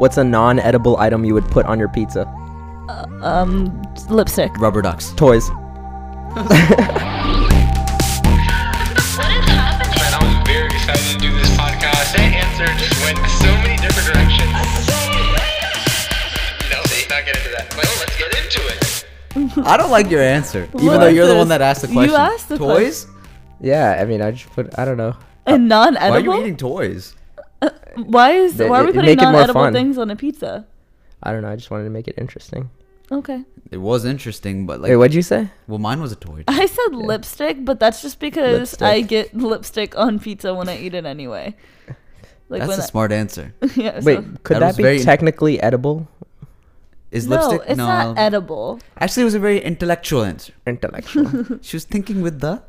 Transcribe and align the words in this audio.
What's 0.00 0.16
a 0.16 0.24
non-edible 0.24 0.96
item 0.96 1.26
you 1.26 1.34
would 1.34 1.44
put 1.50 1.66
on 1.66 1.78
your 1.78 1.90
pizza? 1.90 2.26
Um, 3.20 3.82
lipstick. 4.08 4.50
Rubber 4.56 4.80
ducks. 4.80 5.12
Toys. 5.12 5.50
What 5.50 6.46
is 6.46 6.50
Man, 6.50 6.96
I 10.08 10.18
was 10.24 10.48
very 10.48 10.68
excited 10.68 11.04
to 11.04 11.18
do 11.18 11.30
this 11.36 11.50
podcast. 11.50 12.16
That 12.16 12.32
answer 12.32 12.64
just 12.80 12.96
went 13.04 13.18
so 13.28 13.52
many 13.60 13.76
different 13.76 14.08
directions. 14.08 14.48
No, 16.72 16.80
see, 16.88 17.04
not 17.10 17.26
get 17.26 17.36
into 17.36 17.50
that. 17.50 17.68
Well, 17.76 17.92
let's 18.00 18.16
get 18.16 18.32
into 18.40 18.62
it. 18.72 19.66
I 19.66 19.76
don't 19.76 19.90
like 19.90 20.10
your 20.10 20.22
answer, 20.22 20.64
even 20.76 20.86
What 20.86 20.96
though 21.00 21.08
you're 21.08 21.26
the 21.26 21.36
one 21.36 21.48
that 21.48 21.60
asked 21.60 21.82
the 21.82 21.88
question. 21.88 22.08
You 22.08 22.16
asked 22.16 22.48
the 22.48 22.56
toys. 22.56 23.06
Yeah, 23.60 23.98
I 24.00 24.06
mean, 24.06 24.22
I 24.22 24.30
just 24.30 24.50
put. 24.54 24.78
I 24.78 24.86
don't 24.86 24.96
know. 24.96 25.14
And 25.44 25.68
non-edible. 25.68 26.10
Why 26.10 26.16
are 26.16 26.38
you 26.38 26.42
eating 26.42 26.56
toys? 26.56 27.16
Why 27.96 28.32
is 28.32 28.56
They- 28.56 28.68
why 28.68 28.80
are 28.80 28.84
we 28.84 28.90
it- 28.90 28.94
putting 28.94 29.10
make 29.10 29.18
it 29.18 29.24
more 29.24 29.32
non-edible 29.32 29.60
fun. 29.62 29.72
things 29.72 29.98
on 29.98 30.10
a 30.10 30.16
pizza? 30.16 30.66
I 31.22 31.32
don't 31.32 31.42
know. 31.42 31.50
I 31.50 31.56
just 31.56 31.70
wanted 31.70 31.84
to 31.84 31.90
make 31.90 32.08
it 32.08 32.14
interesting. 32.16 32.70
Okay. 33.12 33.44
It 33.72 33.78
was 33.78 34.04
interesting, 34.04 34.66
but 34.66 34.80
like, 34.80 34.88
Wait, 34.90 34.96
what'd 34.96 35.14
you 35.14 35.22
say? 35.22 35.50
well, 35.66 35.78
mine 35.78 36.00
was 36.00 36.12
a 36.12 36.16
toy. 36.16 36.44
I 36.48 36.66
said 36.66 36.94
lipstick, 36.94 37.64
but 37.64 37.80
that's 37.80 38.00
just 38.02 38.20
because 38.20 38.80
I 38.80 38.98
Lipstick. 38.98 39.08
get 39.08 39.36
lipstick 39.36 39.98
on 39.98 40.18
pizza 40.20 40.54
when 40.54 40.68
I 40.68 40.78
eat 40.78 40.94
it 40.94 41.04
anyway. 41.04 41.56
Like 42.48 42.60
That's 42.60 42.68
when 42.70 42.78
a 42.78 42.82
smart 42.82 43.10
answer. 43.12 43.52
I, 43.62 43.66
yeah, 43.76 44.00
Wait, 44.02 44.16
so- 44.18 44.24
could 44.44 44.54
That 44.56 44.60
that, 44.60 44.66
was 44.68 44.76
be 44.76 44.82
very- 44.84 45.00
technically 45.00 45.60
edible? 45.60 46.08
Is 47.10 47.26
no, 47.26 47.36
lipstick? 47.36 47.62
it's 47.68 47.76
no. 47.78 47.86
not 47.86 48.18
edible. 48.18 48.78
Actually, 48.98 49.22
it 49.22 49.24
was 49.24 49.34
a 49.34 49.40
very 49.40 49.58
intellectual 49.60 50.22
answer. 50.22 50.52
Intellectual. 50.66 51.58
She 51.62 51.74
was 51.76 51.84
thinking 51.84 52.22
with 52.22 52.38
the 52.40 52.62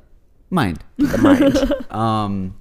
mind. 0.49 0.83
the 0.97 1.17
mind. 1.19 1.93
Um, 1.93 2.55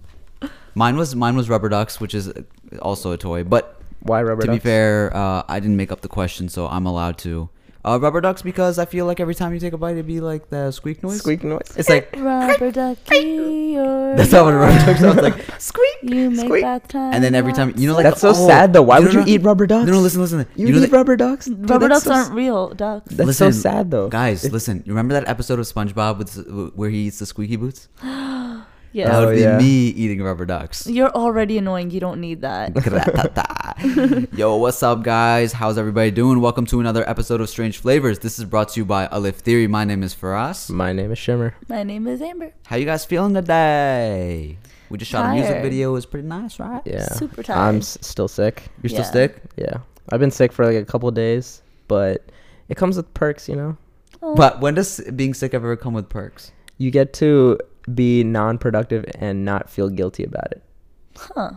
mine 0.80 0.96
was 0.96 1.14
mine 1.14 1.36
was 1.36 1.50
rubber 1.50 1.68
ducks, 1.68 2.00
which 2.00 2.14
is 2.14 2.32
also 2.80 3.12
a 3.12 3.18
toy. 3.18 3.44
But 3.44 3.78
Why 4.00 4.22
rubber 4.22 4.46
to 4.46 4.52
be 4.52 4.58
fair, 4.58 5.14
uh, 5.14 5.42
I 5.46 5.60
didn't 5.60 5.76
make 5.76 5.92
up 5.92 6.00
the 6.00 6.08
question, 6.08 6.48
so 6.48 6.66
I'm 6.66 6.86
allowed 6.86 7.18
to. 7.18 7.50
Uh, 7.82 7.98
rubber 7.98 8.20
ducks 8.20 8.42
because 8.42 8.78
I 8.78 8.84
feel 8.84 9.06
like 9.06 9.20
every 9.20 9.34
time 9.34 9.54
you 9.54 9.60
take 9.60 9.72
a 9.72 9.78
bite, 9.78 9.92
it'd 9.92 10.06
be 10.06 10.20
like 10.20 10.50
the 10.50 10.70
squeak 10.70 11.02
noise. 11.02 11.18
Squeak 11.18 11.44
noise. 11.44 11.72
It's 11.76 11.88
like 11.88 12.10
Rubber 12.16 12.70
ducky 12.70 13.78
or 13.84 14.16
that's 14.16 14.32
how 14.32 14.46
a 14.48 14.54
rubber 14.54 14.84
duck 14.84 14.98
sounds 14.98 15.22
like. 15.22 15.38
Squeak. 15.58 16.02
you 16.02 16.30
make 16.30 16.46
Squeak. 16.46 16.62
bath 16.62 16.88
time. 16.88 17.14
And 17.14 17.24
then 17.24 17.34
every 17.34 17.54
time 17.54 17.72
you 17.76 17.88
know, 17.88 17.94
like 17.94 18.04
That's 18.04 18.20
so 18.20 18.30
oh, 18.30 18.46
sad 18.48 18.74
though. 18.74 18.82
Why 18.82 19.00
would 19.00 19.14
know- 19.14 19.24
you 19.24 19.34
eat 19.34 19.42
rubber 19.42 19.66
ducks? 19.66 19.86
No, 19.86 19.92
no, 19.92 20.00
listen, 20.00 20.20
listen. 20.20 20.46
You, 20.56 20.68
know 20.68 20.76
eat 20.76 20.80
that- 20.80 20.92
rubber 20.92 21.16
ducks? 21.16 21.46
Dude, 21.46 21.70
rubber 21.70 21.88
ducks 21.88 22.04
so 22.04 22.12
aren't 22.12 22.34
real 22.34 22.68
ducks. 22.74 23.14
That's 23.14 23.26
listen, 23.28 23.52
so 23.54 23.60
sad 23.60 23.90
though. 23.90 24.08
Guys, 24.08 24.50
listen. 24.50 24.82
You 24.84 24.92
remember 24.92 25.14
that 25.14 25.26
episode 25.26 25.58
of 25.58 25.64
SpongeBob 25.64 26.18
with 26.18 26.72
where 26.76 26.90
he 26.90 27.06
eats 27.06 27.18
the 27.18 27.26
squeaky 27.26 27.56
boots? 27.56 27.88
Yes. 28.92 29.08
That 29.08 29.22
Oh, 29.22 29.26
would 29.28 29.34
be 29.36 29.40
yeah. 29.42 29.56
me 29.58 29.88
eating 29.88 30.20
rubber 30.22 30.44
ducks. 30.44 30.86
You're 30.88 31.10
already 31.10 31.58
annoying. 31.58 31.92
You 31.92 32.00
don't 32.00 32.20
need 32.20 32.40
that. 32.40 32.74
Yo, 34.36 34.56
what's 34.56 34.82
up, 34.82 35.04
guys? 35.04 35.52
How's 35.52 35.78
everybody 35.78 36.10
doing? 36.10 36.40
Welcome 36.40 36.66
to 36.66 36.80
another 36.80 37.08
episode 37.08 37.40
of 37.40 37.48
Strange 37.48 37.78
Flavors. 37.78 38.18
This 38.18 38.40
is 38.40 38.44
brought 38.44 38.70
to 38.70 38.80
you 38.80 38.84
by 38.84 39.06
Alif 39.12 39.36
Theory. 39.36 39.68
My 39.68 39.84
name 39.84 40.02
is 40.02 40.12
Faraz. 40.12 40.70
My 40.70 40.92
name 40.92 41.12
is 41.12 41.18
Shimmer. 41.18 41.54
My 41.68 41.84
name 41.84 42.08
is 42.08 42.20
Amber. 42.20 42.52
How 42.66 42.74
you 42.76 42.84
guys 42.84 43.04
feeling 43.04 43.32
today? 43.32 44.58
We 44.88 44.98
just 44.98 45.12
shot 45.12 45.30
a 45.30 45.34
music 45.34 45.62
video. 45.62 45.90
It 45.90 45.92
was 45.92 46.06
pretty 46.06 46.26
nice, 46.26 46.58
right? 46.58 46.82
Yeah. 46.84 47.04
Super 47.12 47.44
tired. 47.44 47.58
I'm 47.60 47.76
s- 47.76 47.96
still 48.00 48.26
sick. 48.26 48.64
You're 48.82 48.90
Yeah. 48.90 49.02
still 49.02 49.12
sick? 49.12 49.40
Yeah. 49.56 49.76
I've 50.08 50.18
been 50.18 50.32
sick 50.32 50.50
for 50.52 50.66
like 50.66 50.74
a 50.74 50.84
couple 50.84 51.08
of 51.08 51.14
days, 51.14 51.62
but 51.86 52.24
it 52.68 52.76
comes 52.76 52.96
with 52.96 53.12
perks, 53.14 53.48
you 53.48 53.54
know. 53.54 53.76
Oh. 54.20 54.34
But 54.34 54.60
when 54.60 54.74
does 54.74 55.00
being 55.14 55.32
sick 55.32 55.54
ever 55.54 55.76
come 55.76 55.94
with 55.94 56.08
perks? 56.08 56.50
You 56.78 56.90
get 56.90 57.12
to 57.14 57.56
be 57.94 58.22
non-productive 58.24 59.04
and 59.18 59.44
not 59.44 59.68
feel 59.70 59.88
guilty 59.88 60.24
about 60.24 60.50
it. 60.52 60.62
huh? 61.16 61.50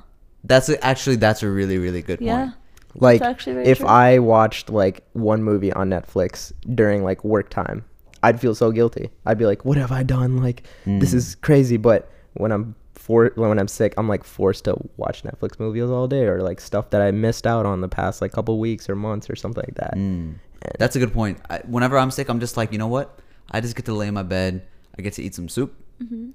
That's 0.46 0.68
a, 0.70 0.84
actually 0.84 1.16
that's 1.18 1.42
a 1.44 1.50
really 1.50 1.78
really 1.78 2.02
good 2.02 2.20
point. 2.20 2.28
Yeah. 2.28 2.52
point. 3.00 3.22
Like 3.22 3.48
if 3.48 3.80
true. 3.80 3.88
I 3.88 4.20
watched 4.20 4.70
like 4.70 5.04
one 5.14 5.42
movie 5.44 5.72
on 5.72 5.90
Netflix 5.90 6.52
during 6.76 7.04
like 7.04 7.24
work 7.24 7.50
time, 7.50 7.86
I'd 8.22 8.40
feel 8.42 8.54
so 8.56 8.72
guilty. 8.72 9.10
I'd 9.26 9.38
be 9.38 9.46
like, 9.46 9.64
"What 9.66 9.78
have 9.78 9.92
I 9.92 10.04
done? 10.04 10.38
Like 10.38 10.64
this 10.86 11.12
Mm. 11.12 11.16
is 11.16 11.36
crazy." 11.36 11.78
But 11.78 12.10
when 12.34 12.52
I'm 12.52 12.76
for 12.94 13.32
when 13.36 13.58
I'm 13.58 13.68
sick, 13.68 13.94
I'm 13.98 14.08
like 14.10 14.24
forced 14.24 14.66
to 14.66 14.76
watch 14.98 15.24
Netflix 15.24 15.60
movies 15.60 15.90
all 15.90 16.08
day 16.08 16.26
or 16.26 16.42
like 16.42 16.60
stuff 16.62 16.90
that 16.92 17.02
I 17.02 17.12
missed 17.12 17.48
out 17.48 17.66
on 17.66 17.82
the 17.82 17.90
past 17.90 18.22
like 18.22 18.32
couple 18.32 18.60
weeks 18.60 18.90
or 18.90 18.96
months 18.96 19.30
or 19.30 19.36
something 19.36 19.64
like 19.66 19.76
that. 19.76 19.96
Mm. 19.96 20.36
That's 20.80 20.96
a 20.96 21.00
good 21.00 21.12
point. 21.14 21.40
I, 21.50 21.60
whenever 21.68 21.98
I'm 21.98 22.12
sick, 22.12 22.30
I'm 22.30 22.40
just 22.40 22.56
like, 22.56 22.72
you 22.72 22.78
know 22.78 22.88
what? 22.88 23.20
I 23.52 23.60
just 23.60 23.76
get 23.76 23.86
to 23.86 23.94
lay 23.94 24.08
in 24.08 24.14
my 24.14 24.24
bed. 24.24 24.66
I 24.98 25.02
get 25.02 25.14
to 25.14 25.24
eat 25.24 25.36
some 25.36 25.50
soup 25.50 25.74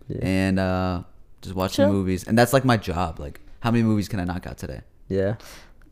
Yeah. 0.09 0.19
and 0.23 0.59
uh, 0.59 1.03
just 1.43 1.55
watch 1.55 1.75
Chill. 1.75 1.91
movies. 1.93 2.25
And 2.27 2.37
that's 2.39 2.53
like 2.53 2.65
my 2.65 2.77
job. 2.77 3.19
Like, 3.21 3.41
how 3.61 3.71
many 3.71 3.83
movies 3.85 4.09
can 4.09 4.21
I 4.21 4.25
knock 4.25 4.47
out 4.47 4.59
today? 4.59 4.81
Yeah. 5.09 5.37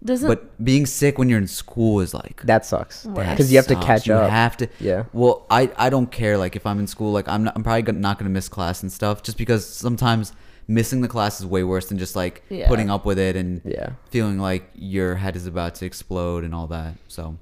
Doesn't 0.05 0.29
But 0.29 0.63
being 0.63 0.85
sick 0.87 1.19
when 1.19 1.29
you're 1.31 1.39
in 1.39 1.47
school 1.49 2.01
is 2.01 2.13
like 2.13 2.43
That 2.43 2.67
sucks. 2.67 3.07
Because 3.07 3.51
you 3.51 3.57
have 3.59 3.67
to 3.69 3.75
sucks. 3.75 3.87
catch 3.87 4.07
you 4.07 4.15
up. 4.15 4.31
have 4.31 4.57
to. 4.59 4.69
Yeah. 4.79 5.05
Well, 5.13 5.47
I 5.51 5.71
I 5.77 5.89
don't 5.91 6.13
care. 6.13 6.37
Like 6.37 6.55
if 6.55 6.67
I'm 6.67 6.79
in 6.79 6.87
school, 6.87 7.13
like 7.13 7.27
I'm 7.29 7.45
not, 7.45 7.57
I'm 7.57 7.63
probably 7.65 7.83
gonna, 7.83 7.99
not 7.99 8.19
gonna 8.19 8.31
miss 8.31 8.49
class 8.49 8.83
and 8.83 8.93
stuff, 8.93 9.23
just 9.23 9.39
because 9.39 9.67
sometimes 9.67 10.33
missing 10.69 11.01
the 11.01 11.09
class 11.09 11.41
is 11.41 11.47
way 11.47 11.65
worse 11.65 11.87
than 11.89 11.97
just 11.99 12.15
like 12.15 12.43
Yeah. 12.51 12.69
putting 12.69 12.91
up 12.91 13.05
with 13.07 13.19
it 13.19 13.37
and 13.37 13.63
Yeah. 13.65 13.91
feeling 14.11 14.39
like 14.39 14.69
your 14.75 15.15
head 15.17 15.35
is 15.35 15.47
about 15.47 15.75
to 15.77 15.87
explode 15.87 16.45
and 16.45 16.55
all 16.55 16.67
that. 16.69 16.95
So, 17.09 17.39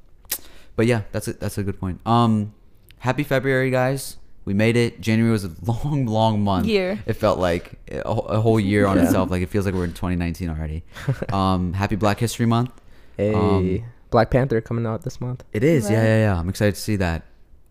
but 0.77 0.87
yeah, 0.87 1.03
that's 1.11 1.27
a 1.27 1.33
that's 1.33 1.59
a 1.59 1.65
good 1.65 1.79
point. 1.81 2.01
Um, 2.07 2.55
happy 2.99 3.25
February, 3.25 3.71
guys. 3.71 4.17
We 4.45 4.53
made 4.55 4.77
it. 4.77 5.01
January 5.01 5.33
was 5.33 5.45
a 5.45 5.51
long, 5.63 6.07
long 6.07 6.43
month. 6.43 6.67
Year. 6.67 6.99
It 7.07 7.15
felt 7.15 7.39
like 7.39 7.79
a, 7.91 8.01
a 8.03 8.41
whole 8.41 8.61
year 8.61 8.87
on 8.87 8.97
Yeah. 8.97 9.05
itself. 9.05 9.31
Like 9.31 9.43
it 9.43 9.49
feels 9.49 9.65
like 9.65 9.75
we're 9.75 9.85
in 9.85 9.93
2019 9.95 10.51
already. 10.51 10.83
Um, 11.33 11.73
happy 11.73 11.97
Black 11.97 12.19
History 12.21 12.47
Month. 12.47 12.71
Hey, 13.17 13.33
Um, 13.35 13.85
Black 14.11 14.31
Panther 14.31 14.61
coming 14.61 14.87
out 14.87 15.03
this 15.03 15.21
month. 15.21 15.45
It 15.53 15.65
is, 15.65 15.91
yeah, 15.91 15.99
Right. 15.99 16.05
yeah, 16.05 16.19
yeah. 16.33 16.39
I'm 16.39 16.49
excited 16.49 16.75
to 16.75 16.81
see 16.81 16.97
that. 16.97 17.23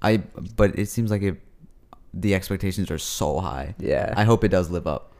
I, 0.01 0.17
but 0.55 0.77
it 0.77 0.89
seems 0.89 1.11
like 1.11 1.21
it, 1.21 1.39
the 2.13 2.33
expectations 2.35 2.91
are 2.91 2.97
so 2.97 3.39
high. 3.39 3.75
Yeah. 3.79 4.13
I 4.17 4.23
hope 4.23 4.43
it 4.43 4.49
does 4.49 4.69
live 4.69 4.85
up 4.87 5.13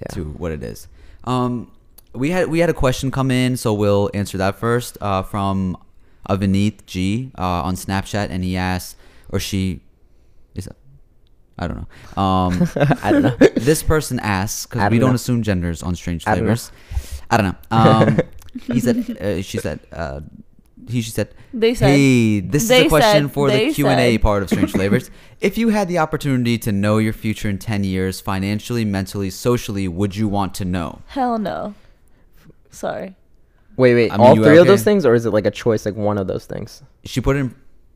Yeah. 0.00 0.14
to 0.14 0.24
what 0.24 0.52
it 0.52 0.62
is. 0.62 0.88
Um, 1.24 1.70
we 2.14 2.30
had 2.30 2.48
we 2.48 2.58
had 2.60 2.70
a 2.70 2.74
question 2.74 3.10
come 3.10 3.30
in, 3.30 3.56
so 3.56 3.72
we'll 3.74 4.10
answer 4.14 4.38
that 4.38 4.56
first. 4.56 4.96
Uh, 5.00 5.22
from 5.22 5.76
Avneet 6.28 6.86
G 6.86 7.32
uh, 7.38 7.42
on 7.68 7.74
Snapchat, 7.74 8.28
and 8.30 8.44
he 8.44 8.56
asked, 8.56 8.96
or 9.30 9.38
she, 9.40 9.60
is 9.70 9.76
that, 9.76 9.80
I 11.58 11.66
don't 11.68 11.76
know. 11.78 12.22
Um, 12.22 12.68
I 13.02 13.12
don't 13.12 13.22
know. 13.22 13.36
this 13.56 13.82
person 13.82 14.20
asks 14.20 14.66
I 14.66 14.68
because 14.68 14.82
don't 14.84 14.92
we 14.92 14.98
don't 14.98 15.14
assume 15.14 15.42
genders 15.42 15.82
on 15.82 15.94
strange 15.96 16.26
I 16.26 16.34
don't 16.36 16.44
know. 16.44 16.54
flavors. 16.54 16.72
I 17.30 17.36
don't 17.36 17.46
know. 17.46 17.76
Um, 17.76 18.18
he 18.72 18.80
said, 18.80 19.18
uh, 19.20 19.42
she 19.42 19.58
said, 19.58 19.80
uh, 19.92 20.20
he 20.88 21.02
she 21.02 21.10
said, 21.10 21.34
They 21.52 21.74
said- 21.74 21.90
hey, 21.90 22.40
this 22.40 22.62
is 22.62 22.68
they 22.68 22.86
a 22.86 22.88
question 22.88 23.24
said- 23.24 23.32
for 23.32 23.50
the 23.50 23.72
Q 23.74 23.88
and 23.88 24.00
A 24.00 24.12
said." 24.14 24.22
part 24.28 24.42
of 24.42 24.48
Strange 24.48 24.72
Flavors. 24.72 25.10
if 25.40 25.58
you 25.58 25.68
had 25.68 25.88
the 25.88 25.98
opportunity 25.98 26.56
to 26.58 26.72
know 26.72 26.98
your 26.98 27.12
future 27.12 27.48
in 27.50 27.58
ten 27.58 27.84
years, 27.84 28.20
financially, 28.20 28.84
mentally, 28.84 29.28
socially, 29.30 29.86
would 29.88 30.16
you 30.16 30.28
want 30.28 30.54
to 30.54 30.64
know? 30.64 31.02
hell 31.08 31.38
no. 31.38 31.74
Sorry. 32.70 33.16
Wait, 33.76 33.94
wait. 33.94 34.12
I 34.12 34.16
mean, 34.16 34.26
all 34.26 34.36
you 34.36 34.42
three 34.44 34.58
of 34.58 34.66
those 34.66 34.82
things, 34.82 35.04
or 35.06 35.14
is 35.14 35.24
it 35.26 35.30
like 35.30 35.46
a 35.46 35.50
choice, 35.50 35.86
like 35.86 35.94
one 35.94 36.18
of 36.18 36.26
those 36.26 36.46
things? 36.46 36.82
She 37.04 37.20
put 37.20 37.36
in, 37.36 37.54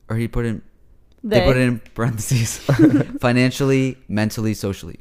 or 0.09 0.17
he 0.17 0.28
put 0.28 0.45
in, 0.45 0.62
they, 1.25 1.41
They. 1.41 1.47
put 1.47 1.56
it 1.56 1.60
in 1.60 1.78
parentheses. 1.94 2.59
financially, 3.21 3.97
mentally, 4.09 4.55
socially. 4.55 5.00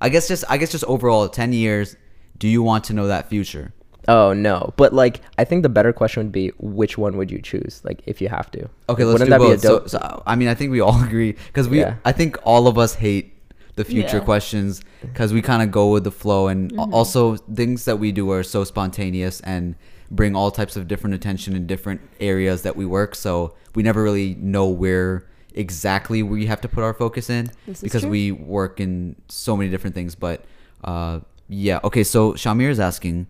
I 0.00 0.08
guess 0.08 0.28
just, 0.28 0.44
I 0.48 0.56
guess 0.58 0.70
just 0.70 0.84
overall, 0.84 1.28
ten 1.28 1.52
years. 1.52 1.96
Do 2.38 2.46
you 2.48 2.62
want 2.62 2.84
to 2.84 2.92
know 2.92 3.08
that 3.08 3.28
future? 3.28 3.72
Oh 4.06 4.32
no, 4.32 4.72
but 4.76 4.92
like 4.94 5.20
I 5.38 5.44
think 5.44 5.62
the 5.64 5.68
better 5.68 5.92
question 5.92 6.22
would 6.22 6.32
be 6.32 6.48
which 6.58 6.96
one 6.96 7.16
would 7.16 7.30
you 7.30 7.42
choose? 7.42 7.80
Like 7.84 8.02
if 8.06 8.20
you 8.20 8.28
have 8.28 8.50
to. 8.52 8.68
Okay, 8.88 9.04
let's 9.04 9.22
do 9.22 9.28
that 9.30 9.38
both. 9.38 9.60
be 9.62 9.66
a 9.66 9.70
dope? 9.70 9.88
so, 9.88 9.98
so, 9.98 10.22
I 10.26 10.36
mean, 10.36 10.48
I 10.48 10.54
think 10.54 10.70
we 10.70 10.80
all 10.80 11.02
agree 11.08 11.32
because 11.32 11.68
we. 11.68 11.80
Yeah. 11.80 11.96
I 12.04 12.12
think 12.12 12.38
all 12.44 12.68
of 12.68 12.78
us 12.78 12.94
hate 12.94 13.34
the 13.74 13.84
future 13.84 14.18
Yeah. 14.18 14.24
questions 14.24 14.82
because 15.02 15.32
we 15.32 15.42
kind 15.42 15.62
of 15.62 15.70
go 15.72 15.90
with 15.90 16.04
the 16.04 16.10
flow, 16.12 16.46
and 16.48 16.72
Mm-hmm. 16.72 16.94
also 16.94 17.36
things 17.36 17.84
that 17.86 17.98
we 17.98 18.12
do 18.12 18.30
are 18.30 18.42
so 18.44 18.64
spontaneous 18.64 19.40
and 19.40 19.74
bring 20.10 20.34
all 20.36 20.50
types 20.50 20.76
of 20.76 20.88
different 20.88 21.14
attention 21.14 21.54
in 21.56 21.66
different 21.66 22.00
areas 22.20 22.62
that 22.62 22.76
we 22.76 22.86
work. 22.86 23.14
So 23.14 23.54
we 23.74 23.82
never 23.82 24.02
really 24.02 24.36
know 24.36 24.66
where 24.68 25.26
exactly 25.58 26.22
we 26.22 26.46
have 26.46 26.60
to 26.62 26.68
put 26.68 26.82
our 26.84 26.94
focus 26.94 27.28
in 27.28 27.50
This 27.66 27.80
because 27.82 28.02
true. 28.02 28.10
we 28.10 28.32
work 28.32 28.80
in 28.80 29.16
so 29.28 29.56
many 29.56 29.68
different 29.70 29.94
things. 29.94 30.14
But 30.14 30.44
uh, 30.84 31.20
yeah, 31.48 31.80
okay. 31.84 32.04
So 32.04 32.32
Shamir 32.34 32.70
is 32.70 32.80
asking, 32.80 33.26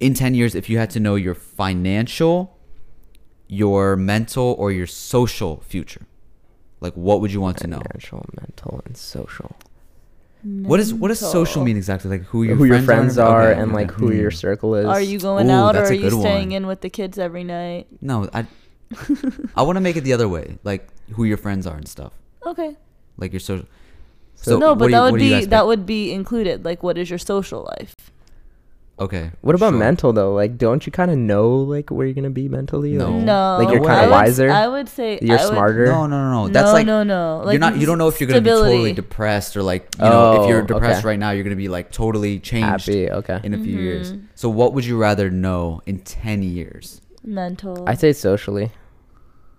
in 0.00 0.14
ten 0.14 0.34
years, 0.34 0.54
if 0.54 0.68
you 0.70 0.78
had 0.78 0.90
to 0.90 1.00
know 1.00 1.14
your 1.14 1.34
financial 1.34 2.58
your 3.48 3.96
mental 3.96 4.56
or 4.58 4.72
your 4.72 4.86
social 4.86 5.60
future? 5.60 6.06
Like 6.80 6.94
what 6.94 7.20
would 7.20 7.32
you 7.32 7.40
want 7.40 7.58
to 7.58 7.66
know? 7.66 7.80
Financial, 7.80 8.24
mental, 8.40 8.80
and 8.86 8.96
social. 8.96 9.54
What 10.42 10.80
is 10.80 10.92
what 10.92 11.08
does 11.08 11.20
social 11.20 11.62
mean 11.62 11.76
exactly? 11.76 12.10
Like 12.10 12.22
who 12.24 12.42
your 12.42 12.56
who 12.56 12.64
your 12.64 12.82
friends, 12.82 13.14
friends 13.14 13.18
are, 13.18 13.50
Okay, 13.50 13.60
and 13.60 13.70
okay. 13.70 13.80
like 13.82 13.90
who 13.92 14.08
Hmm. 14.08 14.16
your 14.22 14.30
circle 14.32 14.74
is. 14.74 14.86
Are 14.86 15.00
you 15.00 15.20
going 15.20 15.48
Ooh, 15.50 15.52
out 15.54 15.76
or 15.76 15.84
are 15.84 15.92
you 15.92 16.10
staying 16.10 16.48
one. 16.48 16.56
in 16.56 16.66
with 16.66 16.80
the 16.80 16.90
kids 16.90 17.16
every 17.18 17.44
night? 17.44 17.86
No, 18.00 18.28
I 18.34 18.46
I 19.54 19.62
want 19.62 19.76
to 19.76 19.80
make 19.80 19.96
it 19.96 20.02
the 20.02 20.14
other 20.14 20.28
way. 20.28 20.58
Like 20.64 20.88
who 21.12 21.24
your 21.24 21.36
friends 21.36 21.66
are 21.66 21.76
and 21.76 21.88
stuff. 21.88 22.12
Okay. 22.46 22.76
Like 23.16 23.32
your 23.32 23.40
social 23.40 23.66
So 24.34 24.58
no, 24.58 24.74
but 24.74 24.86
do 24.86 24.92
that 24.92 25.02
would 25.04 25.12
what 25.12 25.18
do 25.18 25.24
you 25.24 25.38
be 25.40 25.44
that 25.46 25.66
would 25.66 25.86
be 25.86 26.12
included. 26.12 26.64
Like, 26.64 26.82
what 26.82 26.98
is 26.98 27.08
your 27.10 27.18
social 27.18 27.62
life? 27.78 27.94
Okay. 28.98 29.30
What 29.40 29.54
about 29.56 29.70
sure. 29.70 29.78
mental 29.78 30.12
though? 30.12 30.32
Like, 30.34 30.58
don't 30.58 30.84
you 30.86 30.92
kind 30.92 31.10
of 31.10 31.16
know 31.18 31.48
like 31.56 31.90
where 31.90 32.06
you're 32.06 32.14
gonna 32.14 32.30
be 32.30 32.48
mentally? 32.48 32.92
No. 32.92 33.10
Like, 33.10 33.24
No, 33.24 33.58
Like, 33.60 33.74
you're 33.74 33.84
kinda 33.84 34.10
wiser? 34.10 34.50
I 34.50 34.68
would 34.68 34.88
say 34.88 35.18
you're 35.22 35.38
I 35.38 35.44
would- 35.44 35.52
smarter. 35.52 35.86
No, 35.86 36.06
no, 36.06 36.22
no, 36.30 36.30
no. 36.46 36.48
That's 36.48 36.66
no, 36.66 36.72
like 36.72 36.86
no, 36.86 37.02
no. 37.02 37.42
Like 37.44 37.54
you're 37.54 37.60
not. 37.60 37.78
You 37.78 37.86
don't 37.86 37.98
know 37.98 38.08
if 38.08 38.20
you're 38.20 38.28
gonna 38.28 38.42
be 38.42 38.50
totally 38.50 38.92
depressed 38.92 39.56
or 39.56 39.62
like 39.62 39.88
you 39.98 40.04
know 40.04 40.42
if 40.42 40.48
you're 40.48 40.62
Oh, 40.62 40.66
depressed 40.66 41.00
okay. 41.00 41.08
right 41.08 41.18
now 41.18 41.30
you're 41.30 41.42
gonna 41.44 41.56
be 41.56 41.68
like 41.68 41.90
totally 41.90 42.38
changed 42.38 42.86
Happy. 42.86 43.10
Okay. 43.10 43.40
in 43.42 43.54
a 43.54 43.58
few 43.58 43.78
years. 43.78 44.12
Mhm. 44.12 44.26
So 44.34 44.48
what 44.50 44.72
would 44.74 44.84
you 44.84 44.98
rather 44.98 45.30
know 45.30 45.80
in 45.86 45.98
ten 46.00 46.42
years? 46.42 47.00
mental. 47.24 47.84
I 47.86 47.94
say 47.94 48.12
socially. 48.12 48.72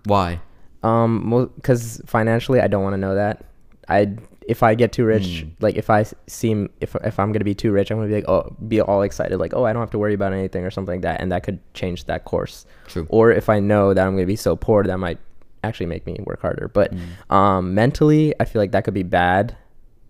Why? 0.04 0.40
Um, 0.84 1.50
because 1.56 2.00
financially, 2.06 2.60
I 2.60 2.66
don't 2.68 2.82
want 2.82 2.94
to 2.94 2.98
know 2.98 3.14
that. 3.14 3.44
I 3.88 4.12
if 4.46 4.62
I 4.62 4.74
get 4.74 4.92
too 4.92 5.06
rich, 5.06 5.40
Hmm. 5.42 5.50
like 5.60 5.76
if 5.76 5.88
I 5.88 6.04
seem 6.26 6.68
if 6.80 6.94
if 7.04 7.18
I'm 7.18 7.32
gonna 7.32 7.44
be 7.44 7.54
too 7.54 7.72
rich, 7.72 7.90
I'm 7.90 7.96
gonna 7.96 8.08
be 8.08 8.14
like 8.16 8.28
oh 8.28 8.54
be 8.68 8.80
all 8.80 9.00
excited 9.02 9.38
like 9.38 9.54
oh 9.54 9.64
I 9.64 9.72
don't 9.72 9.80
have 9.80 9.90
to 9.92 9.98
worry 9.98 10.12
about 10.14 10.32
anything 10.34 10.64
or 10.64 10.70
something 10.70 10.96
like 10.96 11.02
that, 11.02 11.20
and 11.22 11.32
that 11.32 11.42
could 11.44 11.58
change 11.74 12.04
that 12.04 12.24
course. 12.26 12.66
True. 12.86 13.06
Or 13.08 13.30
if 13.32 13.48
I 13.48 13.58
know 13.60 13.94
that 13.94 14.06
I'm 14.06 14.14
gonna 14.14 14.26
be 14.26 14.36
so 14.36 14.54
poor, 14.56 14.82
that 14.84 14.98
might 14.98 15.18
actually 15.62 15.86
make 15.86 16.04
me 16.06 16.18
work 16.26 16.42
harder. 16.42 16.68
But 16.68 16.92
Mm. 16.94 17.34
um, 17.34 17.74
mentally, 17.74 18.34
I 18.38 18.44
feel 18.44 18.60
like 18.60 18.72
that 18.72 18.84
could 18.84 18.92
be 18.94 19.02
bad, 19.02 19.56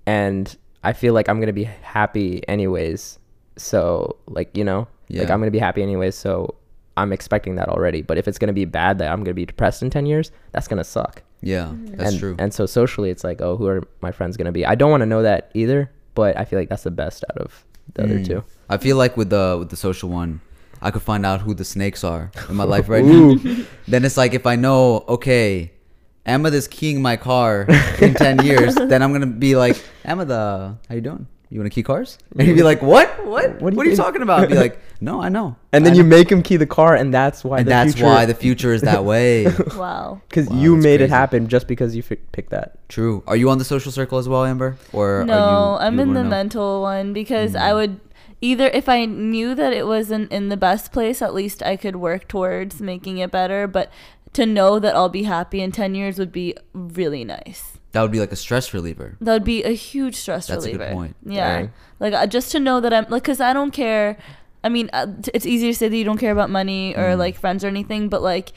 and 0.06 0.56
I 0.82 0.92
feel 0.92 1.14
like 1.14 1.28
I'm 1.28 1.38
gonna 1.38 1.52
be 1.52 1.64
happy 1.64 2.42
anyways. 2.48 3.20
So 3.56 4.16
like 4.26 4.56
you 4.56 4.64
know, 4.64 4.88
like 5.10 5.28
Yeah. 5.28 5.32
I'm 5.32 5.38
gonna 5.40 5.52
be 5.52 5.60
happy 5.60 5.82
anyways. 5.82 6.16
So 6.16 6.56
I'm 6.96 7.12
expecting 7.12 7.56
that 7.56 7.68
already. 7.68 8.02
But 8.02 8.18
if 8.18 8.28
it's 8.28 8.38
gonna 8.38 8.52
be 8.52 8.64
bad 8.64 8.98
that 8.98 9.10
I'm 9.10 9.24
gonna 9.24 9.34
be 9.34 9.46
depressed 9.46 9.82
in 9.82 9.90
ten 9.90 10.06
years, 10.06 10.30
that's 10.52 10.68
gonna 10.68 10.84
suck. 10.84 11.22
Yeah, 11.40 11.72
that's 11.96 12.12
and, 12.12 12.18
true. 12.20 12.36
And 12.38 12.54
so 12.54 12.66
socially, 12.66 13.10
it's 13.10 13.24
like, 13.24 13.40
oh, 13.42 13.56
who 13.56 13.66
are 13.66 13.82
my 14.00 14.12
friends 14.12 14.36
gonna 14.36 14.52
be? 14.52 14.64
I 14.64 14.74
don't 14.74 14.90
want 14.90 15.02
to 15.02 15.06
know 15.06 15.22
that 15.22 15.50
either, 15.54 15.90
but 16.14 16.38
I 16.38 16.44
feel 16.44 16.58
like 16.58 16.68
that's 16.68 16.84
the 16.84 16.90
best 16.90 17.24
out 17.30 17.38
of 17.38 17.64
the 17.94 18.04
other 18.04 18.18
Mm. 18.20 18.26
two. 18.26 18.44
I 18.70 18.78
feel 18.78 18.96
like 18.96 19.16
with 19.16 19.30
the 19.30 19.56
with 19.58 19.68
the 19.70 19.76
social 19.76 20.08
one, 20.08 20.40
I 20.80 20.90
could 20.90 21.02
find 21.02 21.26
out 21.26 21.42
who 21.42 21.52
the 21.54 21.64
snakes 21.64 22.02
are 22.04 22.30
in 22.48 22.56
my 22.56 22.64
life 22.64 22.88
right 22.88 23.04
now. 23.12 23.34
then 23.88 24.04
it's 24.04 24.16
like 24.16 24.32
if 24.32 24.46
I 24.46 24.56
know, 24.56 25.04
okay, 25.08 25.72
Emma 26.24 26.48
is 26.50 26.66
keying 26.68 27.02
my 27.02 27.16
car 27.16 27.66
in 28.00 28.14
ten 28.14 28.42
years, 28.44 28.74
then 28.90 29.02
I'm 29.02 29.12
gonna 29.12 29.26
be 29.26 29.56
like, 29.56 29.76
Emma, 30.04 30.24
the 30.24 30.76
how 30.88 30.94
you 30.94 31.02
doing? 31.02 31.26
You 31.50 31.60
want 31.60 31.70
to 31.70 31.74
key 31.74 31.82
cars? 31.84 32.18
And 32.38 32.48
he'd 32.48 32.54
be 32.54 32.62
like, 32.62 32.82
what? 32.82 33.08
What? 33.24 33.60
What, 33.60 33.70
do 33.70 33.76
you 33.76 33.82
are 33.82 33.86
you 33.86 33.96
talking 33.96 34.22
about? 34.22 34.40
I'd 34.40 34.48
be 34.48 34.54
like, 34.56 34.78
no, 35.00 35.22
I 35.22 35.28
know. 35.28 35.54
And 35.72 35.84
then 35.86 35.92
I 35.92 35.96
you 35.96 36.02
know." 36.02 36.08
make 36.08 36.30
him 36.32 36.42
key 36.42 36.56
the 36.56 36.66
car, 36.66 36.96
and 36.96 37.12
that's 37.14 37.44
why. 37.44 37.58
and 37.58 37.66
the 37.66 37.70
that's 37.70 37.92
future, 37.92 38.06
why 38.06 38.26
the 38.26 38.34
future 38.34 38.72
is 38.72 38.82
that 38.82 39.04
way. 39.04 39.46
wow. 39.76 40.20
because 40.28 40.48
Wow, 40.48 40.56
you 40.60 40.74
that's 40.74 40.84
made 40.84 41.00
it 41.00 41.10
happen 41.10 41.48
just 41.48 41.68
because 41.68 41.94
you 41.94 42.02
fi- 42.02 42.16
picked 42.32 42.50
that. 42.50 42.88
True. 42.88 43.22
Are 43.26 43.36
you 43.36 43.50
on 43.50 43.58
the 43.58 43.64
social 43.64 43.92
circle 43.92 44.18
as 44.18 44.28
well, 44.28 44.44
Amber? 44.44 44.76
Or 44.92 45.20
are 45.20 45.24
No, 45.24 45.34
you, 45.34 45.86
I'm 45.86 45.96
you 45.96 46.02
in 46.02 46.14
the 46.14 46.22
know? 46.24 46.28
mental 46.30 46.82
one 46.82 47.12
because 47.12 47.54
I 47.54 47.70
Mm. 47.70 47.74
would 47.74 48.00
either 48.40 48.66
if 48.68 48.88
I 48.88 49.04
knew 49.04 49.54
that 49.54 49.72
it 49.72 49.86
wasn't 49.86 50.32
in 50.32 50.48
the 50.48 50.56
best 50.56 50.92
place, 50.92 51.22
at 51.22 51.34
least 51.34 51.62
I 51.62 51.76
could 51.76 51.96
work 51.96 52.26
towards 52.28 52.80
making 52.80 53.18
it 53.18 53.30
better. 53.30 53.66
But 53.68 53.90
to 54.32 54.44
know 54.44 54.78
that 54.80 54.96
I'll 54.96 55.08
be 55.08 55.22
happy 55.24 55.60
in 55.60 55.70
ten 55.72 55.94
years 55.94 56.18
would 56.18 56.32
be 56.32 56.56
really 56.72 57.24
nice. 57.24 57.78
That 57.94 58.02
would 58.02 58.10
be 58.12 58.20
like 58.20 58.32
a 58.32 58.36
stress 58.36 58.74
reliever. 58.74 59.16
That 59.20 59.32
would 59.32 59.44
be 59.44 59.62
a 59.64 59.70
huge 59.74 60.16
stress 60.16 60.48
That's 60.48 60.66
a 60.66 60.70
good 60.72 60.80
reliever. 60.80 60.94
point. 60.94 61.16
Yeah, 61.24 61.56
Dang. 61.60 61.72
like 62.00 62.12
uh, 62.12 62.26
just 62.26 62.52
to 62.52 62.60
know 62.60 62.80
that 62.80 62.92
I'm 62.92 63.06
like, 63.08 63.24
cause 63.24 63.40
I 63.40 63.52
don't 63.54 63.70
care. 63.70 64.18
I 64.62 64.68
mean, 64.68 64.90
uh, 64.92 65.06
t- 65.22 65.30
it's 65.32 65.46
easy 65.46 65.68
to 65.72 65.74
say 65.74 65.88
that 65.88 65.96
you 65.96 66.04
don't 66.04 66.18
care 66.18 66.32
about 66.32 66.50
money 66.50 66.94
or 66.96 67.14
Mm. 67.14 67.18
like 67.18 67.36
friends 67.38 67.64
or 67.64 67.68
anything, 67.68 68.08
but 68.10 68.20
like, 68.22 68.52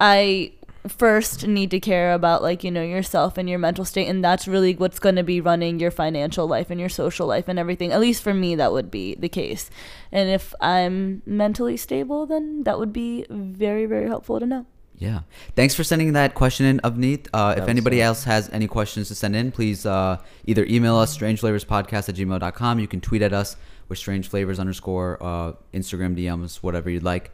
I 0.00 0.52
first 0.86 1.46
need 1.46 1.70
to 1.70 1.80
care 1.80 2.12
about 2.12 2.42
like 2.42 2.62
you 2.62 2.70
know 2.70 2.82
yourself 2.82 3.38
and 3.38 3.48
your 3.48 3.58
mental 3.58 3.84
state, 3.86 4.06
and 4.08 4.22
that's 4.24 4.48
really 4.48 4.74
what's 4.74 4.98
going 4.98 5.16
to 5.16 5.22
be 5.22 5.40
running 5.40 5.78
your 5.80 5.90
financial 5.90 6.46
life 6.46 6.68
and 6.70 6.78
your 6.80 6.88
social 6.90 7.26
life 7.26 7.46
and 7.48 7.58
everything. 7.58 7.92
At 7.92 8.00
least 8.00 8.22
for 8.22 8.34
me, 8.34 8.54
that 8.56 8.72
would 8.72 8.90
be 8.90 9.14
the 9.14 9.28
case. 9.28 9.70
And 10.12 10.28
if 10.28 10.52
I'm 10.60 11.22
mentally 11.26 11.76
stable, 11.76 12.26
then 12.26 12.64
that 12.64 12.78
would 12.78 12.92
be 12.92 13.24
very 13.30 13.86
very 13.86 14.08
helpful 14.08 14.40
to 14.40 14.46
know. 14.46 14.66
Yeah. 15.04 15.20
Thanks 15.54 15.74
for 15.74 15.84
sending 15.84 16.12
that 16.14 16.34
question 16.34 16.64
in, 16.66 16.80
Avneet. 16.80 17.28
Uh, 17.32 17.54
if 17.58 17.68
anybody 17.68 18.00
else 18.00 18.24
has 18.24 18.48
any 18.58 18.66
questions 18.66 19.08
to 19.08 19.14
send 19.14 19.36
in, 19.36 19.52
please 19.52 19.84
uh, 19.86 20.16
either 20.46 20.64
email 20.64 20.96
us 20.96 21.16
strangeflavorspodcast 21.16 22.08
at 22.08 22.14
gmail.com. 22.14 22.78
You 22.78 22.88
can 22.88 23.00
tweet 23.00 23.22
at 23.22 23.32
us 23.32 23.56
with 23.88 23.98
strangeflavors 23.98 24.58
underscore, 24.58 25.10
uh, 25.22 25.52
Instagram 25.74 26.16
DMs, 26.18 26.56
whatever 26.62 26.88
you'd 26.90 27.02
like. 27.02 27.32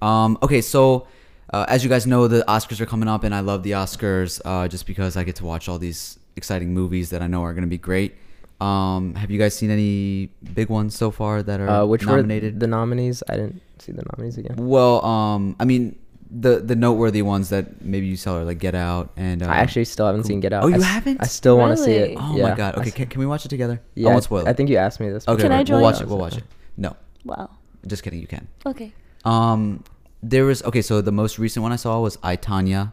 Um, 0.00 0.36
okay, 0.42 0.60
so 0.60 1.06
uh, 1.52 1.64
as 1.68 1.84
you 1.84 1.88
guys 1.94 2.06
know, 2.06 2.26
the 2.28 2.44
Oscars 2.48 2.80
are 2.80 2.86
coming 2.86 3.08
up, 3.08 3.22
and 3.24 3.32
I 3.34 3.40
love 3.40 3.62
the 3.62 3.72
Oscars 3.72 4.40
uh, 4.44 4.66
just 4.68 4.84
because 4.86 5.16
I 5.16 5.22
get 5.22 5.36
to 5.36 5.44
watch 5.44 5.68
all 5.68 5.78
these 5.78 6.18
exciting 6.34 6.74
movies 6.74 7.10
that 7.10 7.22
I 7.22 7.28
know 7.28 7.42
are 7.44 7.52
going 7.52 7.62
to 7.62 7.74
be 7.78 7.78
great. 7.78 8.16
Um, 8.60 9.14
have 9.16 9.30
you 9.30 9.38
guys 9.38 9.54
seen 9.56 9.70
any 9.70 10.30
big 10.54 10.68
ones 10.68 10.94
so 10.96 11.10
far 11.10 11.42
that 11.42 11.60
are 11.60 11.68
Uh, 11.68 11.84
which 11.84 12.04
nominated? 12.06 12.54
were 12.54 12.60
the 12.60 12.66
nominees? 12.68 13.22
I 13.28 13.34
didn't 13.36 13.60
see 13.78 13.92
the 13.92 14.04
nominees 14.12 14.38
again. 14.38 14.54
Well, 14.56 15.04
um, 15.04 15.56
I 15.58 15.64
mean, 15.64 15.96
the 16.34 16.60
the 16.60 16.74
noteworthy 16.74 17.20
ones 17.22 17.50
that 17.50 17.82
maybe 17.82 18.06
you 18.06 18.16
saw 18.16 18.38
are 18.38 18.44
like 18.44 18.58
Get 18.58 18.74
Out 18.74 19.10
and. 19.16 19.42
Uh, 19.42 19.46
I 19.46 19.56
actually 19.56 19.84
still 19.84 20.06
haven't 20.06 20.24
seen 20.24 20.40
Get 20.40 20.52
Out. 20.52 20.64
Oh, 20.64 20.68
you 20.68 20.74
I 20.76 20.78
s- 20.78 20.84
haven't? 20.84 21.18
I 21.20 21.26
still 21.26 21.58
want 21.58 21.76
to 21.76 21.82
see 21.84 21.92
it. 21.92 22.16
Oh 22.18 22.36
yeah. 22.36 22.48
my 22.50 22.54
god! 22.56 22.76
Okay, 22.78 22.90
can, 22.90 23.06
can 23.08 23.20
we 23.20 23.26
watch 23.26 23.44
it 23.44 23.48
together? 23.50 23.80
yeah, 23.94 24.08
I 24.08 24.12
won't 24.12 24.24
spoil 24.24 24.46
it. 24.46 24.48
I 24.48 24.52
think 24.54 24.70
you 24.70 24.76
asked 24.78 24.98
me 25.00 25.10
this. 25.10 25.28
Okay, 25.28 25.42
Can 25.42 25.52
I 25.52 25.56
right, 25.58 25.66
join? 25.66 25.76
we'll 25.82 25.90
watch 25.90 26.00
it. 26.00 26.08
We'll 26.08 26.18
watch 26.18 26.36
it. 26.38 26.44
No, 26.76 26.96
Wow. 27.24 27.50
just 27.86 28.02
kidding. 28.02 28.20
You 28.20 28.26
can. 28.26 28.48
Okay. 28.64 28.92
Um, 29.24 29.84
there 30.22 30.44
was 30.44 30.62
okay. 30.64 30.80
So 30.82 31.00
the 31.02 31.12
most 31.12 31.38
recent 31.38 31.62
one 31.62 31.72
I 31.72 31.76
saw 31.76 32.00
was 32.00 32.16
I, 32.22 32.36
Tonya, 32.36 32.92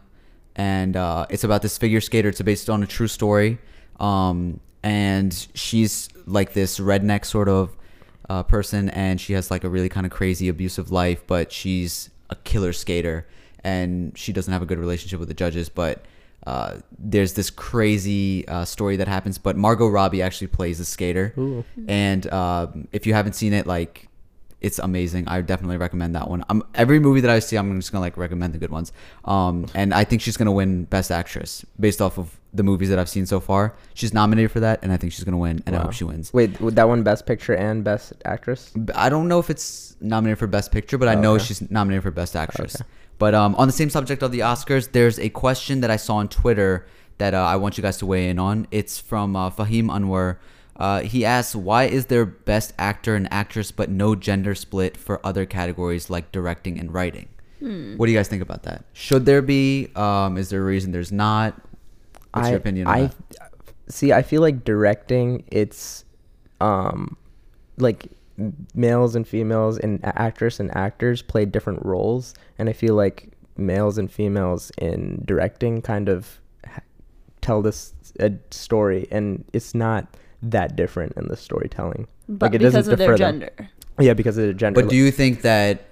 and 0.56 0.96
uh, 0.96 1.26
it's 1.30 1.44
about 1.44 1.62
this 1.62 1.78
figure 1.78 2.00
skater. 2.00 2.28
It's 2.28 2.42
based 2.42 2.68
on 2.68 2.82
a 2.82 2.86
true 2.86 3.08
story. 3.08 3.58
Um, 3.98 4.60
and 4.82 5.32
she's 5.54 6.08
like 6.26 6.52
this 6.54 6.78
redneck 6.78 7.24
sort 7.24 7.48
of 7.48 7.76
uh, 8.28 8.42
person, 8.42 8.88
and 8.90 9.20
she 9.20 9.32
has 9.34 9.50
like 9.50 9.64
a 9.64 9.68
really 9.68 9.88
kind 9.88 10.04
of 10.06 10.12
crazy 10.12 10.48
abusive 10.48 10.90
life, 10.90 11.26
but 11.26 11.52
she's 11.52 12.10
a 12.30 12.36
killer 12.36 12.72
skater, 12.72 13.26
and 13.62 14.16
she 14.16 14.32
doesn't 14.32 14.52
have 14.52 14.62
a 14.62 14.66
good 14.66 14.78
relationship 14.78 15.18
with 15.18 15.28
the 15.28 15.34
judges, 15.34 15.68
but. 15.68 16.04
Uh, 16.46 16.78
there's 16.98 17.34
this 17.34 17.50
crazy 17.50 18.48
uh, 18.48 18.64
story 18.64 18.96
that 18.96 19.06
happens, 19.06 19.36
but 19.36 19.58
Margot 19.58 19.86
Robbie 19.86 20.22
actually 20.22 20.46
plays 20.46 20.78
the 20.78 20.86
skater, 20.86 21.34
Ooh. 21.36 21.66
and 21.86 22.26
um, 22.32 22.88
if 22.92 23.06
you 23.06 23.12
haven't 23.12 23.34
seen 23.34 23.52
it, 23.52 23.66
like 23.66 24.08
it's 24.60 24.78
amazing. 24.78 25.28
I 25.28 25.40
definitely 25.42 25.76
recommend 25.76 26.14
that 26.14 26.28
one. 26.28 26.44
Um, 26.48 26.64
every 26.74 26.98
movie 26.98 27.20
that 27.20 27.30
I 27.30 27.38
see, 27.40 27.56
I'm 27.56 27.78
just 27.78 27.92
gonna 27.92 28.00
like 28.00 28.16
recommend 28.16 28.54
the 28.54 28.58
good 28.58 28.70
ones. 28.70 28.90
Um, 29.24 29.66
and 29.74 29.92
I 29.92 30.04
think 30.04 30.22
she's 30.22 30.38
gonna 30.38 30.52
win 30.52 30.84
Best 30.84 31.10
Actress 31.10 31.64
based 31.78 32.00
off 32.00 32.18
of 32.18 32.39
the 32.52 32.62
movies 32.62 32.88
that 32.88 32.98
I've 32.98 33.08
seen 33.08 33.26
so 33.26 33.38
far. 33.40 33.74
She's 33.94 34.12
nominated 34.12 34.50
for 34.50 34.60
that, 34.60 34.80
and 34.82 34.92
I 34.92 34.96
think 34.96 35.12
she's 35.12 35.24
gonna 35.24 35.38
win. 35.38 35.62
And 35.66 35.76
I 35.76 35.80
hope 35.80 35.92
she 35.92 36.04
wins. 36.04 36.32
Wait, 36.32 36.60
would 36.60 36.76
that 36.76 36.88
one 36.88 37.02
Best 37.02 37.26
Picture 37.26 37.54
and 37.54 37.84
Best 37.84 38.12
Actress? 38.24 38.72
I 38.94 39.08
don't 39.08 39.28
know 39.28 39.38
if 39.38 39.50
it's 39.50 39.96
nominated 40.00 40.38
for 40.38 40.46
Best 40.46 40.72
Picture, 40.72 40.98
but 40.98 41.08
I 41.08 41.14
Oh, 41.14 41.20
know 41.20 41.34
okay. 41.34 41.44
she's 41.44 41.70
nominated 41.70 42.02
for 42.02 42.10
Best 42.10 42.34
Actress. 42.36 42.76
Okay. 42.76 42.84
But 43.18 43.34
um, 43.34 43.54
on 43.56 43.68
the 43.68 43.72
same 43.72 43.90
subject 43.90 44.22
of 44.22 44.32
the 44.32 44.40
Oscars, 44.40 44.92
there's 44.92 45.18
a 45.18 45.28
question 45.28 45.80
that 45.82 45.90
I 45.90 45.96
saw 45.96 46.16
on 46.16 46.28
Twitter 46.28 46.86
that 47.18 47.34
uh, 47.34 47.42
I 47.42 47.56
want 47.56 47.76
you 47.76 47.82
guys 47.82 47.98
to 47.98 48.06
weigh 48.06 48.30
in 48.30 48.38
on. 48.38 48.66
It's 48.70 48.98
from 48.98 49.36
uh, 49.36 49.50
Fahim 49.50 49.86
Anwar. 49.88 50.38
Uh, 50.74 51.00
he 51.02 51.24
asks, 51.26 51.54
"Why 51.54 51.84
is 51.84 52.06
there 52.06 52.24
Best 52.24 52.72
Actor 52.78 53.14
and 53.14 53.30
Actress 53.30 53.70
but 53.70 53.90
no 53.90 54.14
gender 54.14 54.54
split 54.54 54.96
for 54.96 55.24
other 55.24 55.44
categories 55.44 56.08
like 56.08 56.32
directing 56.32 56.80
and 56.80 56.92
writing?" 56.94 57.28
What 57.60 58.06
do 58.06 58.10
you 58.12 58.16
guys 58.18 58.26
think 58.28 58.40
about 58.40 58.62
that? 58.62 58.86
Should 58.94 59.26
there 59.26 59.42
be? 59.42 59.90
Um, 59.94 60.38
is 60.38 60.48
there 60.48 60.62
a 60.62 60.64
reason 60.64 60.92
there's 60.92 61.12
not? 61.12 61.60
What's 62.32 62.48
I, 62.48 62.50
your 62.50 62.58
opinion 62.58 62.86
on 62.86 62.94
I 62.94 63.00
that? 63.06 63.52
see. 63.88 64.12
I 64.12 64.22
feel 64.22 64.42
like 64.42 64.64
directing. 64.64 65.44
It's, 65.50 66.04
um, 66.60 67.16
like 67.78 68.08
males 68.74 69.16
and 69.16 69.26
females 69.26 69.78
and 69.78 70.00
a- 70.02 70.20
actress 70.20 70.60
and 70.60 70.74
actors 70.76 71.22
play 71.22 71.44
different 71.44 71.84
roles, 71.84 72.34
and 72.58 72.68
I 72.68 72.72
feel 72.72 72.94
like 72.94 73.32
males 73.56 73.98
and 73.98 74.10
females 74.10 74.70
in 74.78 75.22
directing 75.26 75.82
kind 75.82 76.08
of 76.08 76.40
tell 77.40 77.62
this 77.62 77.94
a 78.18 78.32
story, 78.50 79.06
and 79.10 79.44
it's 79.52 79.74
not 79.74 80.16
that 80.42 80.76
different 80.76 81.12
in 81.16 81.28
the 81.28 81.36
storytelling. 81.36 82.06
But 82.28 82.46
like 82.46 82.54
it 82.54 82.58
because 82.58 82.74
doesn't 82.74 82.92
of 82.92 82.98
their 82.98 83.16
differ 83.16 83.18
them. 83.18 83.40
gender. 83.40 83.70
Yeah, 83.98 84.14
because 84.14 84.38
of 84.38 84.44
their 84.44 84.52
gender. 84.52 84.80
But 84.80 84.90
do 84.90 84.96
you 84.96 85.10
think 85.10 85.42
that 85.42 85.84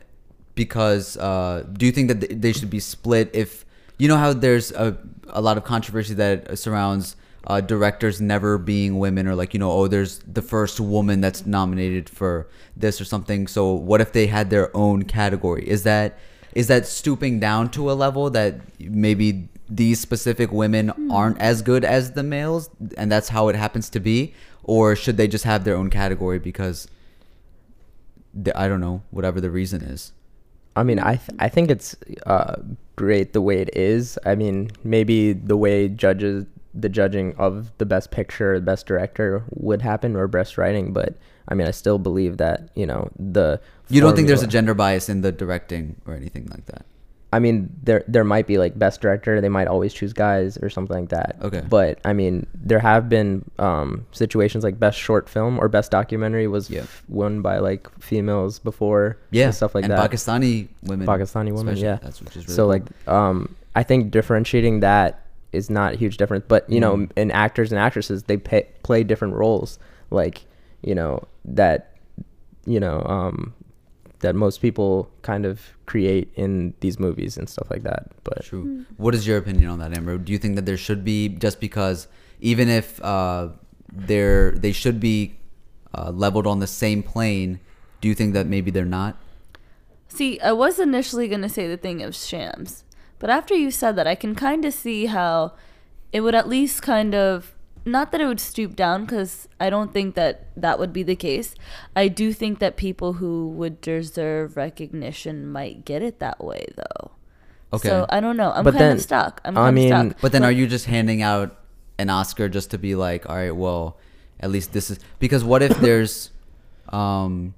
because 0.55 1.17
uh, 1.17 1.65
do 1.73 1.87
you 1.87 1.93
think 1.93 2.09
that 2.09 2.41
they 2.41 2.53
should 2.53 2.71
be 2.71 2.81
split? 2.81 3.31
If 3.33 3.65
you 3.99 4.09
know 4.09 4.17
how 4.17 4.33
there's 4.33 4.73
a 4.73 4.97
a 5.29 5.41
lot 5.41 5.57
of 5.57 5.65
controversy 5.65 6.15
that 6.15 6.59
surrounds 6.59 7.17
uh, 7.47 7.61
directors 7.61 8.21
never 8.21 8.59
being 8.59 8.99
women, 8.99 9.27
or 9.27 9.35
like 9.35 9.55
you 9.55 9.61
know, 9.61 9.71
oh, 9.71 9.89
there's 9.89 10.19
the 10.21 10.43
first 10.43 10.81
woman 10.81 11.21
that's 11.21 11.47
nominated 11.47 12.09
for 12.09 12.49
this 12.77 13.01
or 13.01 13.05
something. 13.05 13.47
So 13.47 13.73
what 13.73 14.01
if 14.01 14.13
they 14.13 14.27
had 14.27 14.51
their 14.51 14.75
own 14.77 15.05
category? 15.05 15.69
Is 15.69 15.83
that 15.85 16.19
is 16.55 16.67
that 16.69 16.87
stooping 16.87 17.41
down 17.41 17.71
to 17.71 17.91
a 17.91 17.95
level 17.95 18.31
that 18.31 18.61
maybe 18.81 19.49
these 19.69 20.01
specific 20.01 20.51
women 20.51 21.11
aren't 21.11 21.39
as 21.41 21.63
good 21.63 21.85
as 21.85 22.13
the 22.13 22.23
males, 22.23 22.71
and 22.97 23.11
that's 23.11 23.29
how 23.29 23.49
it 23.49 23.57
happens 23.57 23.91
to 23.91 24.01
be, 24.01 24.35
or 24.63 24.97
should 24.97 25.17
they 25.17 25.29
just 25.29 25.45
have 25.45 25.65
their 25.65 25.77
own 25.77 25.91
category 25.91 26.39
because 26.39 26.89
the, 28.35 28.59
I 28.59 28.69
don't 28.69 28.81
know, 28.81 29.03
whatever 29.11 29.41
the 29.41 29.51
reason 29.51 29.83
is. 29.83 30.13
I 30.75 30.83
mean, 30.85 30.99
I 30.99 31.17
th- 31.17 31.37
I 31.39 31.49
think 31.49 31.71
it's 31.71 31.97
uh, 32.27 32.57
great 32.99 33.33
the 33.33 33.41
way 33.41 33.61
it 33.61 33.71
is. 33.77 34.19
I 34.27 34.35
mean, 34.35 34.73
maybe 34.83 35.33
the 35.33 35.57
way 35.57 35.89
judges 35.89 36.47
the 36.75 36.89
judging 36.89 37.35
of 37.37 37.71
the 37.79 37.87
best 37.87 38.11
picture, 38.11 38.59
the 38.59 38.67
best 38.67 38.87
director 38.87 39.45
would 39.51 39.83
happen, 39.83 40.17
or 40.17 40.27
best 40.27 40.59
writing. 40.59 40.93
But 40.93 41.17
I 41.47 41.55
mean, 41.55 41.69
I 41.69 41.71
still 41.71 41.99
believe 41.99 42.39
that 42.39 42.71
you 42.75 42.87
know 42.87 43.09
the. 43.17 43.61
You 43.89 44.01
don't 44.01 44.17
think 44.17 44.27
there's 44.27 44.43
a 44.43 44.49
gender 44.49 44.75
bias 44.75 45.09
in 45.09 45.23
the 45.23 45.31
directing 45.31 45.97
or 46.07 46.15
anything 46.15 46.49
like 46.51 46.67
that? 46.67 46.85
I 47.33 47.41
mean, 47.41 47.69
there 47.83 48.05
there 48.09 48.25
might 48.25 48.47
be 48.47 48.57
like 48.57 48.79
best 48.79 49.03
director. 49.03 49.41
They 49.43 49.51
might 49.51 49.67
always 49.69 49.93
choose 49.93 50.15
guys 50.15 50.57
or 50.59 50.71
something 50.71 50.97
like 51.01 51.09
that. 51.11 51.37
Okay. 51.43 51.63
But 51.69 51.99
I 52.05 52.15
mean, 52.15 52.47
there 52.55 52.79
have 52.79 53.11
been 53.11 53.45
um, 53.59 54.07
situations 54.13 54.65
like 54.65 54.79
best 54.79 54.99
short 54.99 55.29
film 55.29 55.59
or 55.59 55.69
best 55.69 55.91
documentary 55.91 56.47
was 56.49 56.71
f- 56.73 57.03
won 57.09 57.43
by 57.43 57.59
like 57.59 57.87
females 58.01 58.59
before. 58.59 59.19
Yeah, 59.31 59.47
and 59.47 59.55
stuff 59.55 59.75
like 59.75 59.85
and 59.85 59.93
that. 59.93 60.11
Pakistani 60.11 60.69
women, 60.85 61.07
Pakistani 61.07 61.53
women, 61.53 61.69
especially. 61.75 61.83
yeah. 61.83 61.99
that's 62.03 62.21
which 62.23 62.35
is 62.37 62.47
really 62.47 62.55
so 62.57 62.63
cool. 62.63 62.69
like, 62.69 63.09
um, 63.09 63.55
I 63.77 63.83
think 63.83 64.11
differentiating 64.11 64.81
that 64.81 65.21
is 65.53 65.69
not 65.69 65.93
a 65.95 65.97
huge 65.97 66.17
difference. 66.17 66.47
But 66.49 66.69
you 66.71 66.81
know, 66.81 66.97
Mhm. 66.97 67.11
in 67.17 67.31
actors 67.31 67.71
and 67.73 67.79
actresses, 67.79 68.23
they 68.23 68.39
pay, 68.39 68.67
play 68.83 69.05
different 69.05 69.35
roles. 69.35 69.79
Like, 70.11 70.47
you 70.83 70.95
know 70.95 71.29
that, 71.45 71.95
you 72.65 72.81
know, 72.81 73.03
um, 73.05 73.53
that 74.21 74.35
most 74.35 74.61
people 74.61 75.11
kind 75.23 75.47
of 75.47 75.61
create 75.87 76.31
in 76.35 76.75
these 76.81 76.99
movies 76.99 77.37
and 77.37 77.49
stuff 77.49 77.71
like 77.71 77.83
that. 77.83 78.11
But 78.25 78.45
True. 78.45 78.85
What 78.97 79.15
is 79.15 79.27
your 79.27 79.39
opinion 79.39 79.71
on 79.71 79.79
that, 79.79 79.97
Amber? 79.97 80.19
Do 80.19 80.33
you 80.33 80.39
think 80.39 80.57
that 80.57 80.67
there 80.67 80.77
should 80.77 81.05
be 81.05 81.29
just 81.29 81.61
because 81.61 82.09
even 82.41 82.69
if 82.69 83.03
uh, 83.03 83.49
they're 83.93 84.53
they 84.53 84.73
should 84.73 85.01
be 85.01 85.39
uh, 85.95 86.11
leveled 86.11 86.47
on 86.47 86.59
the 86.59 86.67
same 86.67 87.03
plane? 87.03 87.61
Do 88.01 88.09
you 88.09 88.15
think 88.15 88.35
that 88.35 88.47
maybe 88.47 88.71
they're 88.71 88.85
not? 88.85 89.17
See, 90.09 90.41
I 90.41 90.53
was 90.53 90.79
initially 90.79 91.29
going 91.29 91.43
to 91.43 91.49
say 91.49 91.69
the 91.69 91.77
thing 91.77 92.03
of 92.03 92.15
shams, 92.15 92.85
but 93.19 93.31
after 93.31 93.55
you 93.55 93.71
said 93.71 93.97
that, 93.97 94.07
I 94.07 94.15
can 94.15 94.35
kind 94.35 94.65
of 94.65 94.73
see 94.73 95.07
how 95.07 95.53
it 96.13 96.23
would 96.23 96.35
at 96.35 96.49
least 96.49 96.81
kind 96.81 97.15
of 97.15 97.55
not 97.91 98.13
that 98.13 98.21
it 98.21 98.27
would 98.27 98.41
stoop 98.41 98.77
down 98.77 99.05
because 99.05 99.49
I 99.61 99.71
don't 99.71 99.93
think 99.93 100.15
that 100.15 100.47
that 100.57 100.79
would 100.79 100.93
be 100.93 101.03
the 101.03 101.17
case. 101.17 101.55
I 101.97 102.09
do 102.09 102.33
think 102.33 102.59
that 102.61 102.77
people 102.77 103.15
who 103.15 103.49
would 103.51 103.81
deserve 103.81 104.57
recognition 104.57 105.47
might 105.51 105.85
get 105.85 106.03
it 106.03 106.19
that 106.21 106.43
way 106.45 106.67
though. 106.77 107.11
Okay. 107.73 107.89
So 107.89 108.07
I 108.09 108.21
don't 108.21 108.37
know. 108.37 108.53
I'm 108.53 108.65
But 108.65 108.73
kind 108.75 108.83
then- 108.85 108.97
of 108.97 109.03
stuck. 109.03 109.41
I'm 109.45 109.59
I 109.59 109.71
mean- 109.71 109.93
of 109.93 110.07
stuck. 110.13 110.21
But 110.21 110.33
then, 110.33 110.43
are 110.45 110.53
you 110.53 110.67
just 110.67 110.87
handing 110.87 111.21
out 111.23 111.57
an 111.99 112.09
Oscar 112.11 112.49
just 112.49 112.71
to 112.71 112.79
be 112.79 112.95
like, 112.95 113.29
all 113.29 113.37
right, 113.37 113.55
well, 113.55 113.99
at 114.41 114.51
least 114.51 114.73
this 114.73 114.91
is 114.91 114.99
because 115.19 115.43
what 115.45 115.63
if 115.63 115.79
there's, 115.81 116.31
um, 116.91 117.55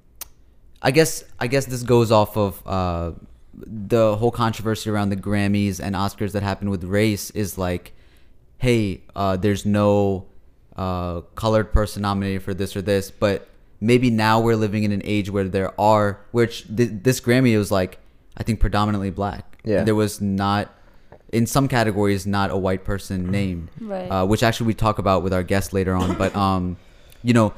I 0.81 0.91
guess 0.91 1.23
I 1.39 1.47
guess 1.47 1.65
this 1.65 1.83
goes 1.83 2.11
off 2.11 2.35
of 2.37 2.61
uh, 2.65 3.11
the 3.53 4.15
whole 4.17 4.31
controversy 4.31 4.89
around 4.89 5.09
the 5.09 5.15
Grammys 5.15 5.79
and 5.79 5.95
Oscars 5.95 6.31
that 6.33 6.43
happened 6.43 6.71
with 6.71 6.83
race 6.83 7.29
is 7.31 7.57
like, 7.57 7.93
hey, 8.61 9.01
uh, 9.15 9.35
there's 9.37 9.65
no 9.65 10.25
uh, 10.75 11.21
colored 11.33 11.73
person 11.73 12.03
nominated 12.03 12.43
for 12.43 12.53
this 12.53 12.75
or 12.75 12.81
this, 12.83 13.09
but 13.09 13.47
maybe 13.79 14.11
now 14.11 14.39
we're 14.39 14.55
living 14.55 14.83
in 14.83 14.91
an 14.91 15.01
age 15.03 15.31
where 15.31 15.45
there 15.49 15.73
are, 15.81 16.19
which 16.29 16.67
th- 16.75 16.91
this 17.01 17.19
Grammy 17.19 17.57
was 17.57 17.71
like, 17.71 17.97
I 18.37 18.43
think 18.43 18.59
predominantly 18.59 19.09
black. 19.09 19.57
Yeah. 19.63 19.83
there 19.83 19.95
was 19.95 20.21
not 20.21 20.73
in 21.31 21.45
some 21.47 21.67
categories 21.67 22.25
not 22.27 22.49
a 22.51 22.57
white 22.57 22.83
person 22.83 23.29
named 23.31 23.69
Right. 23.79 24.07
uh, 24.09 24.25
which 24.25 24.43
actually 24.43 24.67
we 24.67 24.73
talk 24.73 24.97
about 24.99 25.23
with 25.23 25.33
our 25.33 25.43
guest 25.43 25.71
later 25.71 25.93
on 25.95 26.17
but 26.17 26.35
um 26.35 26.77
you 27.23 27.33
know 27.33 27.53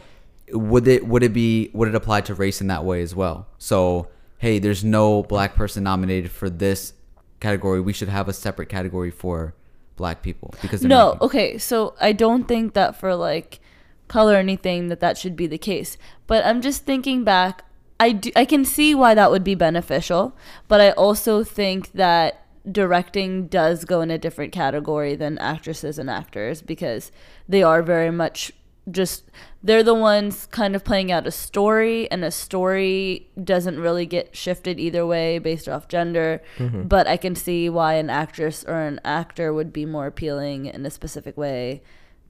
would 0.52 0.86
it 0.88 1.08
would 1.08 1.24
it 1.24 1.32
be 1.34 1.72
would 1.74 1.88
it 1.88 1.96
apply 1.96 2.20
to 2.22 2.34
race 2.36 2.60
in 2.62 2.68
that 2.68 2.84
way 2.84 3.02
as 3.02 3.16
well 3.16 3.48
so 3.58 4.10
hey 4.38 4.60
there's 4.60 4.84
no 4.84 5.24
black 5.24 5.56
person 5.56 5.82
nominated 5.84 6.30
for 6.30 6.50
this 6.50 6.92
category 7.40 7.80
we 7.80 7.94
should 7.94 8.10
have 8.10 8.28
a 8.28 8.34
separate 8.34 8.68
category 8.68 9.10
for 9.10 9.56
black 9.96 10.22
people 10.22 10.54
because 10.62 10.84
no 10.84 11.12
making- 11.14 11.22
okay 11.22 11.58
so 11.58 11.96
i 12.02 12.12
don't 12.12 12.48
think 12.48 12.74
that 12.74 12.96
for 12.96 13.16
like 13.16 13.60
color 14.08 14.34
or 14.34 14.38
anything 14.38 14.90
that 14.90 15.00
that 15.00 15.18
should 15.18 15.36
be 15.36 15.48
the 15.48 15.58
case. 15.58 15.98
But 16.28 16.46
i'm 16.46 16.62
just 16.62 16.86
thinking 16.86 17.24
back 17.24 17.64
i 18.00 18.12
do, 18.12 18.32
i 18.36 18.46
can 18.46 18.66
see 18.66 18.94
why 18.94 19.14
that 19.16 19.32
would 19.32 19.44
be 19.44 19.56
beneficial 19.56 20.36
but 20.68 20.82
i 20.82 20.92
also 20.92 21.44
think 21.44 21.92
that 21.94 22.46
directing 22.70 23.48
does 23.48 23.86
go 23.86 24.02
in 24.02 24.10
a 24.10 24.18
different 24.18 24.52
category 24.54 25.16
than 25.16 25.38
actresses 25.40 26.00
and 26.00 26.10
actors 26.10 26.62
because 26.62 27.12
they 27.48 27.62
are 27.62 27.82
very 27.82 28.12
much 28.12 28.52
just 28.90 29.30
they're 29.64 29.84
the 29.84 29.94
ones 29.94 30.48
kind 30.52 30.76
of 30.76 30.84
playing 30.84 31.12
out 31.12 31.26
a 31.26 31.32
story 31.32 32.10
and 32.12 32.24
a 32.24 32.32
story 32.32 33.30
doesn't 33.42 33.80
really 33.80 34.06
get 34.06 34.36
shifted 34.36 34.80
either 34.80 35.06
way 35.06 35.40
based 35.40 35.70
off 35.70 35.88
gender 35.88 36.42
but 36.60 37.08
i 37.08 37.18
can 37.18 37.36
see 37.36 37.70
why 37.70 37.94
an 37.94 38.10
actress 38.10 38.64
or 38.68 38.82
an 38.82 39.00
actor 39.06 39.54
would 39.54 39.72
be 39.72 39.86
more 39.86 40.08
appealing 40.08 40.66
in 40.66 40.86
a 40.86 40.90
specific 40.90 41.38
way 41.38 41.82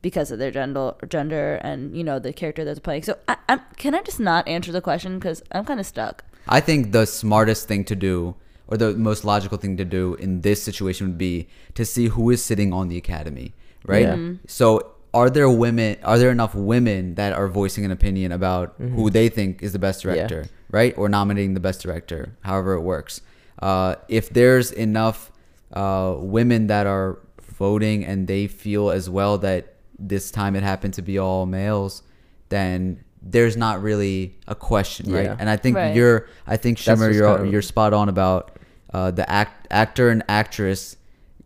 because 0.02 0.32
of 0.32 0.40
their 0.40 0.52
gender 0.52 0.94
gender 1.08 1.56
and 1.64 1.96
you 1.96 2.04
know 2.04 2.20
the 2.20 2.34
character 2.34 2.64
that's 2.64 2.80
playing 2.80 3.04
so 3.04 3.18
I, 3.28 3.38
I'm, 3.50 3.62
can 3.78 3.96
i 3.96 4.02
just 4.02 4.20
not 4.20 4.48
answer 4.48 4.72
the 4.72 4.82
question 4.82 5.18
because 5.18 5.42
i'm 5.52 5.66
kind 5.66 5.80
of 5.80 5.86
stuck 5.86 6.24
I 6.48 6.60
think 6.60 6.92
the 6.92 7.06
smartest 7.06 7.68
thing 7.68 7.86
to 7.86 7.96
do, 7.96 8.36
or 8.68 8.78
the 8.78 8.94
most 8.94 9.24
logical 9.24 9.58
thing 9.58 9.78
to 9.78 9.86
do 9.86 10.16
in 10.16 10.42
this 10.42 10.62
situation, 10.62 11.08
would 11.08 11.18
be 11.18 11.48
to 11.76 11.86
see 11.86 12.08
who 12.08 12.30
is 12.30 12.44
sitting 12.44 12.74
on 12.74 12.90
the 12.90 12.98
academy, 12.98 13.54
right? 13.86 14.04
Yeah. 14.04 14.16
Mm-hmm. 14.16 14.46
So, 14.48 14.93
are 15.14 15.30
there 15.30 15.50
women? 15.50 15.98
Are 16.04 16.18
there 16.18 16.32
enough 16.32 16.56
women 16.56 17.16
that 17.16 17.34
are 17.34 17.48
voicing 17.48 17.86
an 17.86 17.92
opinion 17.92 18.32
about 18.32 18.74
who 18.78 19.10
they 19.10 19.30
think 19.30 19.62
is 19.62 19.72
the 19.74 19.80
best 19.80 20.04
Yeah. 20.04 20.14
director, 20.16 20.46
right, 20.72 20.94
or 20.98 21.08
nominating 21.10 21.54
the 21.54 21.60
best 21.60 21.82
director, 21.82 22.36
however 22.42 22.74
it 22.74 22.82
works? 22.82 23.22
Uh, 23.62 23.96
if 24.08 24.30
there's 24.32 24.72
enough 24.72 25.32
uh, 25.74 26.16
women 26.20 26.68
that 26.68 26.86
are 26.88 27.18
voting 27.58 28.06
and 28.06 28.28
they 28.28 28.46
feel 28.48 28.90
as 28.92 29.10
well 29.10 29.38
that 29.40 29.74
this 29.98 30.30
time 30.32 30.56
it 30.56 30.64
happened 30.64 30.94
to 30.96 31.02
be 31.02 31.18
all 31.18 31.46
males, 31.46 32.04
then 32.50 33.04
there's 33.22 33.56
not 33.56 33.82
really 33.82 34.36
a 34.48 34.54
question, 34.56 35.12
right? 35.12 35.36
And 35.40 35.50
I 35.50 35.56
think 35.56 35.78
Right. 35.78 35.96
you're, 35.96 36.28
I 36.46 36.58
think 36.58 36.78
That's 36.78 37.00
Shimmer, 37.00 37.12
you're 37.12 37.28
kind 37.28 37.48
of- 37.48 37.52
you're 37.54 37.62
spot 37.62 37.94
on 37.94 38.10
about 38.10 38.52
uh, 38.94 39.10
the 39.10 39.28
act 39.28 39.68
actor 39.72 40.10
and 40.10 40.22
actress. 40.30 40.98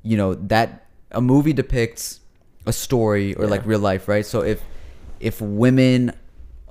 You 0.04 0.18
know 0.18 0.34
that 0.36 0.86
a 1.12 1.22
movie 1.22 1.54
depicts 1.54 2.20
a 2.68 2.74
story 2.74 3.34
or 3.36 3.48
like 3.48 3.66
real 3.66 3.80
life, 3.80 4.08
right? 4.08 4.26
So 4.26 4.42
if 4.42 4.62
if 5.20 5.42
women 5.42 6.12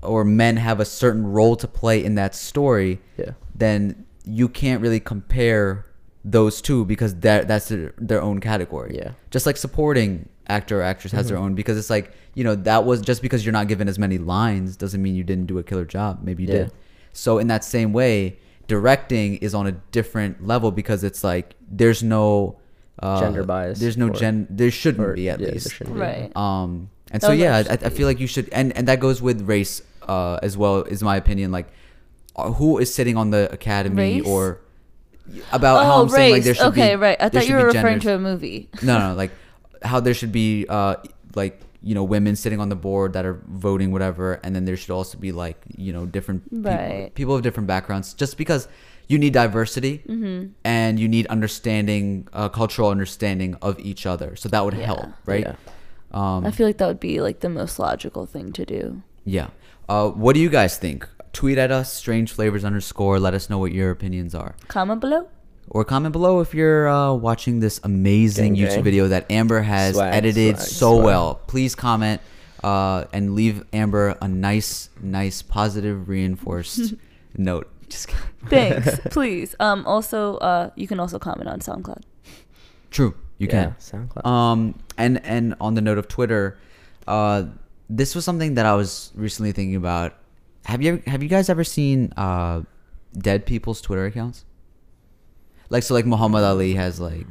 or 0.03 0.25
men 0.25 0.57
have 0.57 0.79
a 0.79 0.85
certain 0.85 1.27
role 1.27 1.57
to 1.57 1.67
play 1.67 2.05
in 2.05 2.15
that 2.15 2.35
story, 2.35 3.01
Yeah. 3.17 3.33
then 3.55 4.07
you 4.25 4.49
can't 4.49 4.81
really 4.81 5.01
compare 5.01 5.87
those 6.25 6.61
two 6.61 6.85
because 6.85 7.15
that 7.21 7.49
that's 7.49 7.69
their, 7.69 7.95
their 7.99 8.23
own 8.23 8.41
category. 8.41 8.97
Yeah. 8.97 9.13
Just 9.31 9.47
like 9.47 9.57
supporting 9.57 10.29
actor 10.49 10.81
or 10.81 10.83
actress 10.83 11.13
has 11.13 11.29
their 11.29 11.37
mm-hmm. 11.37 11.47
own 11.47 11.55
because 11.55 11.77
it's 11.77 11.91
like 11.91 12.13
you 12.35 12.45
know 12.45 12.55
that 12.55 12.85
was 12.85 13.01
just 13.01 13.21
because 13.23 13.45
you're 13.45 13.53
not 13.53 13.67
given 13.67 13.89
as 13.89 13.99
many 13.99 14.19
lines 14.19 14.77
doesn't 14.77 15.03
mean 15.03 15.17
you 15.17 15.25
didn't 15.25 15.47
do 15.47 15.59
a 15.59 15.63
killer 15.63 15.85
job. 15.85 16.21
Maybe 16.23 16.45
you 16.45 16.49
Yeah. 16.49 16.59
did. 16.65 16.73
So 17.13 17.39
in 17.39 17.47
that 17.47 17.65
same 17.65 17.93
way, 17.93 18.39
directing 18.67 19.37
is 19.37 19.55
on 19.55 19.67
a 19.67 19.73
different 19.73 20.47
level 20.47 20.71
because 20.71 21.03
it's 21.05 21.25
like 21.25 21.55
there's 21.71 22.03
no 22.03 22.59
uh, 23.03 23.21
Gender 23.21 23.45
bias 23.45 23.79
There's 23.79 23.97
no 23.97 24.09
or- 24.09 24.11
gen. 24.15 24.47
There 24.51 24.71
shouldn't 24.71 25.07
or- 25.07 25.15
be 25.15 25.29
at 25.29 25.39
yeah, 25.41 25.47
there 25.47 25.55
least. 25.55 25.81
right 25.83 26.35
Um, 26.37 26.91
and 27.13 27.21
That 27.21 27.27
so 27.27 27.33
yeah, 27.33 27.63
I, 27.69 27.73
I 27.87 27.91
feel 27.91 28.07
like 28.09 28.19
you 28.21 28.27
should, 28.27 28.49
and 28.53 28.77
and 28.77 28.89
that 28.89 29.01
goes 29.01 29.21
with 29.23 29.43
race 29.47 29.83
uh, 30.09 30.39
as 30.43 30.57
well. 30.57 30.83
Is 30.83 31.03
my 31.03 31.17
opinion 31.17 31.53
like 31.53 31.69
uh, 32.37 32.51
who 32.53 32.79
is 32.79 32.93
sitting 32.93 33.17
on 33.17 33.31
the 33.31 33.53
academy 33.53 34.21
Race? 34.21 34.27
or 34.27 34.61
about 35.53 35.85
how 35.87 35.97
oh 35.99 36.03
I'm 36.03 36.09
saying 36.09 36.33
like 36.33 36.39
race 36.39 36.45
there 36.45 36.55
should 36.55 36.67
okay 36.67 36.75
be 36.75 36.83
Okay, 36.83 36.97
right 36.97 37.17
i 37.19 37.29
thought 37.29 37.49
you 37.49 37.55
were 37.55 37.67
referring 37.67 37.99
genders. 37.99 38.03
to 38.05 38.15
a 38.15 38.19
movie 38.19 38.69
no 38.83 38.99
no 38.99 39.15
like 39.15 39.33
how 39.83 39.99
there 39.99 40.15
should 40.15 40.31
be 40.31 40.67
uh 40.69 40.97
like 41.35 41.61
you 41.83 41.95
know 41.97 42.05
women 42.05 42.37
sitting 42.37 42.61
on 42.61 42.69
the 42.69 42.77
board 42.77 43.13
that 43.15 43.25
are 43.27 43.41
voting 43.49 43.91
whatever 43.91 44.35
and 44.45 44.55
then 44.55 44.65
there 44.67 44.77
should 44.77 44.93
also 44.93 45.19
be 45.19 45.33
like 45.33 45.59
you 45.77 45.93
know 45.93 46.07
different 46.07 46.45
people, 46.51 47.11
people 47.15 47.35
of 47.35 47.43
different 47.43 47.67
backgrounds 47.67 48.15
just 48.15 48.37
because 48.39 48.69
you 49.09 49.19
need 49.19 49.33
diversity 49.33 50.03
Mm-hmm. 50.09 50.49
and 50.65 50.99
you 51.01 51.09
need 51.09 51.27
understanding 51.29 52.27
uh, 52.33 52.49
cultural 52.49 52.91
understanding 52.91 53.55
of 53.63 53.79
each 53.81 54.07
other 54.07 54.37
so 54.37 54.49
that 54.49 54.65
would 54.65 54.75
Yeah. 54.75 54.87
help 54.87 55.07
right 55.27 55.47
Yeah. 55.47 55.55
um 56.13 56.45
i 56.47 56.51
feel 56.51 56.67
like 56.67 56.79
that 56.79 56.87
would 56.89 57.01
be 57.01 57.21
like 57.21 57.41
the 57.41 57.49
most 57.49 57.79
logical 57.79 58.27
thing 58.27 58.53
to 58.53 58.65
do 58.67 59.03
yeah 59.25 59.49
uh 59.89 60.09
what 60.11 60.35
do 60.35 60.41
you 60.41 60.49
guys 60.51 60.77
think 60.79 61.07
tweet 61.33 61.59
at 61.59 61.71
us 61.71 61.93
strange 61.93 62.33
flavors 62.33 62.65
underscore 62.65 63.19
let 63.21 63.35
us 63.35 63.49
know 63.51 63.59
what 63.59 63.73
your 63.73 63.91
opinions 63.91 64.35
are 64.35 64.55
comment 64.69 65.01
below 65.01 65.29
or 65.69 65.85
comment 65.85 66.13
below 66.13 66.41
if 66.41 66.55
you're 66.55 66.87
uh, 66.89 67.13
watching 67.13 67.59
this 67.61 67.81
amazing 67.83 68.55
Gang, 68.55 68.63
YouTube 68.67 68.75
gang. 68.77 68.85
video 68.85 69.09
that 69.09 69.31
Amber 69.31 69.61
has 69.63 69.95
Swag, 69.97 70.15
edited 70.15 70.57
swag, 70.59 70.69
so 70.69 70.93
swag. 70.95 71.05
well. 71.05 71.35
Please 71.49 71.75
comment 71.75 72.21
uh, 72.63 73.05
and 73.13 73.35
leave 73.35 73.65
Amber 73.73 74.17
a 74.23 74.29
nice, 74.29 74.91
nice, 75.03 75.43
positive, 75.43 76.09
reinforced 76.09 76.95
note. 77.37 77.67
Just 77.89 78.11
thanks 78.49 78.99
please 79.11 79.55
um 79.61 79.87
also 79.87 80.37
uh 80.39 80.71
you 80.77 80.87
can 80.89 80.99
also 81.01 81.19
comment 81.19 81.49
on 81.49 81.61
soundcloud 81.61 82.03
True, 82.91 83.15
you 83.39 83.47
yeah, 83.51 83.75
can. 83.75 83.77
SoundCloud. 83.79 84.25
Um, 84.25 84.79
and 84.97 85.21
and 85.27 85.55
on 85.61 85.75
the 85.75 85.81
note 85.83 85.99
of 85.99 86.09
Twitter, 86.09 86.57
uh, 87.07 87.45
this 87.91 88.15
was 88.15 88.25
something 88.25 88.55
that 88.55 88.65
I 88.65 88.75
was 88.75 89.13
recently 89.15 89.53
thinking 89.53 89.77
about. 89.77 90.15
Have 90.65 90.81
you 90.81 91.03
have 91.07 91.23
you 91.23 91.29
guys 91.29 91.51
ever 91.51 91.65
seen 91.65 92.13
uh, 92.17 92.63
dead 93.19 93.45
people's 93.45 93.83
Twitter 93.83 94.07
accounts? 94.07 94.47
Like 95.69 95.83
so, 95.83 95.93
like 95.93 96.07
Muhammad 96.07 96.45
Ali 96.45 96.75
has 96.75 96.99
like 96.99 97.27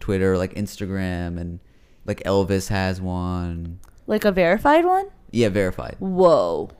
Twitter, 0.00 0.38
like 0.38 0.54
Instagram, 0.54 1.38
and 1.38 1.58
like 2.06 2.22
Elvis 2.22 2.68
has 2.68 3.00
one. 3.02 3.80
like 4.06 4.24
a 4.24 4.32
verified 4.32 4.86
one 4.86 5.10
Yeah, 5.32 5.50
verified. 5.50 5.96
whoa 5.98 6.70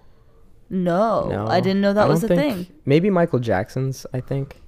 No, 0.75 1.29
No, 1.29 1.47
I 1.47 1.61
didn't 1.61 1.81
know 1.81 1.93
that 1.93 2.05
I 2.07 2.09
was 2.09 2.25
a 2.25 2.29
don't 2.29 2.37
think- 2.39 2.67
thing. 2.69 2.77
Maybe 2.85 3.09
Michael 3.11 3.39
Jackson's. 3.39 4.07
I 4.13 4.21
think. 4.21 4.61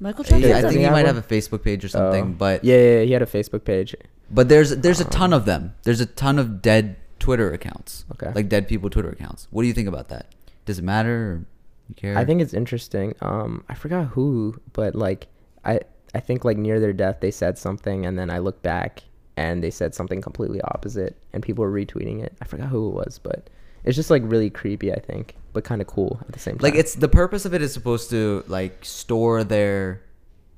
Michael 0.00 0.22
Jackson. 0.24 0.42
Yeah, 0.48 0.58
I 0.58 0.60
Does 0.60 0.70
think 0.70 0.78
he 0.80 0.84
he 0.84 0.90
might 0.90 1.06
one? 1.06 1.14
have 1.14 1.16
a 1.16 1.22
Facebook 1.22 1.62
page 1.64 1.84
or 1.84 1.88
something, 1.88 2.24
Oh. 2.24 2.34
but 2.38 2.62
yeah, 2.64 2.76
yeah, 2.76 2.82
yeah, 2.98 3.02
he 3.04 3.12
had 3.12 3.22
a 3.22 3.26
Facebook 3.26 3.64
page. 3.64 3.96
But 4.30 4.48
there's 4.48 4.76
there's 4.76 5.00
a 5.00 5.04
ton 5.06 5.32
of 5.32 5.44
them. 5.44 5.74
There's 5.82 6.00
a 6.00 6.06
ton 6.06 6.38
of 6.38 6.62
dead 6.62 6.96
Twitter 7.18 7.52
accounts. 7.52 8.04
Okay. 8.12 8.30
Like 8.32 8.48
dead 8.48 8.68
people 8.68 8.90
Twitter 8.90 9.08
accounts. 9.10 9.48
What 9.50 9.62
do 9.62 9.68
you 9.68 9.74
think 9.74 9.88
about 9.88 10.08
that? 10.08 10.26
Does 10.66 10.78
it 10.78 10.84
matter? 10.84 11.16
Or 11.16 11.44
you 11.88 11.94
care? 11.96 12.16
I 12.16 12.24
think 12.24 12.40
it's 12.42 12.54
interesting. 12.54 13.14
Um, 13.22 13.64
I 13.68 13.74
forgot 13.74 14.08
who, 14.08 14.60
but 14.72 14.94
like, 14.94 15.26
I 15.64 15.80
I 16.14 16.20
think 16.20 16.44
like 16.44 16.58
near 16.58 16.78
their 16.78 16.92
death 16.92 17.16
they 17.20 17.30
said 17.32 17.58
something, 17.58 18.06
and 18.06 18.16
then 18.18 18.30
I 18.30 18.38
looked 18.38 18.62
back 18.62 19.02
and 19.36 19.62
they 19.64 19.70
said 19.70 19.94
something 19.94 20.20
completely 20.20 20.60
opposite, 20.60 21.16
and 21.32 21.42
people 21.42 21.64
were 21.64 21.72
retweeting 21.72 22.22
it. 22.22 22.34
I 22.40 22.44
forgot 22.44 22.68
who 22.68 22.88
it 22.90 22.94
was, 22.94 23.18
but 23.22 23.48
it's 23.84 23.96
just 23.96 24.10
like 24.10 24.22
really 24.24 24.50
creepy. 24.50 24.92
I 24.92 24.98
think, 25.00 25.34
but 25.52 25.64
kind 25.64 25.80
of 25.80 25.86
cool 25.86 26.18
at 26.26 26.32
the 26.32 26.38
same 26.38 26.54
time. 26.58 26.62
like 26.62 26.74
it's 26.74 26.94
the 26.94 27.08
purpose 27.08 27.44
of 27.44 27.54
it 27.54 27.62
is 27.62 27.72
supposed 27.72 28.10
to 28.10 28.44
like 28.48 28.84
store 28.84 29.44
their 29.44 30.02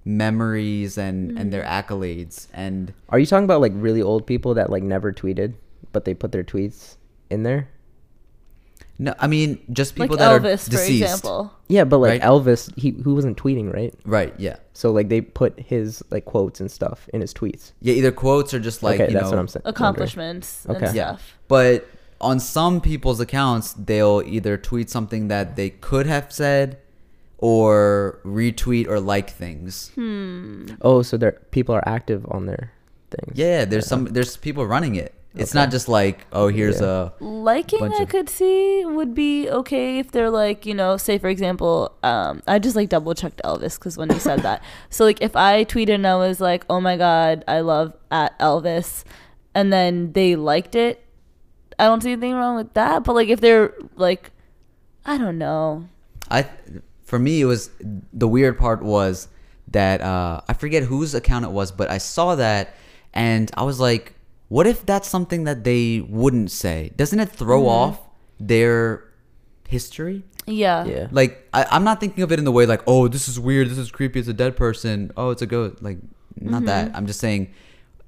memories 0.05 0.97
and 0.99 1.39
and 1.39 1.53
their 1.53 1.63
mm-hmm. 1.63 1.93
accolades 1.95 2.47
and 2.55 2.93
Are 3.11 3.19
you 3.19 3.27
talking 3.27 3.45
about 3.45 3.61
like 3.61 3.73
really 3.75 4.03
old 4.03 4.27
people 4.27 4.55
that 4.55 4.71
like 4.71 4.83
never 4.83 5.13
tweeted, 5.13 5.55
but 5.93 6.05
they 6.05 6.15
put 6.15 6.33
their 6.33 6.45
tweets 6.45 6.97
in 7.31 7.43
there? 7.43 7.69
no 9.03 9.15
i 9.19 9.27
mean 9.27 9.59
just 9.73 9.99
like 9.99 10.05
people 10.11 10.17
that 10.19 10.31
are 10.31 10.39
Elvis, 10.41 10.65
for 10.65 10.71
deceased 10.73 11.03
example. 11.03 11.51
Yeah, 11.69 11.85
but 11.85 11.99
like 11.99 12.21
Right. 12.21 12.23
Elvis, 12.23 12.77
he 12.79 12.91
who 12.91 13.15
wasn't 13.15 13.39
tweeting, 13.39 13.73
right? 13.73 13.95
right 14.05 14.35
yeah 14.39 14.57
So 14.75 14.93
like 14.93 15.09
they 15.09 15.21
put 15.23 15.59
his 15.59 16.03
like 16.11 16.25
quotes 16.27 16.61
and 16.61 16.71
stuff 16.71 17.09
in 17.15 17.21
his 17.23 17.33
tweets. 17.33 17.73
yeah 17.81 17.95
either 17.95 18.13
quotes 18.13 18.53
or 18.53 18.61
just 18.61 18.83
like 18.83 19.01
okay, 19.01 19.09
you 19.09 19.15
that's 19.15 19.25
know 19.25 19.31
what 19.31 19.39
I'm 19.39 19.49
saying. 19.49 19.63
Accomplishments 19.65 20.67
Okay. 20.69 20.87
and 20.87 20.95
yeah 20.95 21.09
stuff. 21.17 21.39
but 21.49 21.89
on 22.21 22.39
some 22.39 22.81
people's 22.81 23.21
accounts 23.21 23.73
they'll 23.73 24.23
either 24.27 24.57
tweet 24.57 24.91
something 24.91 25.29
that 25.29 25.57
they 25.57 25.71
could 25.71 26.07
have 26.07 26.33
said 26.33 26.77
or 27.39 28.21
retweet 28.25 28.87
or 28.89 29.01
like 29.01 29.31
things 29.31 29.91
Hmm. 29.95 30.67
Oh, 30.83 31.03
so 31.03 31.17
there 31.17 31.33
people 31.51 31.75
are 31.75 31.87
active 31.89 32.27
on 32.31 32.47
their 32.47 32.73
things. 33.11 33.33
yeah 33.39 33.65
there's 33.65 33.87
some 33.87 34.05
there's 34.07 34.37
people 34.37 34.67
running 34.67 34.95
it 34.97 35.15
it's 35.35 35.53
Okay. 35.53 35.61
not 35.61 35.71
just 35.71 35.89
like 35.89 36.27
oh 36.33 36.49
here's 36.49 36.81
Yeah. 36.81 37.11
a 37.21 37.25
Liking 37.25 37.79
bunch 37.81 37.95
I 37.99 38.03
of- 38.03 38.09
could 38.09 38.29
see 38.29 38.85
would 38.85 39.15
be 39.15 39.49
okay 39.49 39.99
if 40.01 40.11
they're 40.11 40.29
like, 40.29 40.67
you 40.67 40.75
know, 40.75 40.97
say 40.97 41.19
for 41.19 41.29
example, 41.29 41.93
um, 42.03 42.43
I 42.49 42.59
just 42.59 42.75
like 42.75 42.89
double 42.89 43.15
checked 43.15 43.41
Elvis 43.45 43.79
because 43.79 43.97
when 43.97 44.11
he 44.11 44.19
said 44.19 44.41
that. 44.41 44.61
So 44.91 45.05
like 45.05 45.23
if 45.23 45.37
I 45.37 45.65
tweeted 45.65 45.95
and 45.95 46.07
I 46.07 46.17
was 46.17 46.41
like, 46.41 46.65
oh 46.69 46.81
my 46.81 46.97
god, 46.97 47.45
I 47.47 47.61
love 47.61 47.93
at 48.11 48.37
Elvis, 48.41 49.05
and 49.55 49.73
then 49.73 50.13
they 50.15 50.35
liked 50.35 50.75
it, 50.75 51.01
I 51.81 51.85
don't 51.85 52.03
see 52.03 52.13
anything 52.13 52.35
wrong 52.35 52.57
with 52.57 52.75
that. 52.75 53.05
But 53.05 53.15
like 53.15 53.29
if 53.29 53.41
they're 53.41 53.75
like, 53.97 54.31
I 55.05 55.19
don't 55.19 55.39
know. 55.39 55.89
I 56.31 56.47
for 57.05 57.19
me 57.19 57.41
it 57.41 57.47
was 57.47 57.71
the 58.13 58.29
weird 58.29 58.59
part 58.59 58.83
was 58.83 59.29
that 59.69 60.01
uh, 60.01 60.43
I 60.49 60.53
forget 60.53 60.83
whose 60.85 61.15
account 61.15 61.45
it 61.45 61.51
was, 61.51 61.73
but 61.73 61.91
I 61.91 61.99
saw 61.99 62.35
that 62.37 62.75
and 63.15 63.51
I 63.57 63.63
was 63.63 63.81
like, 63.81 64.15
what 64.49 64.67
if 64.67 64.85
that's 64.85 65.09
something 65.09 65.45
that 65.45 65.65
they 65.65 66.01
wouldn't 66.01 66.51
say? 66.51 66.93
Doesn't 66.97 67.19
it 67.19 67.31
throw 67.31 67.67
off 67.67 68.01
their 68.39 69.05
history? 69.69 70.25
Yeah. 70.47 70.85
Yeah. 70.85 71.09
Like 71.11 71.49
I, 71.55 71.67
I'm 71.71 71.85
not 71.85 72.01
thinking 72.01 72.23
of 72.23 72.33
it 72.33 72.39
in 72.39 72.45
the 72.45 72.53
way 72.53 72.67
like, 72.67 72.83
oh, 72.87 73.09
this 73.09 73.29
is 73.29 73.41
weird, 73.41 73.71
this 73.71 73.79
is 73.79 73.91
creepy, 73.91 74.19
it's 74.19 74.29
a 74.29 74.35
dead 74.35 74.57
person, 74.57 75.13
oh, 75.17 75.31
it's 75.31 75.43
a 75.43 75.47
ghost. 75.47 75.83
Like 75.83 75.99
not 76.37 76.65
that. 76.67 76.95
I'm 76.95 77.07
just 77.07 77.21
saying. 77.21 77.55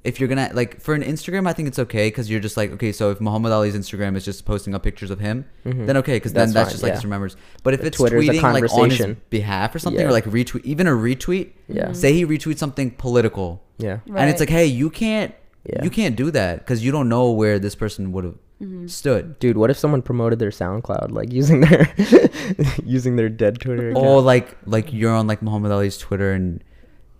If 0.04 0.18
you're 0.18 0.28
gonna 0.28 0.50
like 0.52 0.80
for 0.80 0.94
an 0.94 1.02
Instagram, 1.02 1.46
I 1.46 1.52
think 1.52 1.68
it's 1.68 1.78
okay 1.78 2.08
because 2.08 2.28
you're 2.28 2.40
just 2.40 2.56
like 2.56 2.72
okay. 2.72 2.90
So 2.90 3.10
if 3.10 3.20
Muhammad 3.20 3.52
Ali's 3.52 3.76
Instagram 3.76 4.16
is 4.16 4.24
just 4.24 4.44
posting 4.44 4.74
up 4.74 4.82
pictures 4.82 5.10
of 5.10 5.20
him, 5.20 5.44
then 5.64 5.96
okay, 5.98 6.16
because 6.16 6.32
then 6.32 6.48
That's 6.48 6.54
that's 6.54 6.68
fine, 6.68 6.72
just 6.72 6.82
like 6.82 6.90
yeah. 6.90 6.94
just 6.94 7.04
remembers. 7.04 7.36
But 7.62 7.74
if 7.74 7.80
But 7.80 7.86
it's 7.86 7.96
Twitter's 7.98 8.28
a 8.28 8.32
tweeting 8.32 8.42
like 8.42 8.44
on 8.56 8.62
his 8.62 8.72
conversation. 8.72 9.20
behalf 9.30 9.74
or 9.74 9.78
something, 9.78 10.00
Yeah. 10.02 10.08
or 10.08 10.12
like 10.12 10.24
retweet, 10.24 10.64
even 10.64 10.88
a 10.88 10.90
retweet. 10.90 11.52
Yeah. 11.68 11.92
Say 11.92 12.14
he 12.14 12.26
retweets 12.26 12.58
something 12.58 12.90
political, 12.90 13.62
Yeah. 13.78 13.98
and 14.16 14.28
it's 14.28 14.40
like, 14.40 14.50
hey, 14.50 14.66
you 14.66 14.90
can't, 14.90 15.32
Yeah. 15.64 15.84
you 15.84 15.90
can't 15.90 16.16
do 16.16 16.32
that 16.32 16.58
because 16.58 16.84
you 16.84 16.90
don't 16.90 17.08
know 17.08 17.30
where 17.30 17.58
this 17.60 17.74
person 17.76 18.10
would 18.12 18.24
have 18.24 18.34
Mm-hmm. 18.60 18.86
stood. 18.86 19.38
Dude, 19.40 19.56
what 19.56 19.70
if 19.70 19.76
someone 19.78 20.02
promoted 20.02 20.38
their 20.38 20.50
SoundCloud 20.50 21.10
like 21.10 21.32
using 21.40 21.60
their 21.62 21.92
using 22.84 23.16
their 23.16 23.28
dead 23.28 23.60
Twitter 23.60 23.90
account? 23.90 24.04
Oh, 24.06 24.18
like 24.18 24.56
like 24.66 24.92
you're 24.92 25.12
on 25.12 25.26
like 25.26 25.42
Muhammad 25.42 25.72
Ali's 25.72 25.98
Twitter 25.98 26.32
and 26.32 26.62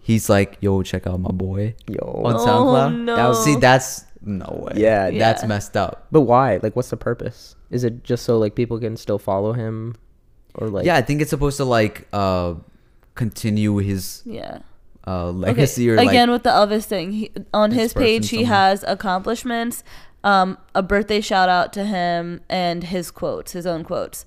he's 0.03 0.29
like, 0.29 0.59
yo, 0.61 0.83
check 0.83 1.07
out 1.07 1.21
my 1.21 1.31
boy 1.31 1.75
Yo. 1.89 2.23
on 2.25 2.35
Oh, 2.35 2.39
SoundCloud. 2.47 3.05
no. 3.05 3.17
That 3.17 3.29
was- 3.29 3.45
see, 3.45 3.57
that's 3.57 4.05
no 4.25 4.67
way. 4.67 4.75
Yeah, 4.81 5.11
that's 5.11 5.45
messed 5.45 5.77
up. 5.77 6.07
But 6.13 6.23
why? 6.23 6.59
Like 6.63 6.77
what's 6.77 6.91
the 6.91 6.97
purpose? 6.97 7.57
Is 7.71 7.85
it 7.85 8.05
just 8.05 8.25
so 8.25 8.39
like 8.39 8.55
people 8.55 8.79
can 8.79 8.97
still 8.97 9.19
follow 9.19 9.53
him 9.53 9.95
or 10.55 10.69
like 10.69 10.85
yeah, 10.85 10.97
I 10.97 11.03
think 11.03 11.21
it's 11.23 11.31
supposed 11.31 11.57
to 11.57 11.65
like 11.65 12.07
uh 12.13 12.55
continue 13.15 13.77
his 13.79 14.23
Yeah. 14.25 14.59
uh 15.07 15.27
Okay. 15.29 15.39
legacy 15.39 15.91
or 15.91 15.95
Again 15.97 16.29
like 16.29 16.35
with 16.37 16.43
the 16.45 16.51
Elvis 16.51 16.85
thing, 16.85 17.13
he, 17.13 17.31
on 17.53 17.73
his 17.73 17.93
page 17.95 18.31
he 18.31 18.39
somewhere. 18.45 18.55
has 18.55 18.85
accomplishments, 18.87 19.83
um, 20.25 20.57
a 20.75 20.83
birthday 20.83 21.21
shout 21.21 21.49
out 21.49 21.73
to 21.73 21.85
him, 21.85 22.41
and 22.49 22.85
his 22.85 23.11
quotes, 23.11 23.53
his 23.53 23.67
own 23.67 23.83
quotes. 23.85 24.25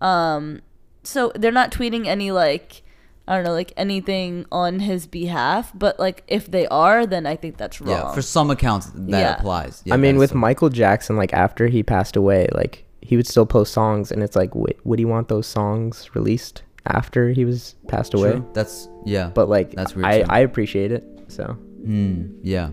Um, 0.00 0.60
so 1.02 1.32
they're 1.34 1.50
not 1.52 1.72
tweeting 1.72 2.06
any 2.06 2.30
like 2.30 2.82
I 3.28 3.34
don't 3.36 3.44
know, 3.44 3.52
like 3.52 3.72
anything 3.76 4.46
on 4.50 4.80
his 4.80 5.06
behalf, 5.06 5.70
but 5.74 6.00
like 6.00 6.24
if 6.28 6.50
they 6.50 6.66
are, 6.68 7.04
then 7.06 7.26
I 7.26 7.36
think 7.36 7.58
that's 7.58 7.80
wrong. 7.80 7.90
yeah, 7.90 8.12
for 8.12 8.22
some 8.22 8.50
accounts 8.50 8.90
that 8.94 9.20
Yeah. 9.20 9.36
applies. 9.38 9.82
Yeah, 9.84 9.94
I 9.94 9.96
mean 9.98 10.14
that's 10.14 10.20
with 10.20 10.30
some- 10.30 10.40
Michael 10.40 10.70
Jackson 10.70 11.16
like 11.16 11.34
after 11.34 11.66
he 11.68 11.82
passed 11.82 12.16
away, 12.16 12.48
like 12.54 12.84
he 13.02 13.16
would 13.16 13.26
still 13.26 13.46
post 13.46 13.72
songs 13.72 14.10
and 14.10 14.22
it's 14.22 14.34
like 14.34 14.50
w- 14.50 14.74
would 14.84 14.98
he 14.98 15.04
want 15.04 15.28
those 15.28 15.46
songs 15.46 16.10
released 16.14 16.62
after 16.86 17.28
he 17.30 17.44
was 17.44 17.74
passed 17.86 18.14
away? 18.14 18.32
True. 18.32 18.46
That's 18.54 18.88
yeah. 19.04 19.30
But 19.34 19.48
like 19.50 19.72
That's 19.72 19.94
weird, 19.94 20.06
I 20.06 20.18
too. 20.22 20.26
I 20.30 20.38
appreciate 20.40 20.90
it. 20.92 21.04
So 21.28 21.44
Hmm, 21.84 22.28
yeah. 22.42 22.70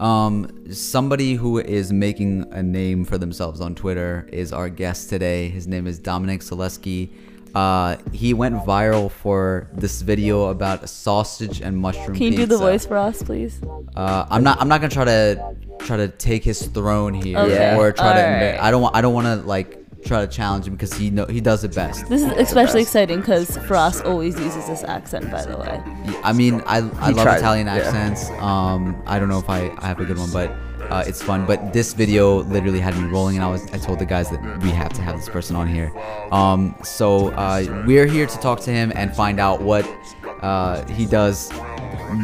Um, 0.00 0.48
somebody 0.72 1.34
who 1.34 1.58
is 1.58 1.92
making 1.92 2.46
a 2.50 2.62
name 2.62 3.04
for 3.04 3.18
themselves 3.18 3.60
on 3.60 3.74
Twitter 3.74 4.26
is 4.32 4.52
our 4.52 4.68
guest 4.68 5.08
today. 5.10 5.48
His 5.48 5.68
name 5.68 5.86
is 5.86 5.98
Dominic 5.98 6.40
Selesky. 6.40 7.10
Uh, 7.54 7.96
he 8.12 8.32
went 8.34 8.54
viral 8.64 9.10
for 9.10 9.68
this 9.74 10.00
video 10.02 10.46
about 10.46 10.88
sausage 10.88 11.60
and 11.60 11.76
mushroom. 11.76 12.16
Can 12.16 12.32
you 12.32 12.36
do 12.36 12.46
the 12.46 12.58
voice 12.58 12.86
for 12.86 12.96
us, 12.96 13.22
please? 13.22 13.60
Uh, 13.94 14.26
I'm 14.30 14.42
not. 14.42 14.60
I'm 14.60 14.68
not 14.68 14.80
gonna 14.80 14.92
try 14.92 15.04
to 15.04 15.56
try 15.80 15.96
to 15.98 16.08
take 16.08 16.44
his 16.44 16.66
throne 16.66 17.12
here 17.14 17.38
Okay. 17.38 17.76
or 17.76 17.92
try 17.92 18.14
to. 18.14 18.24
Alright. 18.24 18.60
I 18.60 18.70
don't 18.70 18.80
want. 18.82 18.96
I 18.96 19.00
don't 19.02 19.12
want 19.14 19.26
to 19.26 19.46
like 19.46 19.78
try 20.04 20.24
to 20.24 20.26
challenge 20.26 20.66
him 20.66 20.74
because 20.74 20.92
he 20.94 21.10
know 21.10 21.26
he 21.26 21.40
does 21.40 21.62
it 21.62 21.74
best. 21.74 22.08
This 22.08 22.22
is 22.22 22.32
especially 22.32 22.82
exciting 22.82 23.20
because 23.20 23.56
Frost 23.68 24.04
always 24.04 24.38
uses 24.40 24.66
this 24.66 24.82
accent, 24.84 25.30
by 25.30 25.44
the 25.44 25.56
way. 25.56 25.80
I 26.24 26.32
mean, 26.32 26.60
I, 26.66 26.78
I 26.78 27.08
He 27.08 27.14
love 27.14 27.24
tries, 27.24 27.40
Italian 27.40 27.66
yeah. 27.66 27.74
accents. 27.74 28.28
Um, 28.40 29.00
I 29.06 29.18
don't 29.18 29.28
know 29.28 29.38
if 29.38 29.48
I, 29.48 29.70
I 29.78 29.86
have 29.86 30.00
a 30.00 30.04
good 30.04 30.18
one, 30.18 30.30
but 30.32 30.52
uh, 30.90 31.04
it's 31.06 31.22
fun. 31.22 31.46
But 31.46 31.72
this 31.72 31.92
video 31.94 32.42
literally 32.42 32.80
had 32.80 32.96
me 32.96 33.08
rolling, 33.08 33.36
and 33.36 33.44
I 33.44 33.48
was 33.48 33.62
I 33.72 33.78
told 33.78 33.98
the 33.98 34.06
guys 34.06 34.30
that 34.30 34.40
we 34.62 34.70
have 34.70 34.92
to 34.94 35.02
have 35.02 35.16
this 35.16 35.28
person 35.28 35.56
on 35.56 35.68
here. 35.68 35.92
Um, 36.30 36.74
so 36.82 37.28
uh, 37.32 37.84
we're 37.86 38.06
here 38.06 38.26
to 38.26 38.38
talk 38.38 38.60
to 38.60 38.70
him 38.70 38.92
and 38.94 39.14
find 39.14 39.40
out 39.40 39.62
what 39.62 39.88
uh, 40.42 40.84
he 40.86 41.06
does 41.06 41.50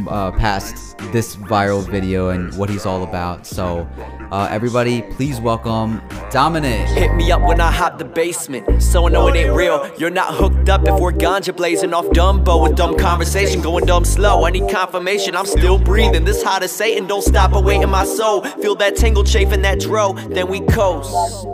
uh, 0.08 0.32
past 0.32 0.98
this 1.12 1.36
viral 1.36 1.88
video 1.88 2.30
and 2.30 2.54
what 2.56 2.68
he's 2.68 2.86
all 2.86 3.02
about. 3.04 3.46
So 3.46 3.88
uh, 4.30 4.46
everybody, 4.50 5.02
please 5.02 5.40
welcome 5.40 6.02
Dominic. 6.30 6.86
Hit 6.88 7.14
me 7.14 7.30
up 7.32 7.40
when 7.42 7.60
I 7.60 7.70
hop 7.72 7.98
the 7.98 8.04
basement. 8.04 8.82
So 8.82 9.06
I 9.06 9.10
know 9.10 9.28
it 9.28 9.36
ain't 9.36 9.54
real. 9.54 9.90
You're 9.98 10.10
not 10.10 10.34
hooked 10.34 10.68
up 10.68 10.86
if 10.86 11.00
we're 11.00 11.12
ganja 11.12 11.56
blazing 11.56 11.94
off 11.94 12.04
Dumbo 12.06 12.62
with 12.62 12.76
dumb 12.76 12.96
conversation. 12.98 13.62
Going 13.62 13.86
dumb 13.86 14.04
slow. 14.04 14.44
I 14.44 14.50
need 14.50 14.68
confirmation. 14.70 15.34
I'm 15.34 15.46
still 15.46 15.78
breathing. 15.78 16.24
This 16.24 16.42
hot 16.42 16.62
as 16.62 16.72
Satan. 16.72 17.06
Don't 17.06 17.22
stop 17.22 17.52
awaiting 17.54 17.88
my 17.88 18.04
soul. 18.04 18.42
Feel 18.42 18.74
that 18.76 18.96
tingle 18.96 19.24
chafing 19.24 19.62
that 19.62 19.80
dro. 19.80 20.12
Then 20.12 20.48
we 20.48 20.60
coast. 20.60 21.46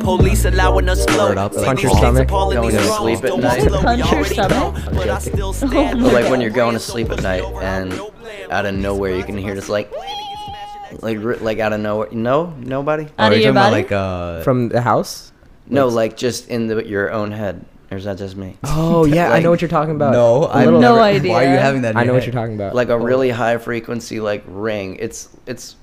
Police 0.00 0.44
allowing 0.46 0.88
us 0.88 1.04
flow. 1.06 1.28
Word 1.30 1.38
up. 1.38 1.52
See 1.54 1.64
Punch 1.64 1.82
your 1.82 1.92
stomach. 1.96 2.28
Going 2.28 2.70
to 2.70 2.84
sleep 2.84 3.24
at 3.24 3.38
night. 3.38 3.68
Punch 3.70 4.10
your 4.10 4.24
stomach? 4.24 4.82
But 4.94 5.10
I 5.10 5.18
still 5.18 5.48
Oh 5.48 5.52
stand. 5.52 6.02
like 6.02 6.30
when 6.30 6.40
you're 6.40 6.50
going 6.50 6.74
to 6.74 6.80
sleep 6.80 7.10
at 7.10 7.22
night 7.22 7.42
and 7.62 7.92
out 8.50 8.64
of 8.64 8.74
nowhere 8.74 9.14
you 9.14 9.24
can 9.24 9.36
hear 9.36 9.54
this 9.54 9.68
like 9.68 9.90
like 11.02 11.18
ri- 11.18 11.36
like 11.38 11.58
out 11.58 11.72
of 11.72 11.80
nowhere 11.80 12.08
no 12.12 12.46
nobody 12.58 13.04
Out 13.04 13.10
Oh, 13.18 13.26
of 13.26 13.32
you're 13.32 13.40
your 13.40 13.52
talking 13.52 13.56
about, 13.56 13.70
body? 13.70 13.82
like 13.82 13.92
uh, 13.92 14.42
from 14.42 14.68
the 14.68 14.80
house? 14.80 15.32
no 15.66 15.88
like 15.88 16.16
just 16.16 16.48
in 16.48 16.66
the, 16.66 16.84
your 16.86 17.10
own 17.12 17.30
head 17.32 17.64
or 17.90 17.96
is 17.96 18.04
that 18.04 18.18
just 18.18 18.36
me 18.36 18.56
Oh 18.64 19.04
yeah, 19.06 19.32
I 19.32 19.40
know 19.40 19.50
what 19.54 19.60
you're 19.62 19.68
talking 19.68 19.94
about. 19.94 20.12
no, 20.12 20.44
I 20.44 20.64
little- 20.64 20.80
No 20.80 20.98
idea. 20.98 21.32
Why 21.32 21.46
are 21.46 21.52
you 21.52 21.58
having 21.58 21.82
that? 21.82 21.96
I 21.96 22.00
your 22.00 22.06
know 22.08 22.14
what 22.14 22.24
you're 22.26 22.32
talking 22.32 22.54
about. 22.54 22.74
like 22.74 22.88
a 22.90 22.98
really 22.98 23.30
high 23.30 23.56
frequency 23.58 24.20
like 24.20 24.44
ring 24.46 24.96
it's 25.00 25.28
it's 25.46 25.76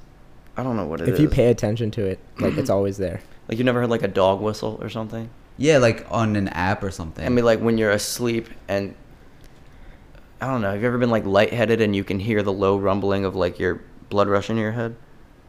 I 0.58 0.64
don't 0.64 0.78
know 0.78 0.86
what 0.86 1.02
it 1.02 1.08
is. 1.10 1.14
if 1.16 1.20
you 1.20 1.28
pay 1.28 1.48
attention 1.48 1.92
to 1.92 2.06
it, 2.06 2.20
like 2.40 2.58
it's 2.58 2.70
always 2.76 2.98
there. 2.98 3.22
like 3.50 3.58
you 3.58 3.64
never 3.64 3.82
heard 3.82 3.90
like 3.90 4.04
a 4.04 4.08
dog 4.08 4.40
whistle 4.42 4.78
or 4.82 4.90
something 4.90 5.30
Yeah, 5.58 5.78
like 5.80 6.06
on 6.10 6.36
an 6.36 6.48
app 6.50 6.84
or 6.84 6.92
something. 6.92 7.26
I 7.26 7.30
mean 7.30 7.44
like 7.46 7.60
when 7.60 7.78
you're 7.78 7.92
asleep 7.92 8.50
and 8.68 8.94
I 10.42 10.48
don't 10.48 10.62
know 10.62 10.72
have 10.72 10.82
you 10.82 10.88
ever 10.88 10.98
been 10.98 11.10
like 11.10 11.26
lightheaded 11.26 11.82
and 11.82 11.96
you 11.96 12.04
can 12.04 12.20
hear 12.20 12.44
the 12.44 12.54
low 12.54 12.78
rumbling 12.78 13.26
of 13.26 13.36
like 13.36 13.58
your 13.60 13.82
blood 14.16 14.28
rushing 14.36 14.56
to 14.56 14.62
your 14.62 14.72
head 14.82 14.96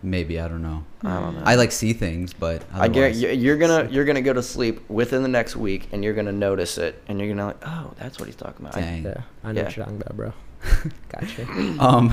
Maybe 0.03 0.39
I 0.39 0.47
don't 0.47 0.63
know. 0.63 0.85
I 1.03 1.19
don't 1.21 1.35
know. 1.37 1.43
I 1.51 1.55
like 1.57 1.73
see 1.73 1.93
things, 1.95 2.33
but 2.35 2.63
I 2.73 2.87
guarantee 2.87 3.33
you're 3.33 3.57
gonna 3.57 3.89
you're 3.95 4.05
gonna 4.05 4.21
go 4.31 4.35
to 4.41 4.43
sleep 4.43 4.89
within 4.91 5.23
the 5.23 5.33
next 5.39 5.57
week, 5.57 5.89
and 5.91 6.05
you're 6.05 6.13
gonna 6.13 6.39
notice 6.49 6.77
it, 6.79 6.93
and 7.09 7.19
you're 7.19 7.31
gonna 7.33 7.47
like, 7.47 7.63
oh, 7.67 7.87
that's 7.99 8.19
what 8.19 8.27
he's 8.29 8.37
talking 8.37 8.61
about. 8.67 8.77
I- 8.77 8.81
Dang. 8.83 9.03
Yeah, 9.05 9.23
I 9.43 9.53
know 9.53 9.61
Yeah. 9.61 9.65
what 9.67 9.77
you're 9.77 9.85
talking 9.87 10.01
about, 10.03 10.15
bro. 10.21 10.33
gotcha. 11.15 11.43
um 11.81 12.05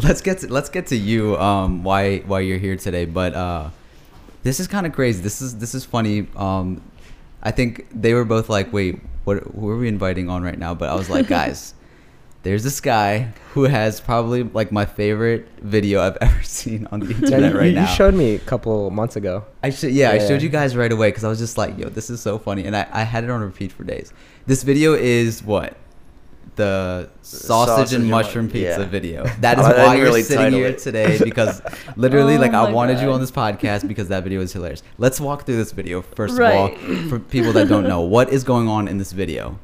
let's 0.00 0.20
get 0.20 0.38
to 0.40 0.52
let's 0.52 0.68
get 0.76 0.86
to 0.88 0.96
you 0.96 1.36
um 1.38 1.82
why 1.88 2.18
why 2.30 2.40
you're 2.40 2.58
here 2.58 2.76
today 2.76 3.04
but 3.20 3.32
uh 3.34 3.70
this 4.42 4.60
is 4.60 4.66
kind 4.66 4.86
of 4.86 4.92
crazy 4.92 5.20
this 5.22 5.40
is 5.40 5.50
this 5.58 5.72
is 5.74 5.84
funny 5.84 6.26
um 6.36 6.80
i 7.42 7.50
think 7.50 7.86
they 7.94 8.12
were 8.14 8.24
both 8.24 8.48
like 8.48 8.72
wait 8.72 8.98
what 9.24 9.38
who 9.54 9.68
are 9.68 9.78
we 9.78 9.86
inviting 9.88 10.28
on 10.28 10.42
right 10.42 10.58
now 10.58 10.74
but 10.74 10.88
i 10.88 10.94
was 10.94 11.08
like 11.10 11.26
guys 11.40 11.74
there's 12.42 12.64
this 12.64 12.80
guy 12.80 13.32
who 13.54 13.64
has 13.64 14.00
probably 14.00 14.42
like 14.42 14.72
my 14.72 14.84
favorite 14.84 15.46
video 15.60 16.00
i've 16.00 16.16
ever 16.20 16.42
seen 16.42 16.86
on 16.90 17.00
the 17.00 17.10
internet 17.10 17.52
you, 17.52 17.58
right 17.58 17.66
you 17.68 17.74
now 17.74 17.88
You 17.88 17.94
showed 17.96 18.14
me 18.14 18.34
a 18.34 18.38
couple 18.40 18.90
months 18.90 19.16
ago. 19.16 19.44
I 19.62 19.70
should 19.70 19.92
yeah, 19.92 20.10
I 20.10 20.18
showed 20.18 20.42
you 20.42 20.48
guys 20.48 20.76
right 20.76 20.90
away 20.90 21.08
because 21.08 21.24
I 21.24 21.28
was 21.28 21.38
just 21.38 21.56
like, 21.58 21.78
yo, 21.78 21.88
this 21.88 22.10
is 22.10 22.20
so 22.20 22.38
funny, 22.38 22.64
and 22.64 22.74
I, 22.76 22.86
I 22.92 23.02
had 23.04 23.24
it 23.24 23.30
on 23.30 23.40
repeat 23.40 23.70
for 23.72 23.84
days. 23.84 24.12
This 24.46 24.62
video 24.64 24.94
is 24.94 25.42
what 25.42 25.76
the 26.56 27.08
sausage, 27.22 27.46
sausage 27.46 27.92
and 27.94 28.02
and 28.02 28.10
mushroom 28.10 28.46
mu- 28.46 28.52
pizza 28.52 28.80
yeah. 28.80 28.84
video. 28.84 29.24
That 29.40 29.58
is 29.60 29.64
why 29.64 29.94
you're 29.94 30.04
really 30.04 30.22
sitting 30.22 30.52
here 30.52 30.66
it. 30.68 30.78
today 30.78 31.18
because 31.22 31.62
literally, 31.96 32.36
Oh 32.36 32.40
like, 32.44 32.52
I 32.52 32.60
oh 32.62 32.66
my 32.66 32.72
wanted 32.72 33.00
you 33.00 33.10
on 33.12 33.20
this 33.20 33.30
podcast 33.30 33.86
because 33.88 34.08
that 34.08 34.22
video 34.24 34.40
is 34.40 34.52
hilarious. 34.52 34.82
Let's 34.98 35.18
walk 35.20 35.46
through 35.46 35.56
this 35.56 35.72
video 35.72 36.02
first 36.02 36.36
Right. 36.38 36.74
of 36.74 37.00
all 37.02 37.08
for 37.08 37.18
people 37.18 37.52
that 37.54 37.68
don't 37.68 37.84
know 37.84 38.00
what 38.02 38.30
is 38.30 38.44
going 38.44 38.68
on 38.68 38.88
in 38.88 38.98
this 38.98 39.12
video. 39.12 39.58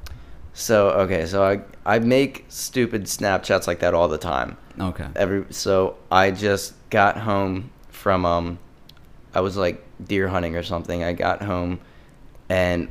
So 0.58 0.90
okay, 0.90 1.24
so 1.26 1.44
I 1.44 1.60
I 1.86 2.00
make 2.00 2.44
stupid 2.48 3.04
Snapchats 3.04 3.68
like 3.68 3.78
that 3.78 3.94
all 3.94 4.08
the 4.08 4.18
time. 4.18 4.56
Okay. 4.80 5.06
Every 5.14 5.46
so 5.50 5.96
I 6.10 6.32
just 6.32 6.74
got 6.90 7.16
home 7.16 7.70
from 7.90 8.26
um, 8.26 8.58
I 9.32 9.40
was 9.40 9.56
like 9.56 9.84
deer 10.04 10.26
hunting 10.26 10.56
or 10.56 10.64
something. 10.64 11.04
I 11.04 11.12
got 11.12 11.42
home, 11.42 11.78
and 12.48 12.88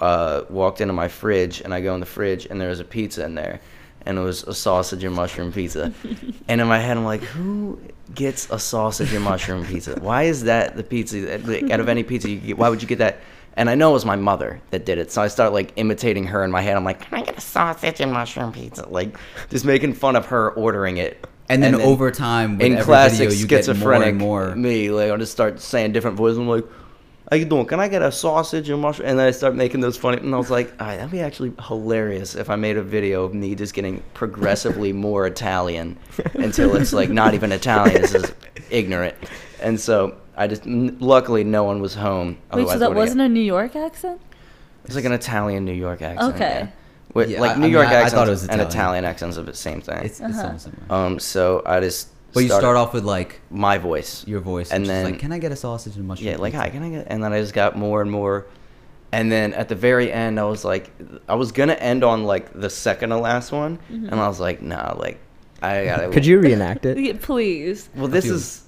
uh, 0.00 0.44
walked 0.48 0.80
into 0.80 0.94
my 0.94 1.08
fridge, 1.08 1.60
and 1.60 1.74
I 1.74 1.82
go 1.82 1.92
in 1.92 2.00
the 2.00 2.06
fridge, 2.06 2.46
and 2.46 2.58
there 2.58 2.70
was 2.70 2.80
a 2.80 2.84
pizza 2.84 3.26
in 3.26 3.34
there, 3.34 3.60
and 4.06 4.16
it 4.16 4.22
was 4.22 4.44
a 4.44 4.54
sausage 4.54 5.04
and 5.04 5.14
mushroom 5.14 5.52
pizza. 5.52 5.92
and 6.48 6.62
in 6.62 6.66
my 6.66 6.78
head, 6.78 6.96
I'm 6.96 7.04
like, 7.04 7.20
who 7.20 7.78
gets 8.14 8.50
a 8.50 8.58
sausage 8.58 9.12
and 9.12 9.22
mushroom 9.22 9.66
pizza? 9.66 10.00
Why 10.00 10.22
is 10.22 10.44
that 10.44 10.78
the 10.78 10.82
pizza? 10.82 11.38
Like, 11.44 11.70
out 11.70 11.80
of 11.80 11.90
any 11.90 12.04
pizza, 12.04 12.30
you 12.30 12.38
get, 12.38 12.56
why 12.56 12.70
would 12.70 12.80
you 12.80 12.88
get 12.88 13.00
that? 13.00 13.18
And 13.54 13.68
I 13.68 13.74
know 13.74 13.90
it 13.90 13.94
was 13.94 14.04
my 14.04 14.16
mother 14.16 14.60
that 14.70 14.86
did 14.86 14.98
it, 14.98 15.10
so 15.10 15.22
I 15.22 15.28
start 15.28 15.52
like 15.52 15.72
imitating 15.76 16.24
her 16.26 16.44
in 16.44 16.50
my 16.50 16.60
head. 16.62 16.76
I'm 16.76 16.84
like, 16.84 17.00
can 17.00 17.18
I 17.18 17.22
get 17.22 17.36
a 17.36 17.40
sausage 17.40 18.00
and 18.00 18.12
mushroom 18.12 18.52
pizza? 18.52 18.88
Like, 18.88 19.16
just 19.50 19.64
making 19.64 19.94
fun 19.94 20.16
of 20.16 20.26
her 20.26 20.50
ordering 20.52 20.98
it. 20.98 21.26
And 21.48 21.62
then 21.62 21.74
over 21.74 22.12
time, 22.12 22.58
with 22.58 22.66
in 22.66 22.72
every 22.74 22.84
classic 22.84 23.28
video, 23.28 23.34
you 23.34 23.46
get 23.46 23.66
more 23.66 23.74
schizophrenic 23.74 24.08
and 24.10 24.18
more. 24.18 24.54
me, 24.54 24.90
like 24.90 25.10
I'll 25.10 25.18
just 25.18 25.32
start 25.32 25.60
saying 25.60 25.92
different 25.92 26.16
voices. 26.16 26.38
I'm 26.38 26.46
like, 26.46 26.64
"How 27.28 27.36
you 27.36 27.44
doing? 27.44 27.66
Can 27.66 27.80
I 27.80 27.88
get 27.88 28.02
a 28.02 28.12
sausage 28.12 28.70
and 28.70 28.80
mushroom?" 28.80 29.08
And 29.08 29.18
then 29.18 29.26
I 29.26 29.32
start 29.32 29.56
making 29.56 29.80
those 29.80 29.96
funny. 29.96 30.18
And 30.18 30.32
I 30.32 30.38
was 30.38 30.50
like, 30.50 30.72
"All 30.80 30.86
right, 30.86 30.96
that'd 30.98 31.10
be 31.10 31.20
actually 31.20 31.52
hilarious 31.66 32.36
if 32.36 32.50
I 32.50 32.54
made 32.54 32.76
a 32.76 32.82
video 32.82 33.24
of 33.24 33.34
me 33.34 33.56
just 33.56 33.74
getting 33.74 34.00
progressively 34.14 34.92
more 35.06 35.26
Italian 35.26 35.98
until 36.34 36.76
it's 36.76 36.92
like 36.92 37.10
not 37.10 37.34
even 37.34 37.50
Italian. 37.50 38.00
This 38.00 38.14
is 38.14 38.32
ignorant." 38.70 39.16
And 39.60 39.80
so 39.80 40.16
I 40.40 40.46
just, 40.46 40.66
n- 40.66 40.96
luckily, 41.00 41.44
no 41.44 41.64
one 41.64 41.80
was 41.80 41.94
home. 41.94 42.38
Wait, 42.52 42.66
so 42.68 42.78
that 42.78 42.94
wasn't 42.94 43.18
got- 43.18 43.24
a 43.26 43.28
New 43.28 43.40
York 43.40 43.76
accent? 43.76 44.20
It's 44.86 44.94
like 44.94 45.04
an 45.04 45.12
Italian 45.12 45.64
New 45.64 45.72
York 45.74 46.00
accent. 46.02 46.34
Okay. 46.34 46.58
yeah. 46.64 46.68
With, 47.12 47.28
Yeah, 47.30 47.40
like 47.40 47.50
I- 47.50 47.54
I 47.54 47.56
New 47.56 47.62
mean, 47.64 47.72
York 47.72 47.86
I- 47.88 47.90
I 47.90 47.94
accents 47.96 48.14
thought 48.14 48.28
it 48.28 48.30
was 48.30 48.42
and 48.44 48.52
Italian. 48.60 48.70
Italian 48.70 49.04
accents 49.04 49.36
are 49.38 49.42
the 49.42 49.54
same 49.54 49.80
thing. 49.80 49.98
It's, 49.98 50.20
it's 50.20 50.38
Uh-huh. 50.38 50.46
almost 50.46 50.64
similar. 50.64 50.82
um, 51.06 51.18
so 51.18 51.62
I 51.66 51.80
just. 51.80 52.08
but 52.32 52.40
you 52.40 52.48
started- 52.48 52.62
start 52.64 52.76
off 52.76 52.94
with 52.94 53.04
like 53.04 53.40
my 53.50 53.76
voice. 53.78 54.24
your 54.26 54.40
voice, 54.40 54.70
And 54.70 54.82
which 54.82 54.88
is 54.88 54.88
then- 54.88 55.04
like, 55.04 55.18
"Can 55.18 55.32
I 55.32 55.38
get 55.38 55.52
a 55.52 55.56
sausage 55.56 55.96
and 55.96 56.06
mushroom?" 56.06 56.28
Yeah, 56.30 56.36
like 56.38 56.54
hi, 56.54 56.70
can 56.70 56.82
I 56.84 56.88
get? 56.90 57.06
And 57.10 57.22
then 57.22 57.32
I 57.32 57.40
just 57.40 57.52
got 57.52 57.76
more 57.76 58.00
and 58.00 58.10
more, 58.10 58.46
and 59.12 59.30
then 59.32 59.52
at 59.54 59.68
the 59.68 59.74
very 59.74 60.10
end, 60.12 60.38
I 60.40 60.44
was 60.44 60.64
like, 60.64 60.90
I 61.28 61.34
was 61.34 61.50
gonna 61.52 61.72
end 61.74 62.02
on 62.04 62.24
like 62.24 62.52
the 62.58 62.70
second 62.70 63.10
to 63.10 63.16
last 63.18 63.50
one, 63.52 63.78
and 63.90 64.14
I 64.14 64.28
was 64.28 64.38
like, 64.40 64.62
nah, 64.62 64.94
like 64.96 65.18
I 65.60 65.84
gotta. 65.84 66.08
Could 66.10 66.24
you 66.24 66.38
reenact 66.40 66.86
it? 66.86 67.20
Please. 67.28 67.88
Well, 67.96 68.08
this 68.08 68.24
you- 68.26 68.34
is 68.34 68.62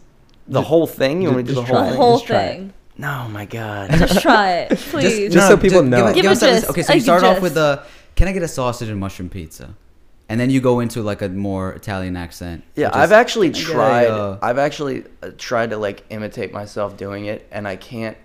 the 0.53 0.63
whole 0.63 0.87
thing. 0.87 1.23
You 1.23 1.29
want 1.29 1.39
me 1.39 1.43
to 1.45 1.49
do 1.49 1.55
the 1.55 1.61
just 1.63 1.73
whole 1.73 1.79
try 1.79 1.87
The 1.87 1.89
it. 1.89 1.93
thing? 1.93 2.01
whole 2.01 2.17
Just 2.19 2.27
try 2.27 2.43
it. 2.43 2.53
thing. 2.59 2.73
No, 2.99 3.29
my 3.31 3.45
God. 3.47 3.91
Just 3.91 4.21
try 4.21 4.53
it, 4.53 4.79
please. 4.79 5.33
just 5.33 5.49
so 5.49 5.57
people 5.57 5.83
know. 5.83 6.07
Give, 6.09 6.15
Give 6.17 6.23
give 6.23 6.31
a 6.31 6.33
us 6.33 6.43
at 6.43 6.49
least- 6.51 6.61
gist, 6.67 6.71
okay, 6.71 6.83
so 6.83 6.93
a 6.93 6.97
you 6.97 7.03
start 7.03 7.25
off 7.25 7.33
gist. 7.37 7.43
with 7.43 7.55
the 7.55 7.83
"Can 8.17 8.29
I 8.29 8.33
get 8.33 8.43
a 8.43 8.49
sausage 8.49 8.89
and 8.89 9.01
mushroom 9.01 9.29
pizza?" 9.31 9.75
and 10.29 10.41
then 10.41 10.49
you 10.51 10.61
go 10.61 10.81
into 10.81 11.03
like 11.03 11.21
a 11.21 11.29
more 11.29 11.73
Italian 11.73 12.17
accent. 12.17 12.65
Yeah, 12.77 12.89
which 12.89 12.97
I've 12.97 13.13
actually 13.13 13.51
Can 13.51 13.61
I 13.61 13.65
get 13.65 13.71
a, 13.71 13.73
tried. 13.75 14.07
uh, 14.07 14.39
I've 14.41 14.59
actually 14.59 15.05
uh, 15.23 15.31
tried 15.37 15.71
to 15.71 15.77
like 15.79 16.05
imitate 16.11 16.53
myself 16.53 16.97
doing 16.97 17.27
it, 17.27 17.47
and 17.51 17.67
I 17.67 17.77
can't. 17.77 18.17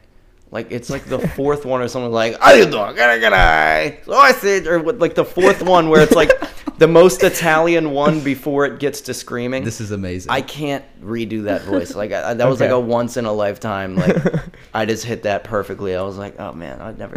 Like 0.52 0.72
it's 0.72 0.90
like 0.90 1.06
the 1.06 1.20
fourth 1.30 1.66
one 1.66 1.82
or 1.82 1.88
something 1.88 2.12
like 2.12 2.40
"How 2.40 2.54
you 2.54 2.66
doing? 2.66 2.96
Can 2.96 3.10
I 3.10 3.18
get 3.20 3.34
a 3.34 3.98
sausage?" 4.06 4.68
or 4.68 4.80
what, 4.80 5.00
like 5.00 5.16
the 5.16 5.26
fourth 5.26 5.62
one 5.64 5.90
where 5.90 6.02
it's 6.02 6.14
like 6.16 6.32
the 6.78 6.88
most 6.88 7.24
Italian 7.24 7.92
one 7.92 8.20
before 8.22 8.66
it 8.66 8.80
gets 8.80 9.02
to 9.02 9.14
screaming. 9.14 9.64
This 9.64 9.82
is 9.82 9.92
amazing. 9.92 10.32
I 10.32 10.42
can't 10.42 10.84
redo 11.02 11.44
that 11.44 11.64
voice. 11.64 11.96
Like 11.96 12.12
I, 12.12 12.34
that 12.36 12.48
was 12.48 12.60
like 12.60 12.70
a 12.70 12.80
once 12.80 13.18
in 13.18 13.26
a 13.26 13.32
lifetime. 13.32 13.96
Like 13.96 14.16
I 14.74 14.86
just 14.86 15.04
hit 15.04 15.24
that 15.24 15.44
perfectly. 15.44 15.96
I 15.96 16.02
was 16.04 16.18
like, 16.18 16.40
oh 16.40 16.54
man, 16.54 16.80
I'd 16.80 17.00
never. 17.00 17.16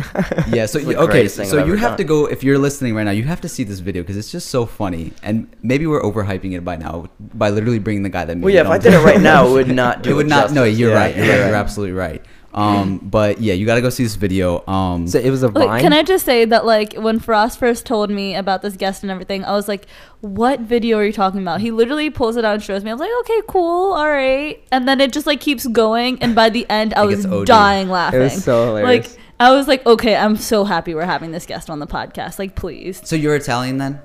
yeah, 0.49 0.66
so 0.66 0.79
you, 0.79 0.96
okay, 0.96 1.29
so 1.29 1.61
I've 1.61 1.66
you 1.66 1.75
have 1.75 1.96
to 1.96 2.05
go 2.05 2.27
if 2.27 2.42
you're 2.42 2.59
listening 2.59 2.94
right 2.94 3.05
now. 3.05 3.11
You 3.11 3.25
have 3.25 3.40
to 3.42 3.49
see 3.49 3.64
this 3.64 3.81
video 3.81 4.03
because 4.03 4.16
it's 4.16 4.33
just 4.33 4.49
so 4.49 4.64
funny, 4.64 5.12
and 5.23 5.55
maybe 5.62 5.87
we're 5.87 6.03
overhyping 6.03 6.57
it 6.57 6.64
by 6.64 6.77
now 6.77 7.09
by 7.18 7.51
literally 7.51 7.79
bringing 7.79 8.03
the 8.03 8.09
guy 8.09 8.25
that 8.25 8.37
made 8.37 8.44
Well, 8.44 8.55
yeah, 8.55 8.62
if 8.62 8.68
I 8.68 8.79
did 8.79 8.94
it 8.94 9.05
right 9.05 9.20
now, 9.33 9.46
it 9.46 9.53
would 9.53 9.68
not 9.68 10.03
do 10.03 10.11
it 10.11 10.14
would 10.14 10.27
it 10.27 10.31
not. 10.31 10.53
No, 10.53 10.64
you're 10.64 10.90
Yeah, 10.90 10.96
right. 10.96 11.16
You're 11.16 11.27
yeah. 11.27 11.33
right. 11.33 11.46
You're 11.49 11.57
absolutely 11.57 11.92
right. 11.92 12.25
Um, 12.53 12.99
but 12.99 13.41
yeah, 13.41 13.55
you 13.55 13.65
got 13.67 13.77
to 13.77 13.81
go 13.81 13.91
see 13.91 14.03
this 14.03 14.17
video. 14.17 14.67
Um, 14.67 15.07
So 15.07 15.19
it 15.19 15.31
was 15.31 15.43
a 15.43 15.49
Wait, 15.49 15.67
vine. 15.67 15.81
can 15.83 15.93
I 15.93 16.03
just 16.03 16.25
say 16.25 16.45
that 16.45 16.67
like 16.67 16.95
when 16.95 17.19
Frost 17.21 17.59
first 17.59 17.87
told 17.87 18.11
me 18.11 18.35
about 18.35 18.63
this 18.63 18.77
guest 18.77 19.03
and 19.03 19.11
everything, 19.11 19.45
I 19.45 19.53
was 19.53 19.69
like, 19.69 19.87
"What 20.21 20.61
video 20.61 20.99
are 20.99 21.05
you 21.05 21.13
talking 21.13 21.41
about?" 21.43 21.61
He 21.61 21.71
literally 21.71 22.11
pulls 22.11 22.37
it 22.37 22.45
out 22.45 22.55
and 22.55 22.63
shows 22.63 22.83
me. 22.83 22.91
I 22.91 22.95
was 22.95 23.01
like, 23.01 23.11
"Okay, 23.21 23.41
cool, 23.47 23.93
all 23.93 24.09
right." 24.09 24.61
And 24.73 24.89
then 24.89 25.01
it 25.01 25.13
just 25.13 25.27
like 25.27 25.41
keeps 25.41 25.67
going, 25.69 26.21
and 26.23 26.35
by 26.35 26.51
the 26.51 26.67
end, 26.69 26.93
I 26.95 27.05
It 27.05 27.07
was 27.07 27.17
gets 27.25 27.33
OD. 27.33 27.47
dying 27.47 27.89
laughing. 27.89 28.29
so 28.31 28.67
hilarious. 28.67 29.09
Like 29.15 29.21
I 29.39 29.53
was 29.53 29.69
like, 29.69 29.87
"Okay, 29.87 30.17
I'm 30.17 30.37
so 30.37 30.65
happy 30.65 30.95
we're 30.95 31.05
having 31.05 31.31
this 31.31 31.47
guest 31.47 31.71
on 31.71 31.79
the 31.79 31.87
podcast. 31.87 32.39
Like, 32.39 32.57
please." 32.57 33.01
so 33.05 33.15
you're 33.17 33.37
Italian 33.37 33.79
then? 33.79 34.01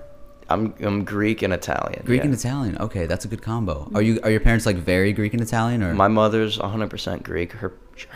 I'm 0.47 0.75
I'm 0.79 1.03
Greek 1.03 1.41
and 1.41 1.51
Italian. 1.51 2.03
Greek 2.05 2.19
yeah. 2.19 2.25
and 2.25 2.34
Italian. 2.36 2.77
Okay, 2.77 3.08
that's 3.08 3.25
a 3.25 3.27
good 3.27 3.41
combo. 3.41 3.89
Are 3.95 4.01
you 4.03 4.19
are 4.23 4.29
your 4.29 4.39
parents 4.39 4.67
like 4.67 4.75
very 4.77 5.12
Greek 5.12 5.34
and 5.34 5.41
Italian 5.41 5.81
or? 5.81 5.95
My 5.95 6.08
mother's 6.08 6.60
100% 6.60 7.23
Greek. 7.23 7.51
Her 7.53 7.73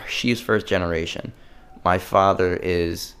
she's 0.08 0.40
first 0.40 0.66
generation. 0.66 1.32
My 1.84 1.98
father 1.98 2.56
is 2.56 3.14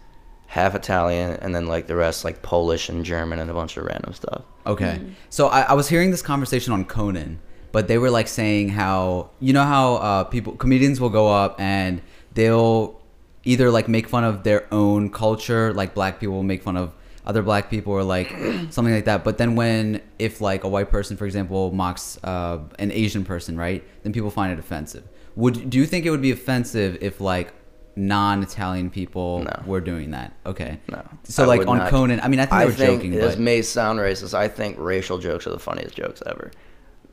half 0.46 0.74
Italian 0.74 1.38
and 1.40 1.54
then 1.54 1.66
like 1.66 1.86
the 1.86 1.94
rest 1.94 2.24
like 2.24 2.42
Polish 2.42 2.88
and 2.88 3.04
German 3.04 3.38
and 3.38 3.50
a 3.50 3.54
bunch 3.54 3.76
of 3.76 3.84
random 3.84 4.12
stuff. 4.12 4.42
Okay. 4.66 5.00
So 5.30 5.46
I, 5.46 5.60
I 5.60 5.72
was 5.74 5.88
hearing 5.88 6.10
this 6.10 6.22
conversation 6.22 6.72
on 6.72 6.84
Conan, 6.84 7.38
but 7.72 7.88
they 7.88 7.98
were 7.98 8.10
like 8.10 8.28
saying 8.28 8.70
how 8.70 9.30
you 9.38 9.52
know 9.52 9.64
how 9.64 9.94
uh, 9.94 10.24
people 10.24 10.54
comedians 10.54 11.00
will 11.00 11.08
go 11.08 11.28
up 11.28 11.60
and 11.60 12.02
they'll 12.34 13.00
either 13.44 13.70
like 13.70 13.88
make 13.88 14.08
fun 14.08 14.24
of 14.24 14.42
their 14.42 14.66
own 14.72 15.10
culture, 15.10 15.72
like 15.72 15.94
black 15.94 16.20
people 16.20 16.34
will 16.34 16.42
make 16.42 16.62
fun 16.62 16.76
of 16.76 16.94
other 17.24 17.42
black 17.42 17.70
people 17.70 17.92
or 17.92 18.02
like 18.02 18.28
something 18.70 18.92
like 18.92 19.04
that. 19.04 19.24
But 19.24 19.38
then 19.38 19.54
when 19.54 20.00
if 20.18 20.40
like 20.40 20.64
a 20.64 20.68
white 20.68 20.90
person, 20.90 21.16
for 21.16 21.26
example, 21.26 21.70
mocks 21.72 22.18
uh, 22.24 22.58
an 22.78 22.90
Asian 22.90 23.24
person, 23.24 23.56
right? 23.56 23.84
Then 24.02 24.12
people 24.12 24.30
find 24.30 24.52
it 24.52 24.58
offensive. 24.58 25.04
Would 25.40 25.70
do 25.70 25.78
you 25.78 25.86
think 25.86 26.06
it 26.06 26.10
would 26.10 26.22
be 26.22 26.30
offensive 26.30 26.98
if 27.00 27.20
like 27.20 27.52
non-Italian 27.96 28.90
people 28.90 29.40
No. 29.44 29.62
were 29.66 29.80
doing 29.80 30.10
that? 30.12 30.32
Okay. 30.46 30.78
No. 30.90 31.02
So 31.24 31.44
I 31.44 31.46
like 31.46 31.66
on 31.66 31.78
not. 31.78 31.90
Conan, 31.90 32.20
I 32.20 32.28
mean, 32.28 32.40
I 32.40 32.46
think 32.46 32.58
they 32.58 32.62
I 32.62 32.64
were 32.66 32.72
think 32.72 33.00
joking, 33.00 33.10
this 33.12 33.34
but 33.36 33.40
may 33.40 33.62
sound 33.62 33.98
racist. 33.98 34.34
I 34.34 34.48
think 34.48 34.76
racial 34.78 35.18
jokes 35.18 35.46
are 35.46 35.50
the 35.50 35.58
funniest 35.58 35.94
jokes 35.96 36.22
ever. 36.26 36.50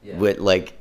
Yeah. 0.04 0.18
With 0.18 0.40
like 0.40 0.74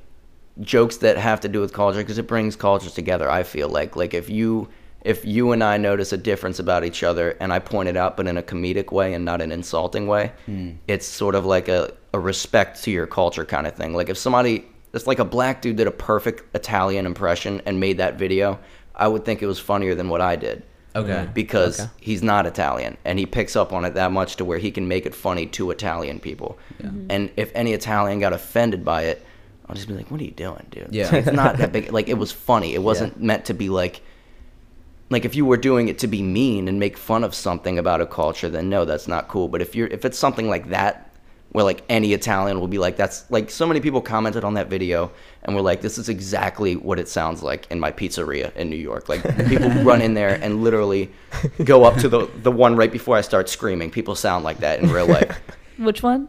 jokes 0.61 0.99
that 0.99 1.17
have 1.19 1.41
to 1.41 1.49
do 1.49 1.61
with 1.61 1.73
culture 1.73 1.99
because 1.99 2.19
it 2.19 2.27
brings 2.27 2.57
cultures 2.57 2.95
together. 2.95 3.31
I 3.31 3.43
feel 3.43 3.69
like 3.69 3.97
like 3.97 4.15
if 4.15 4.31
you 4.31 4.69
if 5.05 5.25
you 5.25 5.53
and 5.53 5.63
I 5.63 5.77
notice 5.77 6.13
a 6.13 6.17
difference 6.17 6.59
about 6.59 6.85
each 6.85 7.03
other 7.05 7.37
and 7.41 7.53
I 7.53 7.59
point 7.61 7.89
it 7.89 7.97
out 7.97 8.17
but 8.17 8.27
in 8.27 8.37
a 8.37 8.43
comedic 8.43 8.91
way 8.93 9.15
and 9.15 9.25
not 9.25 9.41
an 9.41 9.53
insulting 9.53 10.07
way, 10.07 10.33
Hmm. 10.47 10.71
it's 10.89 11.07
sort 11.07 11.35
of 11.35 11.45
like 11.47 11.69
a, 11.69 11.93
a 12.13 12.19
respect 12.19 12.83
to 12.85 12.91
your 12.91 13.07
culture 13.07 13.45
kind 13.45 13.67
of 13.67 13.75
thing. 13.75 13.93
Like 13.95 14.09
if 14.09 14.19
somebody 14.19 14.67
it's 14.97 15.07
like 15.07 15.19
a 15.19 15.25
black 15.25 15.63
dude 15.63 15.77
did 15.77 15.87
a 15.87 15.93
perfect 15.93 16.55
Italian 16.55 17.07
impression 17.07 17.63
and 17.67 17.79
made 17.79 17.99
that 17.99 18.19
video, 18.19 18.59
I 18.95 19.09
would 19.09 19.25
think 19.25 19.43
it 19.43 19.47
was 19.47 19.59
funnier 19.59 19.95
than 19.95 20.09
what 20.09 20.21
I 20.21 20.37
did 20.37 20.63
okay. 20.97 21.27
Mm. 21.27 21.35
because 21.35 21.81
Okay. 21.81 21.91
he's 22.01 22.23
not 22.23 22.47
Italian 22.47 22.97
and 23.05 23.19
he 23.19 23.27
picks 23.27 23.55
up 23.55 23.73
on 23.73 23.85
it 23.85 23.95
that 23.95 24.11
much 24.13 24.37
to 24.37 24.45
where 24.45 24.59
he 24.59 24.71
can 24.71 24.89
make 24.89 25.07
it 25.07 25.15
funny 25.15 25.47
to 25.47 25.71
Italian 25.71 26.19
people. 26.21 26.59
Mm-hmm. 26.83 27.07
And 27.11 27.31
if 27.37 27.53
any 27.55 27.73
Italian 27.73 28.21
got 28.21 28.33
offended 28.33 28.85
by 28.85 29.03
it, 29.03 29.25
I'll 29.69 29.75
just 29.75 29.89
be 29.89 29.95
like, 29.95 30.11
"What 30.11 30.21
are 30.21 30.25
you 30.25 30.31
doing, 30.31 30.65
dude?" 30.71 30.89
Yeah. 30.93 31.13
it's 31.15 31.33
not 31.33 31.59
that 31.59 31.73
big. 31.77 31.93
Like 31.93 32.09
it 32.09 32.19
was 32.19 32.31
funny. 32.33 32.75
It 32.75 32.83
wasn't 32.83 33.21
meant 33.21 33.47
to 33.47 33.55
be 33.55 33.69
like. 33.69 34.01
Like 35.09 35.25
if 35.25 35.37
you 35.37 35.45
were 35.45 35.57
doing 35.57 35.87
it 35.87 36.01
to 36.01 36.09
be 36.09 36.21
mean 36.21 36.67
and 36.67 36.81
make 36.81 36.97
fun 36.97 37.23
of 37.23 37.33
something 37.33 37.79
about 37.79 38.01
a 38.01 38.07
culture, 38.07 38.49
then 38.49 38.69
no, 38.69 38.85
that's 38.85 39.07
not 39.07 39.29
cool. 39.29 39.47
But 39.47 39.63
if 39.63 39.77
you're 39.77 39.87
if 39.87 40.05
it's 40.05 40.19
something 40.19 40.49
like 40.49 40.71
that, 40.71 41.06
where 41.57 41.65
like 41.65 41.83
any 41.89 42.13
Italian 42.13 42.61
will 42.61 42.69
be 42.69 42.77
like, 42.77 42.99
that's 42.99 43.25
like 43.31 43.49
so 43.51 43.65
many 43.65 43.81
people 43.81 44.03
commented 44.03 44.45
on 44.45 44.53
that 44.53 44.69
video 44.69 45.11
and 45.43 45.57
were 45.57 45.63
like, 45.63 45.81
this 45.81 45.97
is 45.97 46.11
exactly 46.11 46.77
what 46.77 46.99
it 46.99 47.09
sounds 47.09 47.43
like 47.43 47.67
in 47.71 47.81
my 47.81 47.91
pizzeria 47.91 48.55
in 48.57 48.69
New 48.69 48.77
York. 48.77 49.09
Like 49.09 49.23
people 49.49 49.71
run 49.83 50.03
in 50.03 50.13
there 50.13 50.39
and 50.43 50.63
literally 50.63 51.11
go 51.65 51.85
up 51.85 51.97
to 52.01 52.11
the 52.11 52.27
the 52.43 52.53
one 52.53 52.77
right 52.77 52.93
before 52.93 53.17
I 53.17 53.23
start 53.23 53.49
screaming. 53.49 53.91
People 53.91 54.15
sound 54.15 54.45
like 54.45 54.59
that 54.59 54.81
in 54.81 54.91
real 54.91 55.07
life. 55.07 55.41
Which 55.79 56.03
one? 56.03 56.29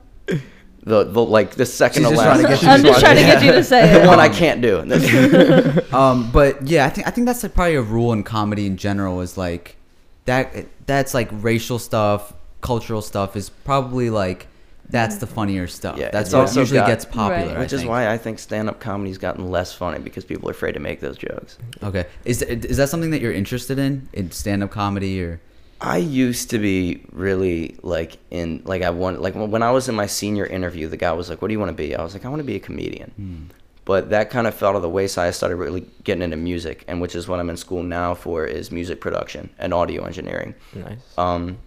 The, 0.84 1.04
the 1.04 1.22
like 1.22 1.56
the 1.56 1.66
second 1.66 2.04
She's 2.04 2.12
to 2.12 2.16
just 2.16 2.24
trying 2.26 2.44
last. 2.44 2.44
to 2.44 2.48
get 2.48 2.62
you 2.62 2.70
I'm 2.70 2.84
just 2.86 3.00
trying 3.02 3.16
to 3.18 3.24
get 3.24 3.44
you 3.44 3.52
to 3.52 3.64
say 3.66 3.90
it. 3.90 3.94
the 4.00 4.04
it. 4.04 4.08
one 4.08 4.22
I 4.22 4.30
can't 4.30 4.62
do. 4.62 5.84
Um, 5.94 6.32
but 6.32 6.66
yeah, 6.66 6.86
I 6.86 6.90
think 6.90 7.06
I 7.06 7.12
think 7.12 7.28
that's 7.28 7.44
like 7.44 7.54
probably 7.54 7.76
a 7.76 7.82
rule 7.82 8.14
in 8.14 8.24
comedy 8.24 8.66
in 8.66 8.78
general 8.78 9.20
is 9.20 9.38
like 9.38 9.76
that 10.24 10.68
that's 10.86 11.14
like 11.14 11.28
racial 11.34 11.80
stuff, 11.80 12.32
cultural 12.62 13.02
stuff 13.02 13.36
is 13.36 13.50
probably 13.50 14.10
like 14.10 14.48
that's 14.90 15.18
the 15.18 15.28
funnier 15.28 15.68
stuff. 15.68 15.98
Yeah, 15.98 16.10
that's 16.12 16.32
what 16.34 16.42
also 16.42 16.62
usually 16.62 16.80
got- 16.80 16.88
gets 16.88 17.06
popular. 17.06 17.54
Right. 17.54 17.60
Which 17.60 17.74
is 17.74 17.84
why 17.86 18.10
I 18.10 18.18
think 18.18 18.40
stand-up 18.40 18.80
comedy's 18.80 19.18
gotten 19.18 19.50
less 19.52 19.74
funny 19.74 20.00
because 20.00 20.24
people 20.26 20.48
are 20.50 20.52
afraid 20.52 20.74
to 20.74 20.80
make 20.80 21.00
those 21.02 21.18
jokes. 21.18 21.58
Okay, 21.84 22.06
is 22.26 22.42
is 22.42 22.78
that 22.78 22.90
something 22.90 23.12
that 23.12 23.22
you're 23.22 23.34
interested 23.34 23.78
in 23.80 24.08
in 24.14 24.32
stand 24.32 24.64
up 24.64 24.72
comedy 24.72 25.22
or? 25.22 25.42
I 25.80 25.98
used 25.98 26.50
to 26.50 26.58
be 26.58 27.04
really 27.12 27.76
like 27.84 28.18
in 28.32 28.64
like 28.66 28.82
I 28.82 28.90
want 28.90 29.22
like 29.22 29.36
when 29.36 29.62
I 29.62 29.70
was 29.72 29.88
in 29.88 29.94
my 29.96 30.08
senior 30.08 30.46
interview, 30.46 30.88
the 30.88 30.98
guy 30.98 31.12
was 31.12 31.30
like, 31.30 31.40
"What 31.42 31.50
do 31.50 31.54
you 31.54 31.60
want 31.60 31.70
to 31.70 31.76
be?" 31.76 31.96
I 31.96 32.02
was 32.02 32.14
like, 32.16 32.26
"I 32.26 32.30
want 32.30 32.40
to 32.40 32.44
be 32.46 32.56
a 32.56 32.60
comedian." 32.60 33.52
But 33.86 34.10
that 34.10 34.30
kind 34.32 34.48
of 34.48 34.56
fell 34.56 34.74
to 34.74 34.80
the 34.80 34.90
wayside. 34.90 35.28
I 35.28 35.32
started 35.32 35.56
really 35.58 35.86
getting 36.04 36.24
into 36.24 36.36
music, 36.36 36.84
and 36.88 37.00
which 37.00 37.16
is 37.16 37.28
what 37.28 37.40
I'm 37.40 37.50
in 37.50 37.58
school 37.58 37.84
now 37.84 38.16
for 38.16 38.44
is 38.46 38.72
music 38.72 39.00
production 39.02 39.50
and 39.60 39.72
audio 39.74 40.04
engineering. 40.04 40.56
Nice. 40.74 40.98
Um, 41.18 41.60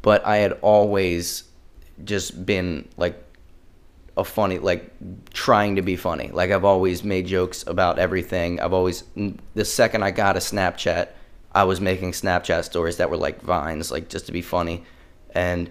but 0.00 0.24
I 0.26 0.38
had 0.38 0.52
always 0.62 1.44
just 2.04 2.44
been 2.46 2.88
like 2.96 3.22
a 4.16 4.24
funny, 4.24 4.58
like 4.58 4.90
trying 5.32 5.76
to 5.76 5.82
be 5.82 5.96
funny. 5.96 6.28
Like 6.32 6.50
I've 6.50 6.64
always 6.64 7.02
made 7.04 7.26
jokes 7.26 7.64
about 7.66 7.98
everything. 7.98 8.60
I've 8.60 8.72
always, 8.72 9.04
the 9.54 9.64
second 9.64 10.02
I 10.02 10.10
got 10.10 10.36
a 10.36 10.40
Snapchat, 10.40 11.08
I 11.54 11.64
was 11.64 11.80
making 11.80 12.12
Snapchat 12.12 12.64
stories 12.64 12.96
that 12.98 13.10
were 13.10 13.16
like 13.16 13.40
vines, 13.42 13.90
like 13.90 14.08
just 14.08 14.26
to 14.26 14.32
be 14.32 14.42
funny. 14.42 14.84
And 15.34 15.70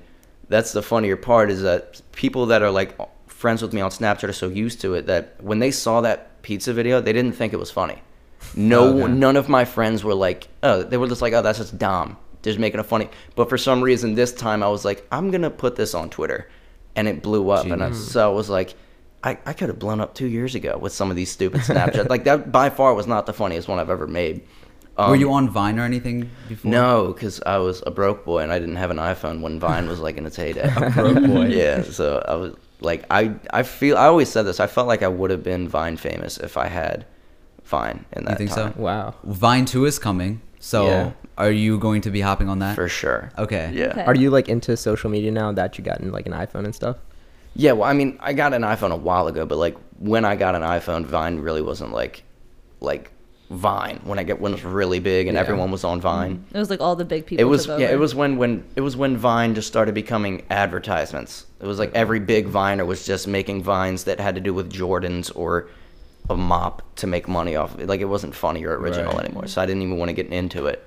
that's 0.49 0.73
the 0.73 0.81
funnier 0.81 1.15
part 1.17 1.51
is 1.51 1.61
that 1.61 2.01
people 2.13 2.47
that 2.47 2.61
are 2.61 2.71
like 2.71 2.97
friends 3.27 3.61
with 3.61 3.73
me 3.73 3.81
on 3.81 3.91
Snapchat 3.91 4.29
are 4.29 4.33
so 4.33 4.49
used 4.49 4.81
to 4.81 4.93
it 4.95 5.05
that 5.07 5.35
when 5.41 5.59
they 5.59 5.71
saw 5.71 6.01
that 6.01 6.41
pizza 6.41 6.73
video, 6.73 6.99
they 7.01 7.13
didn't 7.13 7.33
think 7.33 7.53
it 7.53 7.59
was 7.59 7.71
funny. 7.71 8.01
No, 8.55 8.85
oh, 8.85 9.03
Okay. 9.03 9.13
none 9.13 9.37
of 9.37 9.49
my 9.49 9.65
friends 9.65 10.03
were 10.03 10.15
like, 10.15 10.47
oh, 10.63 10.81
they 10.81 10.97
were 10.97 11.07
just 11.07 11.21
like, 11.21 11.31
oh, 11.33 11.43
that's 11.43 11.59
just 11.59 11.77
dumb. 11.77 12.17
Just 12.43 12.57
making 12.59 12.79
it 12.79 12.85
funny. 12.85 13.09
But 13.35 13.49
for 13.49 13.57
some 13.57 13.81
reason, 13.81 14.15
this 14.15 14.33
time 14.33 14.63
I 14.63 14.67
was 14.69 14.83
like, 14.85 15.05
I'm 15.11 15.31
gonna 15.31 15.49
put 15.51 15.75
this 15.75 15.93
on 15.93 16.09
Twitter, 16.09 16.49
and 16.95 17.07
it 17.07 17.21
blew 17.21 17.49
up. 17.49 17.65
And 17.67 17.83
I, 17.83 17.91
so 17.91 18.31
I 18.31 18.33
was 18.33 18.49
like, 18.49 18.73
I, 19.23 19.37
I 19.45 19.53
could 19.53 19.69
have 19.69 19.77
blown 19.79 20.01
up 20.01 20.15
two 20.15 20.25
years 20.27 20.55
ago 20.55 20.77
with 20.77 20.93
some 20.93 21.09
of 21.11 21.15
these 21.15 21.31
stupid 21.31 21.61
Snapchat. 21.61 22.09
like 22.09 22.23
that 22.23 22.51
by 22.51 22.69
far 22.71 22.93
was 22.95 23.05
not 23.05 23.25
the 23.27 23.33
funniest 23.33 23.67
one 23.67 23.77
I've 23.79 23.89
ever 23.91 24.07
made. 24.07 24.41
Were 24.97 25.05
Um, 25.13 25.19
you 25.19 25.31
on 25.31 25.49
Vine 25.49 25.79
or 25.79 25.83
anything 25.83 26.29
before? 26.49 26.69
No, 26.71 27.13
because 27.13 27.41
I 27.45 27.57
was 27.57 27.81
a 27.87 27.91
broke 27.91 28.25
boy 28.25 28.39
and 28.39 28.51
I 28.51 28.59
didn't 28.59 28.75
have 28.75 28.91
an 28.91 28.97
iPhone 28.97 29.41
when 29.41 29.59
Vine 29.59 29.87
was 29.87 29.99
like 29.99 30.17
in 30.17 30.25
its 30.25 30.35
heyday. 30.35 30.69
a 30.75 30.89
broke 30.89 31.23
boy. 31.23 31.45
yeah, 31.49 31.83
so 31.83 32.23
I 32.27 32.35
was 32.35 32.55
like, 32.81 33.05
I 33.11 33.35
I 33.53 33.61
feel 33.63 33.95
I 33.97 34.07
always 34.07 34.27
said 34.29 34.43
this. 34.43 34.59
I 34.59 34.67
felt 34.67 34.87
like 34.87 35.03
I 35.03 35.07
would 35.07 35.29
have 35.31 35.43
been 35.43 35.67
Vine 35.69 35.97
famous 35.97 36.37
if 36.37 36.57
I 36.57 36.67
had 36.67 37.05
Vine 37.63 38.05
in 38.13 38.25
that 38.25 38.31
You 38.31 38.47
think 38.47 38.49
time. 38.51 38.73
so? 38.75 38.81
Wow. 38.81 39.13
Vine 39.23 39.65
two 39.65 39.85
is 39.85 39.97
coming. 39.99 40.41
So 40.63 40.85
Yeah. 40.85 41.11
are 41.39 41.51
you 41.51 41.77
going 41.79 42.01
to 42.01 42.11
be 42.11 42.21
hopping 42.21 42.47
on 42.47 42.59
that? 42.59 42.75
For 42.75 42.87
sure. 42.87 43.31
Okay. 43.37 43.71
Yeah. 43.73 43.87
Okay. 43.87 44.03
Are 44.05 44.15
you 44.15 44.29
like 44.29 44.47
into 44.47 44.77
social 44.77 45.09
media 45.09 45.31
now 45.31 45.51
that 45.51 45.77
you 45.77 45.83
gotten 45.83 46.11
like 46.11 46.27
an 46.27 46.33
iPhone 46.33 46.65
and 46.65 46.73
stuff? 46.75 46.97
Yeah, 47.55 47.73
well, 47.73 47.89
I 47.89 47.93
mean, 47.93 48.17
I 48.21 48.31
got 48.33 48.53
an 48.53 48.61
iPhone 48.61 48.91
a 48.91 48.95
while 48.95 49.27
ago, 49.27 49.45
but 49.45 49.57
like 49.57 49.75
when 49.99 50.23
I 50.23 50.35
got 50.37 50.55
an 50.55 50.61
iPhone, 50.61 51.03
Vine 51.05 51.39
really 51.39 51.61
wasn't 51.63 51.91
like, 51.91 52.23
like 52.79 53.11
Vine 53.49 53.99
when 54.05 54.17
I 54.19 54.23
get 54.23 54.39
when 54.39 54.53
it 54.53 54.55
was 54.55 54.63
really 54.63 54.99
big 54.99 55.27
and 55.27 55.35
Yeah. 55.35 55.41
everyone 55.41 55.71
was 55.71 55.83
on 55.83 55.99
Vine. 55.99 56.37
Mm-hmm. 56.37 56.55
It 56.55 56.59
was 56.59 56.69
like 56.69 56.79
all 56.79 56.95
the 56.95 57.03
big 57.03 57.25
people. 57.25 57.41
It 57.41 57.49
was 57.49 57.65
took 57.65 57.79
yeah, 57.81 57.89
it 57.91 57.99
was 57.99 58.13
when 58.15 58.37
when 58.37 58.63
it 58.77 58.81
was 58.81 58.95
when 58.95 59.17
Vine 59.17 59.55
just 59.55 59.67
started 59.67 59.93
becoming 59.95 60.43
advertisements. 60.51 61.47
It 61.59 61.65
was 61.65 61.77
like 61.79 61.91
every 61.93 62.19
big 62.19 62.47
Viner 62.47 62.85
was 62.85 63.05
just 63.05 63.27
making 63.27 63.63
vines 63.63 64.03
that 64.05 64.19
had 64.19 64.35
to 64.35 64.41
do 64.41 64.53
with 64.53 64.71
Jordans 64.71 65.31
or 65.35 65.67
a 66.29 66.37
mop 66.37 66.81
to 66.97 67.07
make 67.07 67.27
money 67.27 67.55
off 67.55 67.73
of 67.73 67.81
it. 67.81 67.87
Like 67.87 68.01
it 68.01 68.05
wasn't 68.05 68.35
funny 68.35 68.63
or 68.65 68.77
original 68.77 69.13
Right. 69.13 69.25
anymore. 69.25 69.47
So 69.47 69.61
I 69.61 69.65
didn't 69.65 69.81
even 69.81 69.97
want 69.97 70.09
to 70.09 70.13
get 70.13 70.27
into 70.27 70.67
it. 70.67 70.85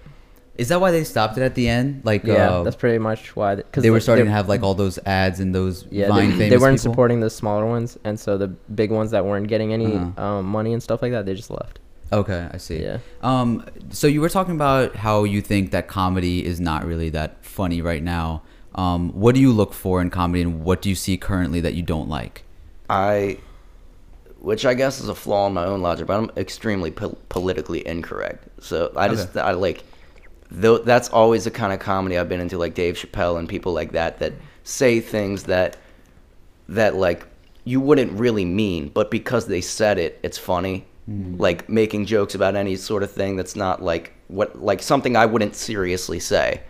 Is 0.57 0.69
that 0.69 0.81
why 0.81 0.93
they 0.93 1.03
stopped 1.03 1.37
it 1.37 1.43
at 1.43 1.57
the 1.57 1.69
end? 1.69 2.03
Like 2.05 2.23
Yeah, 2.25 2.51
uh, 2.51 2.63
that's 2.63 2.77
pretty 2.77 2.99
much 2.99 3.35
why. 3.35 3.57
Because 3.57 3.83
they 3.83 3.91
were 3.91 3.99
starting 4.01 4.27
to 4.27 4.31
have 4.31 4.49
like 4.49 4.63
all 4.63 4.75
those 4.75 4.99
ads 5.05 5.41
and 5.41 5.53
those 5.55 5.85
Yeah, 5.91 6.09
Vine 6.09 6.31
they, 6.31 6.37
famous 6.39 6.51
they 6.51 6.57
weren't 6.59 6.79
people? 6.79 6.93
supporting 6.93 7.21
the 7.21 7.29
smaller 7.31 7.67
ones, 7.67 7.99
and 8.05 8.19
so 8.21 8.39
the 8.39 8.47
big 8.49 8.91
ones 8.93 9.11
that 9.11 9.25
weren't 9.27 9.49
getting 9.49 9.73
any 9.73 9.97
Uh-huh. 9.97 10.25
um, 10.25 10.47
money 10.47 10.73
and 10.73 10.81
stuff 10.83 11.03
like 11.03 11.11
that, 11.13 11.27
they 11.27 11.35
just 11.35 11.51
left. 11.51 11.81
Okay, 12.13 12.47
I 12.53 12.59
see. 12.59 12.81
Yeah. 12.81 12.99
Um, 13.23 13.65
so 13.91 14.07
you 14.07 14.21
were 14.21 14.29
talking 14.29 14.55
about 14.55 14.95
how 14.95 15.25
you 15.25 15.41
think 15.41 15.73
that 15.73 15.89
comedy 15.89 16.45
is 16.47 16.61
not 16.61 16.85
really 16.87 17.11
that 17.11 17.45
funny 17.45 17.83
right 17.83 18.03
now. 18.03 18.43
Um, 18.77 19.11
what 19.13 19.35
do 19.35 19.41
you 19.41 19.51
look 19.53 19.73
for 19.75 20.01
in 20.01 20.11
comedy, 20.11 20.43
and 20.43 20.63
what 20.63 20.81
do 20.83 20.89
you 20.89 20.95
see 20.95 21.17
currently 21.17 21.61
that 21.63 21.75
you 21.75 21.83
don't 21.83 22.09
like? 22.09 22.45
I, 22.89 23.39
which 24.45 24.67
I 24.67 24.75
guess 24.75 25.01
is 25.01 25.09
a 25.09 25.15
flaw 25.15 25.47
in 25.47 25.55
my 25.55 25.65
own 25.65 25.81
logic, 25.81 26.07
but 26.07 26.19
I'm 26.19 26.31
extremely 26.37 26.91
po- 26.91 27.17
politically 27.31 27.87
incorrect. 27.87 28.47
So 28.63 28.93
I 28.95 29.09
just 29.09 29.35
I 29.39 29.53
like, 29.53 29.83
though 30.51 30.79
that's 30.79 31.09
always 31.09 31.45
the 31.45 31.51
kind 31.51 31.73
of 31.73 31.81
comedy 31.81 32.19
I've 32.19 32.29
been 32.29 32.41
into, 32.41 32.59
like 32.59 32.75
Dave 32.75 32.97
Chappelle 32.97 33.39
and 33.39 33.49
people 33.49 33.73
like 33.73 33.93
that 33.93 34.19
that 34.19 34.35
say 34.63 35.01
things 35.01 35.45
that 35.45 35.79
that 36.69 36.95
like 36.95 37.27
you 37.65 37.81
wouldn't 37.81 38.13
really 38.13 38.45
mean, 38.45 38.91
but 38.91 39.11
because 39.11 39.47
they 39.47 39.63
said 39.63 39.99
it, 39.99 40.21
it's 40.23 40.37
funny. 40.37 40.85
Mm. 41.09 41.41
Like 41.41 41.69
making 41.71 42.05
jokes 42.05 42.35
about 42.35 42.55
any 42.55 42.77
sort 42.77 43.03
of 43.03 43.11
thing 43.11 43.37
that's 43.37 43.57
not 43.57 43.83
like 43.83 44.13
what 44.29 44.63
like 44.63 44.83
something 44.83 45.17
I 45.17 45.25
wouldn't 45.25 45.57
seriously 45.57 46.21
say. 46.21 46.61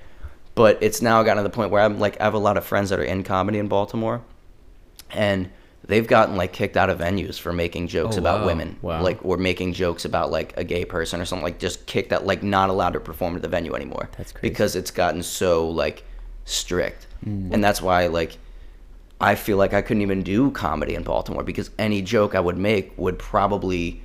But 0.55 0.79
it's 0.81 1.03
now 1.03 1.21
gotten 1.25 1.43
to 1.43 1.49
the 1.49 1.55
point 1.55 1.73
where 1.73 1.83
I'm 1.83 1.99
like 1.99 2.21
I 2.21 2.25
have 2.25 2.35
a 2.35 2.39
lot 2.39 2.57
of 2.57 2.65
friends 2.65 2.91
that 2.91 3.01
are 3.01 3.05
in 3.05 3.25
comedy 3.25 3.59
in 3.59 3.67
Baltimore 3.67 4.23
and 5.11 5.51
they've 5.87 6.07
gotten 6.07 6.37
like 6.37 6.53
kicked 6.53 6.77
out 6.77 6.89
of 6.91 6.99
venues 6.99 7.39
for 7.39 7.53
making 7.53 7.89
jokes 7.89 8.17
Oh, 8.17 8.21
about 8.21 8.41
wow. 8.41 8.47
women 8.47 8.77
Wow. 8.83 9.03
like 9.03 9.25
or 9.25 9.37
making 9.37 9.73
jokes 9.75 10.05
about 10.05 10.31
like 10.31 10.55
a 10.57 10.65
gay 10.65 10.85
person 10.85 11.21
or 11.21 11.25
something 11.27 11.45
like 11.45 11.59
just 11.59 11.85
kicked 11.87 12.13
out 12.13 12.25
like 12.25 12.43
not 12.43 12.71
allowed 12.71 12.95
to 12.95 13.01
perform 13.01 13.37
at 13.37 13.43
the 13.43 13.49
venue 13.49 13.75
anymore 13.75 14.09
That's 14.17 14.33
crazy. 14.33 14.49
because 14.49 14.77
it's 14.77 14.91
gotten 14.91 15.23
so 15.23 15.69
like 15.69 16.05
strict 16.45 17.07
Mm. 17.27 17.55
and 17.55 17.65
that's 17.65 17.81
why 17.81 18.07
like 18.09 18.37
i 19.21 19.35
feel 19.35 19.57
like 19.57 19.73
i 19.73 19.81
couldn't 19.81 20.03
even 20.03 20.23
do 20.23 20.51
comedy 20.51 20.95
in 20.95 21.03
baltimore 21.03 21.43
because 21.43 21.71
any 21.79 22.03
joke 22.03 22.35
i 22.35 22.41
would 22.41 22.59
make 22.59 22.93
would 22.99 23.19
probably 23.19 24.03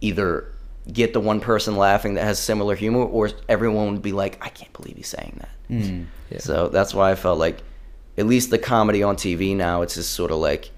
either 0.00 0.50
get 0.92 1.12
the 1.12 1.20
one 1.20 1.40
person 1.40 1.76
laughing 1.76 2.14
that 2.14 2.24
has 2.24 2.38
similar 2.38 2.74
humor 2.74 3.00
or 3.04 3.30
everyone 3.48 3.92
would 3.92 4.02
be 4.02 4.12
like 4.12 4.38
i 4.44 4.48
can't 4.48 4.72
believe 4.72 4.96
he's 4.96 5.08
saying 5.08 5.36
that 5.38 5.48
Mm. 5.68 6.06
Yeah. 6.30 6.38
so 6.38 6.68
that's 6.68 6.94
why 6.94 7.10
I 7.10 7.16
felt 7.16 7.40
like, 7.40 7.58
at 8.16 8.24
least 8.26 8.50
the 8.50 8.58
comedy 8.58 9.02
on 9.02 9.16
TV 9.16 9.56
now, 9.56 9.82
it's 9.82 9.96
just 9.96 10.12
sort 10.12 10.30
of 10.30 10.36
like 10.36 10.70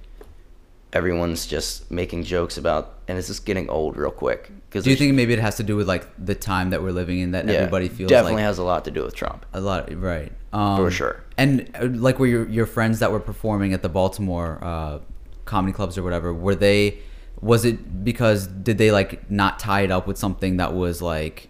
everyone's 0.92 1.46
just 1.46 1.90
making 1.90 2.24
jokes 2.24 2.56
about, 2.56 2.94
and 3.08 3.18
it's 3.18 3.28
just 3.28 3.44
getting 3.44 3.68
old 3.68 3.96
real 3.96 4.10
quick. 4.10 4.50
Cause 4.70 4.84
Do 4.84 4.90
you 4.90 4.96
think 4.96 5.14
maybe 5.14 5.32
it 5.32 5.38
has 5.38 5.56
to 5.56 5.62
do 5.62 5.76
with 5.76 5.88
like 5.88 6.06
the 6.22 6.34
time 6.34 6.70
that 6.70 6.82
we're 6.82 6.92
living 6.92 7.20
in 7.20 7.32
that 7.32 7.46
yeah, 7.46 7.54
everybody 7.54 7.88
feels 7.88 8.10
like 8.10 8.18
definitely 8.18 8.42
like 8.42 8.44
has 8.44 8.58
a 8.58 8.64
lot 8.64 8.84
to 8.84 8.90
do 8.90 9.02
with 9.04 9.14
Trump. 9.14 9.46
a 9.52 9.60
lot, 9.60 9.94
right? 10.00 10.32
Um, 10.52 10.76
For 10.76 10.90
sure. 10.90 11.24
And 11.36 11.70
uh, 11.74 11.86
like, 11.86 12.18
were 12.18 12.26
your 12.26 12.48
your 12.48 12.66
friends 12.66 12.98
that 13.00 13.12
were 13.12 13.20
performing 13.20 13.72
at 13.72 13.82
the 13.82 13.88
Baltimore 13.88 14.58
uh, 14.62 14.98
comedy 15.44 15.72
clubs 15.72 15.98
or 15.98 16.02
whatever? 16.02 16.32
Were 16.32 16.54
they? 16.54 16.98
Was 17.40 17.64
it 17.64 18.04
because 18.04 18.46
did 18.46 18.78
they 18.78 18.90
like 18.90 19.30
not 19.30 19.58
tie 19.58 19.82
it 19.82 19.90
up 19.90 20.06
with 20.06 20.18
something 20.18 20.56
that 20.56 20.74
was 20.74 21.00
like, 21.00 21.48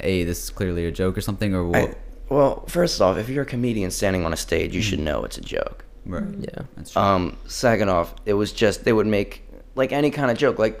hey, 0.00 0.24
this 0.24 0.44
is 0.44 0.50
clearly 0.50 0.86
a 0.86 0.92
joke 0.92 1.18
or 1.18 1.20
something, 1.20 1.54
or 1.54 1.66
what? 1.66 1.90
I, 1.90 1.94
well, 2.28 2.64
first 2.66 3.00
off, 3.00 3.18
if 3.18 3.28
you're 3.28 3.42
a 3.42 3.46
comedian 3.46 3.90
standing 3.90 4.24
on 4.24 4.32
a 4.32 4.36
stage, 4.36 4.74
you 4.74 4.82
should 4.82 4.98
know 4.98 5.24
it's 5.24 5.38
a 5.38 5.42
joke. 5.42 5.84
Right. 6.06 6.22
Mm-hmm. 6.22 6.42
Yeah. 6.42 6.62
That's 6.76 6.92
true. 6.92 7.02
Um, 7.02 7.36
second 7.46 7.88
off, 7.88 8.14
it 8.24 8.34
was 8.34 8.52
just 8.52 8.84
they 8.84 8.92
would 8.92 9.06
make 9.06 9.44
like 9.74 9.92
any 9.92 10.10
kind 10.10 10.30
of 10.30 10.38
joke, 10.38 10.58
like 10.58 10.80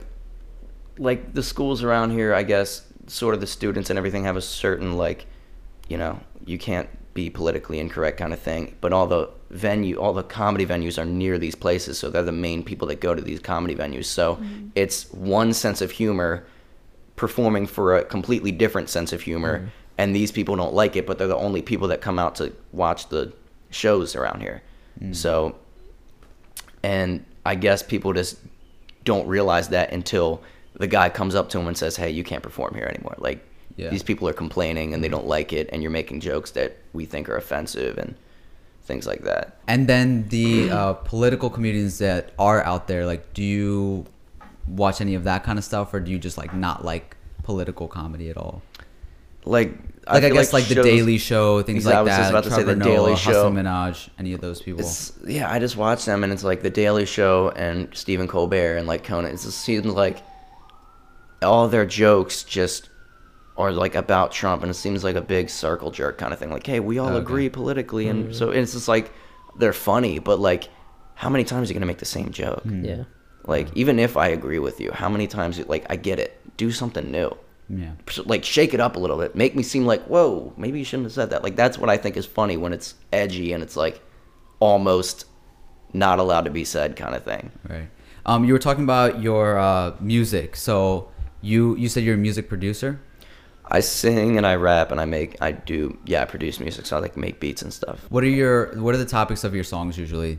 like 0.98 1.34
the 1.34 1.42
schools 1.42 1.82
around 1.82 2.10
here. 2.10 2.34
I 2.34 2.42
guess 2.42 2.82
sort 3.06 3.34
of 3.34 3.40
the 3.40 3.46
students 3.46 3.90
and 3.90 3.98
everything 3.98 4.24
have 4.24 4.36
a 4.36 4.42
certain 4.42 4.96
like, 4.96 5.26
you 5.88 5.96
know, 5.96 6.20
you 6.44 6.58
can't 6.58 6.88
be 7.14 7.30
politically 7.30 7.78
incorrect 7.78 8.18
kind 8.18 8.32
of 8.32 8.40
thing. 8.40 8.74
But 8.80 8.92
all 8.92 9.06
the 9.06 9.30
venue, 9.50 9.96
all 9.96 10.12
the 10.12 10.22
comedy 10.22 10.66
venues 10.66 11.00
are 11.00 11.04
near 11.04 11.38
these 11.38 11.54
places, 11.54 11.98
so 11.98 12.10
they're 12.10 12.22
the 12.22 12.32
main 12.32 12.62
people 12.62 12.88
that 12.88 13.00
go 13.00 13.14
to 13.14 13.22
these 13.22 13.40
comedy 13.40 13.74
venues. 13.74 14.06
So 14.06 14.36
mm-hmm. 14.36 14.68
it's 14.74 15.10
one 15.12 15.52
sense 15.52 15.80
of 15.80 15.90
humor 15.92 16.46
performing 17.16 17.66
for 17.66 17.96
a 17.96 18.04
completely 18.04 18.52
different 18.52 18.88
sense 18.88 19.12
of 19.12 19.22
humor 19.22 19.58
mm-hmm. 19.58 19.68
and 19.98 20.14
these 20.14 20.30
people 20.30 20.54
don't 20.54 20.74
like 20.74 20.94
it 20.96 21.06
but 21.06 21.18
they're 21.18 21.26
the 21.26 21.36
only 21.36 21.62
people 21.62 21.88
that 21.88 22.00
come 22.00 22.18
out 22.18 22.34
to 22.36 22.52
watch 22.72 23.08
the 23.08 23.32
shows 23.70 24.14
around 24.14 24.40
here 24.40 24.62
so 25.12 25.54
and 26.82 27.24
i 27.44 27.54
guess 27.54 27.82
people 27.82 28.12
just 28.12 28.38
don't 29.04 29.26
realize 29.28 29.68
that 29.68 29.92
until 29.92 30.42
the 30.74 30.86
guy 30.86 31.08
comes 31.08 31.34
up 31.34 31.48
to 31.50 31.58
him 31.58 31.66
and 31.66 31.76
says 31.76 31.96
hey 31.96 32.10
you 32.10 32.24
can't 32.24 32.42
perform 32.42 32.74
here 32.74 32.86
anymore 32.86 33.14
like 33.18 33.44
Yeah. 33.76 33.90
these 33.90 34.02
people 34.02 34.26
are 34.28 34.32
complaining 34.32 34.94
and 34.94 35.02
they 35.04 35.08
don't 35.08 35.26
like 35.26 35.52
it 35.52 35.68
and 35.72 35.82
you're 35.82 35.90
making 35.92 36.20
jokes 36.20 36.50
that 36.52 36.76
we 36.92 37.04
think 37.04 37.28
are 37.28 37.36
offensive 37.36 37.98
and 37.98 38.14
things 38.84 39.04
like 39.06 39.22
that. 39.24 39.58
And 39.66 39.88
then 39.88 40.28
the 40.28 40.70
uh, 40.70 40.92
political 40.92 41.50
comedians 41.50 41.98
that 41.98 42.30
are 42.38 42.62
out 42.64 42.86
there, 42.86 43.04
like, 43.04 43.34
do 43.34 43.42
you 43.42 44.06
watch 44.68 45.00
any 45.00 45.14
of 45.16 45.24
that 45.24 45.42
kind 45.42 45.58
of 45.58 45.64
stuff, 45.64 45.92
or 45.92 45.98
do 45.98 46.10
you 46.12 46.18
just 46.20 46.38
like 46.38 46.54
not 46.54 46.84
like 46.84 47.16
political 47.42 47.88
comedy 47.88 48.30
at 48.30 48.36
all? 48.36 48.62
Like, 49.44 49.72
Like 50.08 50.22
I, 50.22 50.28
feel 50.28 50.36
guess 50.36 50.52
like, 50.52 50.66
the 50.66 50.76
shows- 50.76 50.84
Daily 50.84 51.18
Show, 51.18 51.62
things 51.62 51.78
Exactly, 51.84 51.96
I 51.96 51.98
like 51.98 52.04
was 52.04 52.10
that. 52.12 52.18
just 52.18 52.30
about 52.30 52.44
to 52.44 52.50
say 52.50 52.56
Trevor 52.62 52.74
The 52.76 52.84
Daily 52.84 53.10
Noah, 53.10 53.16
Show. 53.16 53.50
Hasan 53.50 53.54
Minhaj, 53.54 54.08
any 54.20 54.32
of 54.34 54.40
those 54.40 54.62
people. 54.62 54.80
It's, 54.80 55.12
yeah, 55.26 55.50
I 55.50 55.58
just 55.58 55.76
watch 55.76 56.04
them, 56.04 56.22
and 56.22 56.32
it's 56.32 56.44
like 56.44 56.62
the 56.62 56.70
Daily 56.70 57.06
Show 57.06 57.50
and 57.56 57.88
Stephen 57.92 58.28
Colbert 58.28 58.76
and 58.76 58.86
like 58.86 59.02
Conan. 59.02 59.32
It 59.32 59.40
just 59.40 59.60
seems 59.62 59.86
like 59.86 60.22
all 61.42 61.68
their 61.68 61.84
jokes 61.86 62.44
just 62.44 62.88
are 63.56 63.72
like 63.72 63.94
about 63.94 64.30
Trump, 64.32 64.62
and 64.62 64.70
it 64.70 64.74
seems 64.74 65.02
like 65.02 65.16
a 65.16 65.20
big 65.20 65.50
circle 65.50 65.90
jerk 65.90 66.18
kind 66.18 66.32
of 66.32 66.38
thing. 66.38 66.50
Like, 66.50 66.66
hey, 66.66 66.78
we 66.78 66.98
all 66.98 67.08
Okay. 67.08 67.18
agree 67.18 67.48
politically, 67.48 68.08
and 68.08 68.24
mm-hmm. 68.26 68.32
so 68.32 68.50
it's 68.50 68.74
just 68.74 68.86
like 68.86 69.10
they're 69.58 69.72
funny, 69.72 70.18
but 70.20 70.38
like, 70.38 70.68
how 71.14 71.28
many 71.28 71.42
times 71.44 71.68
are 71.68 71.72
you 71.72 71.78
gonna 71.78 71.86
make 71.86 71.98
the 71.98 72.04
same 72.04 72.30
joke? 72.30 72.62
Hmm. 72.62 72.84
Yeah. 72.84 73.04
Like, 73.44 73.68
even 73.76 73.98
if 73.98 74.16
I 74.16 74.28
agree 74.28 74.58
with 74.58 74.80
you, 74.80 74.90
how 74.92 75.08
many 75.08 75.26
times? 75.26 75.58
Like, 75.66 75.86
I 75.88 75.96
get 75.96 76.18
it. 76.18 76.40
Do 76.56 76.70
something 76.72 77.10
new. 77.10 77.36
Yeah. 77.68 77.92
like 78.26 78.44
shake 78.44 78.72
it 78.74 78.80
up 78.80 78.96
a 78.96 78.98
little 78.98 79.18
bit 79.18 79.34
make 79.34 79.56
me 79.56 79.62
seem 79.62 79.84
like 79.86 80.02
whoa 80.04 80.52
maybe 80.56 80.78
you 80.78 80.84
shouldn't 80.84 81.04
have 81.06 81.12
said 81.12 81.30
that 81.30 81.42
like 81.42 81.56
that's 81.56 81.78
what 81.78 81.90
i 81.90 81.96
think 81.96 82.16
is 82.16 82.24
funny 82.26 82.56
when 82.56 82.72
it's 82.72 82.94
edgy 83.12 83.52
and 83.52 83.62
it's 83.62 83.76
like 83.76 84.00
almost 84.60 85.26
not 85.92 86.18
allowed 86.18 86.44
to 86.44 86.50
be 86.50 86.64
said 86.64 86.96
kind 86.96 87.14
of 87.14 87.24
thing 87.24 87.50
Right. 87.68 87.88
Um, 88.24 88.44
you 88.44 88.52
were 88.52 88.58
talking 88.58 88.82
about 88.82 89.22
your 89.22 89.56
uh, 89.56 89.94
music. 90.00 90.56
So 90.56 91.08
you 91.42 91.76
you 91.76 91.88
said 91.88 92.02
you're 92.02 92.16
a 92.16 92.18
music 92.18 92.48
producer. 92.48 92.98
i 93.68 93.78
sing 93.80 94.36
and 94.36 94.44
i 94.46 94.54
rap 94.56 94.90
and 94.90 95.00
i 95.00 95.04
make 95.04 95.36
i 95.40 95.52
do 95.52 95.96
yeah 96.06 96.22
i 96.22 96.24
produce 96.24 96.58
music 96.60 96.86
so 96.86 96.96
i 96.96 97.00
like 97.00 97.16
make 97.16 97.38
beats 97.40 97.62
and 97.62 97.72
stuff 97.72 98.04
What 98.10 98.24
are 98.24 98.28
your 98.28 98.74
What 98.82 98.94
are 98.94 98.98
the 98.98 99.04
topics 99.06 99.44
of 99.44 99.54
your 99.54 99.64
songs 99.64 99.96
usually 99.98 100.38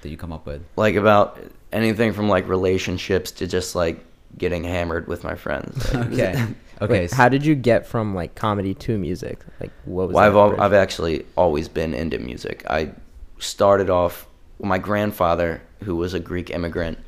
that 0.00 0.08
you 0.08 0.16
come 0.16 0.32
up 0.32 0.46
with? 0.46 0.62
like 0.76 0.94
about 0.94 1.38
anything 1.72 2.12
from 2.14 2.28
like 2.30 2.48
relationships 2.48 3.30
to 3.32 3.46
just 3.46 3.74
like 3.74 4.04
getting 4.36 4.64
hammered 4.64 5.06
with 5.08 5.24
my 5.24 5.34
friends 5.34 5.92
Like, 5.94 6.06
Okay. 6.12 6.46
Okay. 6.80 6.92
Wait, 7.00 7.10
how 7.12 7.28
did 7.28 7.44
you 7.44 7.56
get 7.56 7.88
from 7.88 8.14
like 8.14 8.36
comedy 8.36 8.72
to 8.72 8.96
music? 8.98 9.40
Like, 9.60 9.72
what 9.84 10.06
was? 10.08 10.14
well, 10.14 10.24
I've, 10.24 10.36
al- 10.36 10.60
I've 10.60 10.72
actually 10.72 11.26
always 11.36 11.66
been 11.68 11.92
into 11.92 12.18
music. 12.20 12.64
I 12.70 12.92
started 13.40 13.90
off, 13.90 14.28
my 14.60 14.78
grandfather, 14.78 15.60
who 15.82 15.96
was 15.96 16.14
a 16.14 16.20
Greek 16.20 16.50
immigrant, 16.50 16.98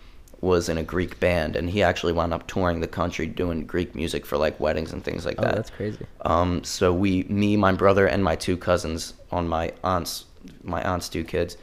was 0.40 0.68
in 0.68 0.76
a 0.76 0.83
Greek 0.83 1.20
band, 1.20 1.54
and 1.54 1.70
he 1.70 1.85
actually 1.85 2.12
wound 2.12 2.35
up 2.35 2.48
touring 2.48 2.80
the 2.80 2.88
country 2.88 3.26
doing 3.26 3.64
Greek 3.64 3.94
music 3.94 4.26
for 4.26 4.37
like 4.38 4.59
weddings 4.59 4.92
and 4.92 5.04
things 5.04 5.24
like 5.24 5.37
Oh, 5.38 5.42
that. 5.42 5.54
that's 5.54 5.70
crazy. 5.70 6.04
Um, 6.22 6.64
so 6.64 6.92
we, 6.92 7.22
me, 7.24 7.56
my 7.56 7.70
brother, 7.72 8.06
and 8.09 8.24
my 8.24 8.35
two 8.35 8.56
cousins 8.56 9.14
on 9.30 9.46
my 9.46 9.72
aunt's, 9.85 10.24
my 10.64 10.83
aunt's 10.83 11.09
two 11.09 11.22
kids, 11.22 11.56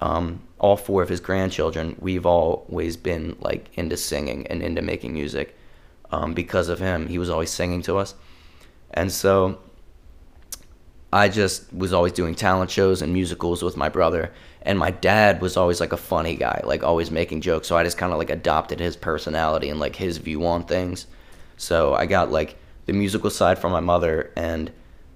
um, 0.00 0.40
all 0.58 0.76
four 0.76 1.02
of 1.02 1.08
his 1.08 1.20
grandchildren, 1.20 1.96
we've 2.00 2.26
always 2.26 2.96
been 2.96 3.36
like 3.40 3.68
into 3.74 3.96
singing 3.96 4.46
and 4.46 4.62
into 4.62 4.82
making 4.82 5.12
music. 5.12 5.56
Um, 6.10 6.32
because 6.32 6.70
of 6.70 6.78
him, 6.78 7.06
he 7.06 7.18
was 7.18 7.28
always 7.28 7.50
singing 7.50 7.82
to 7.82 7.98
us, 7.98 8.14
and 8.92 9.12
so 9.12 9.58
I 11.12 11.28
just 11.28 11.72
was 11.72 11.92
always 11.92 12.12
doing 12.12 12.34
talent 12.34 12.70
shows 12.70 13.00
and 13.00 13.12
musicals 13.12 13.62
with 13.62 13.76
my 13.76 13.88
brother. 13.88 14.32
And 14.62 14.78
my 14.78 14.90
dad 14.90 15.40
was 15.40 15.56
always 15.56 15.80
like 15.80 15.92
a 15.92 15.96
funny 15.96 16.34
guy, 16.34 16.60
like 16.64 16.82
always 16.82 17.10
making 17.10 17.40
jokes. 17.40 17.68
So 17.68 17.76
I 17.76 17.84
just 17.84 17.96
kind 17.96 18.12
of 18.12 18.18
like 18.18 18.30
adopted 18.30 18.80
his 18.80 18.96
personality 18.96 19.70
and 19.70 19.80
like 19.80 19.96
his 19.96 20.18
view 20.18 20.46
on 20.46 20.64
things. 20.64 21.06
So 21.56 21.94
I 21.94 22.06
got 22.06 22.30
like 22.30 22.56
the 22.86 22.92
musical 22.92 23.30
side 23.30 23.58
from 23.58 23.72
my 23.72 23.80
mother 23.80 24.30
and 24.36 24.70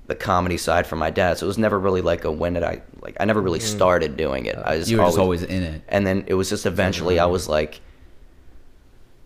the 0.06 0.14
comedy 0.14 0.56
side 0.56 0.86
from 0.86 0.98
my 0.98 1.10
dad. 1.10 1.38
So 1.38 1.46
it 1.46 1.48
was 1.48 1.58
never 1.58 1.78
really 1.78 2.00
like 2.02 2.24
a 2.24 2.30
when 2.30 2.54
did 2.54 2.62
I 2.64 2.82
like 3.00 3.16
I 3.20 3.24
never 3.24 3.40
really 3.40 3.60
started 3.60 4.16
doing 4.16 4.46
it. 4.46 4.58
I 4.64 4.78
just 4.78 4.90
You 4.90 4.98
were 4.98 5.04
just 5.04 5.18
always 5.18 5.42
in 5.42 5.62
it. 5.62 5.82
and 5.88 6.06
then 6.06 6.24
it 6.26 6.34
was 6.34 6.48
just 6.50 6.66
eventually 6.66 7.18
I 7.18 7.26
was 7.26 7.48
like, 7.48 7.80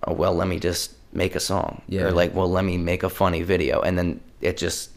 oh 0.06 0.12
well, 0.12 0.34
let 0.34 0.48
me 0.48 0.58
just 0.58 0.92
make 1.12 1.34
a 1.34 1.40
song, 1.40 1.82
Yeah. 1.88 2.02
or 2.02 2.10
like, 2.12 2.34
well, 2.34 2.50
let 2.50 2.64
me 2.64 2.76
make 2.76 3.02
a 3.02 3.08
funny 3.08 3.42
video, 3.42 3.80
and 3.80 3.96
then 3.98 4.20
it 4.40 4.56
just 4.58 4.90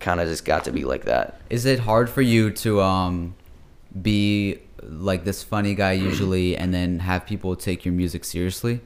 kind 0.00 0.20
of 0.20 0.28
just 0.28 0.44
got 0.44 0.64
to 0.64 0.72
be 0.72 0.84
like 0.84 1.04
that. 1.04 1.40
Is 1.50 1.66
it 1.66 1.80
hard 1.80 2.08
for 2.08 2.22
you 2.22 2.50
to 2.52 2.80
um 2.80 3.34
be 4.02 4.58
like 4.82 5.24
this 5.24 5.42
funny 5.42 5.74
guy 5.74 5.92
usually, 6.08 6.56
and 6.56 6.72
then 6.72 7.00
have 7.00 7.26
people 7.26 7.54
take 7.56 7.84
your 7.84 7.92
music 7.94 8.24
seriously? 8.24 8.80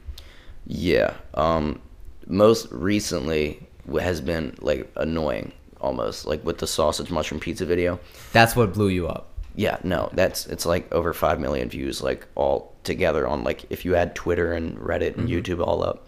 Yeah. 0.66 1.14
Um, 1.34 1.80
most 2.26 2.68
recently 2.70 3.66
has 4.00 4.20
been 4.20 4.54
like 4.60 4.90
annoying, 4.96 5.52
almost 5.80 6.26
like 6.26 6.44
with 6.44 6.58
the 6.58 6.66
sausage 6.66 7.10
mushroom 7.10 7.40
pizza 7.40 7.64
video. 7.66 7.98
That's 8.32 8.54
what 8.56 8.72
blew 8.74 8.88
you 8.88 9.08
up. 9.08 9.28
Yeah, 9.54 9.78
no, 9.82 10.10
that's 10.12 10.46
it's 10.46 10.64
like 10.64 10.92
over 10.92 11.12
five 11.12 11.40
million 11.40 11.68
views, 11.68 12.02
like 12.02 12.26
all 12.34 12.74
together 12.84 13.26
on 13.26 13.44
like 13.44 13.64
if 13.70 13.84
you 13.84 13.96
add 13.96 14.14
Twitter 14.14 14.52
and 14.52 14.78
Reddit 14.78 15.16
and 15.16 15.28
YouTube 15.28 15.64
all 15.64 15.82
up. 15.84 16.06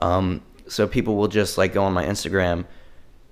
Um, 0.00 0.42
so 0.66 0.86
people 0.86 1.16
will 1.16 1.28
just 1.28 1.58
like 1.58 1.72
go 1.72 1.84
on 1.84 1.92
my 1.92 2.04
Instagram 2.04 2.64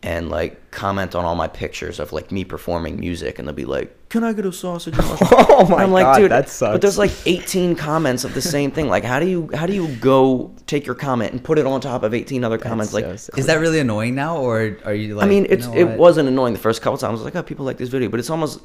and 0.03 0.29
like 0.29 0.71
comment 0.71 1.15
on 1.15 1.25
all 1.25 1.35
my 1.35 1.49
pictures 1.49 1.99
of 1.99 2.13
like 2.13 2.31
me 2.31 2.45
performing 2.45 3.01
music, 3.01 3.39
and 3.39 3.49
they'll 3.49 3.55
be 3.55 3.65
like, 3.65 3.97
"Can 4.09 4.25
I 4.25 4.33
get 4.33 4.47
a 4.47 4.53
sausage?" 4.53 4.97
and 4.97 5.07
mushroom?" 5.09 5.29
Oh 5.33 5.67
my 5.69 5.83
I'm 5.83 5.91
like, 5.91 6.05
God, 6.05 6.19
dude, 6.19 6.31
that 6.31 6.57
But 6.61 6.81
there's 6.81 6.99
like 6.99 7.11
18 7.27 7.75
comments 7.77 8.25
of 8.25 8.35
the 8.35 8.43
same 8.43 8.71
thing. 8.71 8.89
Like, 8.89 9.05
how 9.05 9.19
do 9.21 9.27
you 9.27 9.51
how 9.55 9.67
do 9.67 9.73
you 9.73 9.89
go 9.97 10.53
take 10.67 10.87
your 10.87 10.95
comment 10.95 11.33
and 11.33 11.43
put 11.43 11.59
it 11.59 11.67
on 11.67 11.81
top 11.81 12.03
of 12.03 12.15
18 12.15 12.45
other 12.45 12.59
comments? 12.59 12.93
Like, 12.93 13.19
so. 13.19 13.33
Is 13.37 13.47
that 13.47 13.57
really 13.57 13.81
annoying 13.81 14.15
now, 14.15 14.39
or 14.39 14.77
are 14.85 14.95
you 14.95 15.17
like? 15.17 15.27
I 15.27 15.29
mean, 15.29 15.47
you 15.49 15.57
know 15.57 15.75
it 15.75 15.99
wasn't 15.99 16.29
annoying 16.29 16.53
the 16.53 16.61
first 16.61 16.83
couple 16.83 16.99
times. 16.99 17.11
I 17.11 17.13
was 17.13 17.23
like, 17.23 17.37
oh, 17.37 17.43
people 17.43 17.65
like 17.65 17.79
this 17.79 17.89
video, 17.89 18.09
but 18.09 18.21
it's 18.21 18.31
almost. 18.31 18.61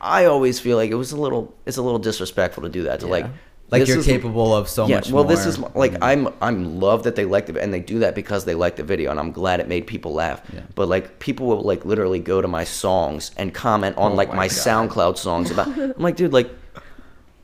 I 0.00 0.24
always 0.24 0.58
feel 0.58 0.76
like 0.76 0.90
it 0.90 0.96
was 0.96 1.12
a 1.12 1.16
little. 1.16 1.54
It's 1.66 1.76
a 1.76 1.82
little 1.82 2.00
disrespectful 2.00 2.64
to 2.64 2.68
do 2.68 2.82
that. 2.84 3.00
To 3.00 3.06
like, 3.06 3.26
like 3.72 3.80
this 3.80 3.88
you're 3.88 3.98
is- 3.98 4.06
capable 4.06 4.54
of 4.54 4.68
so 4.68 4.86
yeah, 4.86 4.96
much 4.96 5.10
well, 5.10 5.24
more. 5.24 5.32
this 5.32 5.46
is 5.46 5.58
like 5.74 5.92
mm-hmm. 5.92 6.04
I'm 6.04 6.28
I'm 6.40 6.78
love 6.78 7.04
that 7.04 7.16
they 7.16 7.24
like 7.24 7.48
it, 7.48 7.56
and 7.56 7.72
they 7.72 7.80
do 7.80 8.00
that 8.00 8.14
because 8.14 8.44
they 8.44 8.54
like 8.54 8.76
the 8.76 8.84
video, 8.84 9.10
and 9.10 9.18
I'm 9.18 9.32
glad 9.32 9.60
it 9.60 9.66
made 9.66 9.86
people 9.86 10.12
laugh. 10.12 10.42
Yeah. 10.52 10.60
But 10.74 10.88
like 10.88 11.18
people 11.18 11.46
will 11.46 11.62
like 11.62 11.84
literally 11.84 12.20
go 12.20 12.42
to 12.42 12.48
my 12.48 12.64
songs 12.64 13.30
and 13.36 13.52
comment 13.52 13.96
on 13.96 14.12
Oh 14.12 14.14
like 14.14 14.28
my 14.28 14.36
my, 14.36 14.48
SoundCloud 14.48 15.16
songs 15.16 15.50
about. 15.50 15.68
I'm 15.78 15.94
like, 15.96 16.16
dude, 16.16 16.32
like 16.32 16.50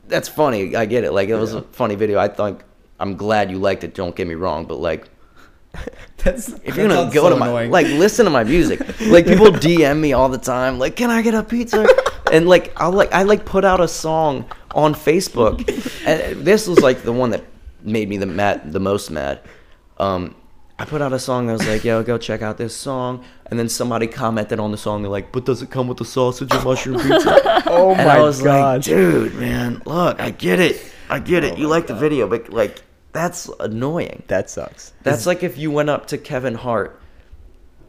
that's 0.07 0.29
funny. 0.29 0.77
I 0.77 0.85
get 0.85 1.05
it. 1.05 1.13
Like 1.13 1.31
it 1.31 1.37
was 1.37 1.55
a 1.55 1.63
funny 1.63 1.95
video. 1.95 2.19
I 2.19 2.29
think 2.29 2.63
I'm 3.01 3.17
glad 3.17 3.51
you 3.51 3.59
liked 3.59 3.83
it. 3.83 3.95
Don't 3.95 4.15
get 4.15 4.27
me 4.27 4.35
wrong, 4.35 4.67
but 4.67 4.77
like 4.77 5.09
That's 6.19 6.49
if 6.65 6.77
you're 6.77 6.89
gonna 6.89 7.11
go 7.13 7.31
to 7.31 7.37
my 7.37 7.67
like 7.67 7.87
listen 7.87 8.25
to 8.25 8.31
my 8.31 8.43
music 8.43 8.81
like 9.07 9.27
people 9.27 9.47
dm 9.67 10.01
me 10.01 10.13
all 10.13 10.29
the 10.29 10.39
time 10.39 10.79
like 10.79 10.97
can 10.97 11.11
i 11.11 11.23
get 11.23 11.35
a 11.35 11.43
pizza 11.43 11.87
and 12.33 12.49
like 12.49 12.73
i'll 12.81 12.93
like 12.93 13.13
i 13.13 13.23
like 13.23 13.45
put 13.45 13.65
out 13.65 13.81
a 13.81 13.89
song 13.89 14.45
on 14.75 14.95
facebook. 14.95 15.57
And 16.07 16.45
this 16.45 16.67
was 16.67 16.81
like 16.81 17.03
the 17.03 17.13
one 17.13 17.31
that 17.31 17.45
made 17.83 18.09
me 18.09 18.17
the 18.17 18.27
mad 18.27 18.73
the 18.73 18.81
most 18.81 19.11
mad. 19.11 19.41
Um 19.99 20.35
i 20.79 20.85
put 20.85 21.03
out 21.03 21.13
a 21.13 21.19
song 21.19 21.47
that 21.47 21.55
was 21.55 21.67
like 21.67 21.85
yo 21.85 22.03
go 22.03 22.19
check 22.19 22.43
out 22.43 22.59
this 22.59 22.75
song. 22.75 23.25
And 23.47 23.59
then 23.59 23.69
somebody 23.69 24.07
commented 24.07 24.61
on 24.61 24.71
the 24.71 24.77
song. 24.79 25.03
They're 25.03 25.11
like 25.11 25.33
but 25.33 25.45
does 25.45 25.63
it 25.63 25.71
come 25.71 25.89
with 25.89 25.99
the 25.99 26.05
sausage 26.05 26.53
and 26.53 26.65
mushroom 26.65 27.01
pizza? 27.01 27.63
Oh 27.67 27.91
and 27.95 28.07
my 28.07 28.17
i 28.17 28.21
was 28.21 28.41
god. 28.43 28.79
like 28.79 28.85
dude 28.85 29.35
man 29.35 29.83
look 29.85 30.21
i 30.21 30.31
get 30.31 30.61
it. 30.61 30.81
I 31.11 31.19
get 31.19 31.45
it. 31.45 31.59
You 31.59 31.69
like 31.69 31.87
the 31.87 31.95
video 31.95 32.27
but 32.29 32.51
like 32.53 32.83
that's 33.13 33.49
annoying. 33.61 34.23
That 34.29 34.51
sucks. 34.51 34.93
that's 35.03 35.27
like 35.27 35.43
if 35.43 35.57
you 35.59 35.71
went 35.71 35.89
up 35.91 36.07
to 36.09 36.19
Kevin 36.19 36.55
Hart 36.55 37.01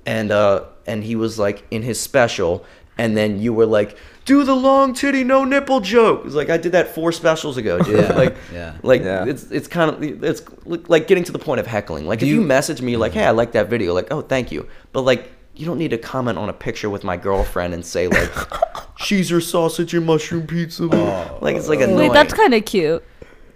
and 0.05 0.31
uh 0.31 0.63
and 0.87 1.03
he 1.03 1.15
was 1.15 1.37
like 1.37 1.65
in 1.69 1.83
his 1.83 1.99
special 1.99 2.65
and 2.99 3.15
then 3.17 3.39
you 3.39 3.53
were 3.53 3.65
like 3.65 3.97
do 4.25 4.43
the 4.43 4.55
long 4.55 4.93
titty 4.93 5.23
no 5.23 5.43
nipple 5.43 5.79
joke. 5.79 6.23
It's 6.25 6.35
like 6.35 6.49
I 6.49 6.57
did 6.57 6.73
that 6.73 6.93
four 6.93 7.11
specials 7.11 7.57
ago, 7.57 7.79
dude. 7.79 7.99
Yeah, 8.01 8.13
like 8.13 8.35
yeah. 8.53 8.75
like 8.83 9.01
Yeah. 9.01 9.25
it's 9.25 9.49
it's 9.51 9.67
kind 9.67 9.89
of 9.89 10.23
it's 10.23 10.41
like 10.67 11.07
getting 11.07 11.23
to 11.23 11.31
the 11.31 11.39
point 11.39 11.59
of 11.59 11.65
heckling. 11.67 12.05
Like 12.05 12.19
Do 12.19 12.25
if 12.25 12.29
you, 12.29 12.41
you- 12.41 12.45
message 12.47 12.81
me 12.81 12.95
like, 12.97 13.11
mm-hmm. 13.11 13.21
"Hey, 13.21 13.25
I 13.25 13.31
like 13.31 13.53
that 13.53 13.69
video." 13.69 13.93
Like, 13.93 14.07
"Oh, 14.11 14.21
thank 14.21 14.51
you." 14.51 14.67
But 14.93 15.01
like 15.01 15.31
you 15.55 15.65
don't 15.65 15.77
need 15.79 15.91
to 15.91 15.97
comment 15.97 16.37
on 16.37 16.47
a 16.49 16.53
picture 16.53 16.89
with 16.89 17.03
my 17.03 17.17
girlfriend 17.17 17.73
and 17.73 17.83
say 17.85 18.07
like 18.07 18.31
she's 18.99 19.29
your 19.31 19.41
sausage 19.41 19.93
and 19.93 20.05
mushroom 20.05 20.45
pizza. 20.45 20.87
Oh. 20.91 21.39
Like 21.41 21.55
it's 21.55 21.67
like 21.67 21.79
annoying. 21.81 21.97
Wait, 22.09 22.13
that's 22.13 22.33
kind 22.33 22.53
of 22.53 22.63
cute. 22.65 23.03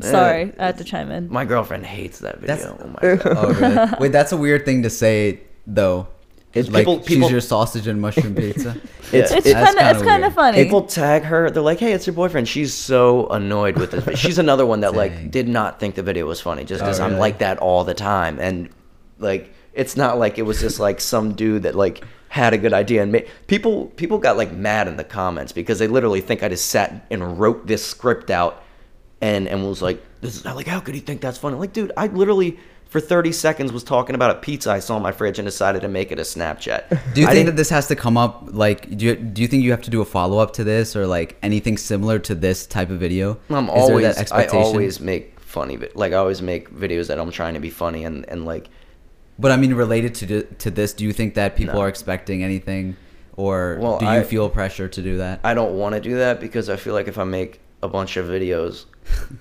Sorry, 0.02 0.52
I 0.60 0.66
had 0.66 0.78
to 0.80 0.84
chime 0.84 1.12
in. 1.12 1.30
my 1.32 1.46
girlfriend 1.46 1.86
hates 1.86 2.20
that 2.20 2.40
video. 2.40 2.56
That's- 2.56 2.82
oh 2.82 2.88
my 2.88 3.16
god. 3.16 3.38
Oh, 3.38 3.54
really? 3.54 3.92
Wait, 4.00 4.12
that's 4.12 4.32
a 4.34 4.38
weird 4.38 4.66
thing 4.66 4.84
to 4.84 4.90
say, 4.90 5.40
though. 5.68 6.08
It's 6.54 6.70
like, 6.70 6.82
people- 6.82 7.00
she's 7.00 7.08
people- 7.08 7.32
your 7.32 7.42
sausage 7.42 7.88
and 7.88 8.00
mushroom 8.00 8.36
pizza. 8.44 8.76
It's- 9.12 9.32
It's 9.32 9.52
kind 9.52 9.78
of 9.78 9.86
it's 9.88 9.98
kinda 10.00 10.04
kind 10.06 10.24
of 10.24 10.32
weird. 10.32 10.34
funny. 10.36 10.64
People 10.64 10.84
tag 10.84 11.24
her. 11.24 11.50
They're 11.50 11.64
like, 11.64 11.80
"Hey, 11.80 11.94
it's 11.94 12.06
your 12.08 12.14
boyfriend." 12.16 12.48
She's 12.48 12.74
so 12.74 13.28
annoyed 13.28 13.78
with 13.78 13.92
this. 13.92 14.20
She's 14.20 14.38
another 14.38 14.66
one 14.66 14.82
that 14.82 14.94
like 14.96 15.32
did 15.32 15.48
not 15.48 15.80
think 15.80 15.96
the 15.96 16.04
video 16.04 16.26
was 16.28 16.40
funny 16.42 16.64
just 16.64 16.82
because 16.82 17.00
Oh, 17.00 17.06
I'm 17.06 17.18
like 17.18 17.40
that 17.40 17.58
all 17.60 17.84
the 17.84 17.94
time. 17.94 18.40
And 18.40 18.70
like, 19.20 19.54
it's 19.74 19.98
not 19.98 20.18
like 20.20 20.38
it 20.38 20.44
was 20.44 20.60
just 20.60 20.80
like 20.80 21.00
some 21.02 21.34
dude 21.34 21.64
that 21.64 21.76
like 21.76 22.04
had 22.30 22.54
a 22.54 22.58
good 22.58 22.74
idea 22.74 23.02
and 23.04 23.12
made 23.12 23.28
people. 23.48 23.88
People 23.96 24.18
got 24.20 24.38
like 24.38 24.52
mad 24.52 24.88
in 24.88 24.98
the 24.98 25.04
comments 25.04 25.52
because 25.52 25.80
they 25.80 25.88
literally 25.88 26.22
think 26.22 26.44
I 26.44 26.50
just 26.50 26.68
sat 26.68 27.06
and 27.12 27.40
wrote 27.40 27.66
this 27.68 27.84
script 27.86 28.30
out 28.32 28.64
and 29.22 29.48
and 29.48 29.68
was 29.68 29.82
like, 29.82 30.04
"This 30.22 30.36
is 30.36 30.46
like, 30.46 30.68
how 30.68 30.80
could 30.80 30.96
he 30.96 31.02
think 31.02 31.22
that's 31.22 31.38
funny?" 31.38 31.58
Like, 31.58 31.74
dude, 31.74 31.92
I 31.98 32.08
literally 32.08 32.58
for 32.94 33.00
30 33.00 33.32
seconds 33.32 33.74
was 33.74 33.84
talking 33.84 34.14
about 34.14 34.30
a 34.30 34.36
pizza 34.36 34.70
I 34.70 34.78
saw 34.78 34.96
in 34.98 35.02
my 35.02 35.12
fridge 35.12 35.40
and 35.40 35.48
decided 35.48 35.82
to 35.82 35.88
make 35.88 36.12
it 36.12 36.20
a 36.20 36.22
Snapchat. 36.22 37.14
Do 37.16 37.22
you 37.22 37.28
I 37.28 37.32
think 37.34 37.48
that 37.48 37.56
this 37.56 37.72
has 37.72 37.88
to 37.88 37.96
come 37.96 38.18
up? 38.18 38.44
Like, 38.52 38.96
do 38.96 39.06
you, 39.08 39.16
do 39.16 39.42
you 39.42 39.48
think 39.48 39.64
you 39.64 39.72
have 39.72 39.82
to 39.82 39.90
do 39.90 40.00
a 40.02 40.06
follow 40.06 40.38
up 40.38 40.54
to 40.54 40.64
this 40.64 40.96
or 40.96 41.08
like 41.08 41.36
anything 41.42 41.76
similar 41.76 42.20
to 42.20 42.36
this 42.36 42.68
type 42.68 42.92
of 42.92 43.00
video? 43.00 43.40
I'm 43.50 43.66
Is 43.66 43.72
always 43.72 44.16
that 44.16 44.32
I 44.32 44.46
always 44.46 45.00
make 45.00 45.40
funny 45.40 45.76
vi- 45.78 45.90
like 45.96 46.14
I 46.14 46.18
always 46.18 46.44
make 46.44 46.70
videos 46.72 47.08
that 47.08 47.20
I'm 47.20 47.32
trying 47.32 47.56
to 47.56 47.60
be 47.60 47.72
funny 47.72 48.06
and 48.06 48.30
and 48.30 48.46
like 48.46 48.70
But 49.40 49.50
I 49.52 49.58
mean, 49.58 49.74
related 49.74 50.14
to 50.20 50.44
to 50.44 50.70
this, 50.70 50.94
do 50.94 51.04
you 51.04 51.14
think 51.14 51.34
that 51.34 51.56
people 51.56 51.74
No. 51.74 51.82
are 51.82 51.90
expecting 51.90 52.44
anything, 52.44 52.96
or 53.38 53.80
Well, 53.82 53.98
do 53.98 54.06
you 54.06 54.12
I- 54.12 54.24
feel 54.24 54.52
pressure 54.52 54.88
to 54.88 55.02
do 55.02 55.18
that? 55.18 55.40
I 55.44 55.56
don't 55.56 55.74
want 55.80 55.96
to 55.96 56.00
do 56.10 56.14
that 56.18 56.40
because 56.40 56.70
I 56.70 56.76
feel 56.76 56.94
like 56.94 57.08
if 57.08 57.18
I 57.18 57.24
make 57.24 57.60
a 57.84 57.88
bunch 57.88 58.18
of 58.18 58.26
videos 58.28 58.86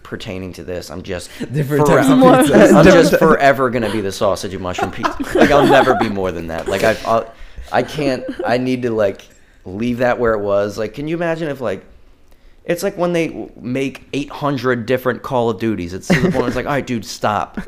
pertaining 0.02 0.52
to 0.54 0.64
this, 0.64 0.90
I'm 0.90 1.02
just 1.02 1.30
Different 1.52 1.86
forever- 1.86 2.08
types 2.20 2.50
of 2.50 2.56
pizzas. 2.56 2.74
I'm 2.74 2.84
just 2.84 3.16
forever 3.18 3.70
gonna 3.70 3.92
be 3.92 4.00
the 4.00 4.12
sausage 4.12 4.52
and 4.52 4.62
mushroom 4.62 4.90
pizza. 4.90 5.16
Like 5.38 5.50
I'll 5.50 5.66
never 5.66 5.94
be 5.94 6.08
more 6.08 6.32
than 6.32 6.48
that. 6.48 6.68
Like 6.68 6.82
I, 6.82 6.96
I'll, 7.06 7.32
I 7.70 7.82
can't. 7.82 8.24
I 8.44 8.58
need 8.58 8.82
to 8.82 8.90
like 8.90 9.22
leave 9.64 9.98
that 9.98 10.18
where 10.18 10.34
it 10.34 10.40
was. 10.40 10.76
Like, 10.76 10.94
can 10.94 11.06
you 11.08 11.16
imagine 11.16 11.48
if 11.48 11.60
like, 11.60 11.84
it's 12.64 12.82
like 12.82 12.96
when 12.96 13.12
they 13.12 13.50
make 13.56 14.06
800 14.12 14.86
different 14.86 15.22
Call 15.22 15.50
of 15.50 15.58
Duties. 15.58 15.94
It's 15.94 16.08
to 16.08 16.20
the 16.20 16.30
point 16.30 16.46
it's 16.48 16.56
like, 16.56 16.66
all 16.66 16.72
right, 16.72 16.86
dude, 16.86 17.04
stop. 17.04 17.58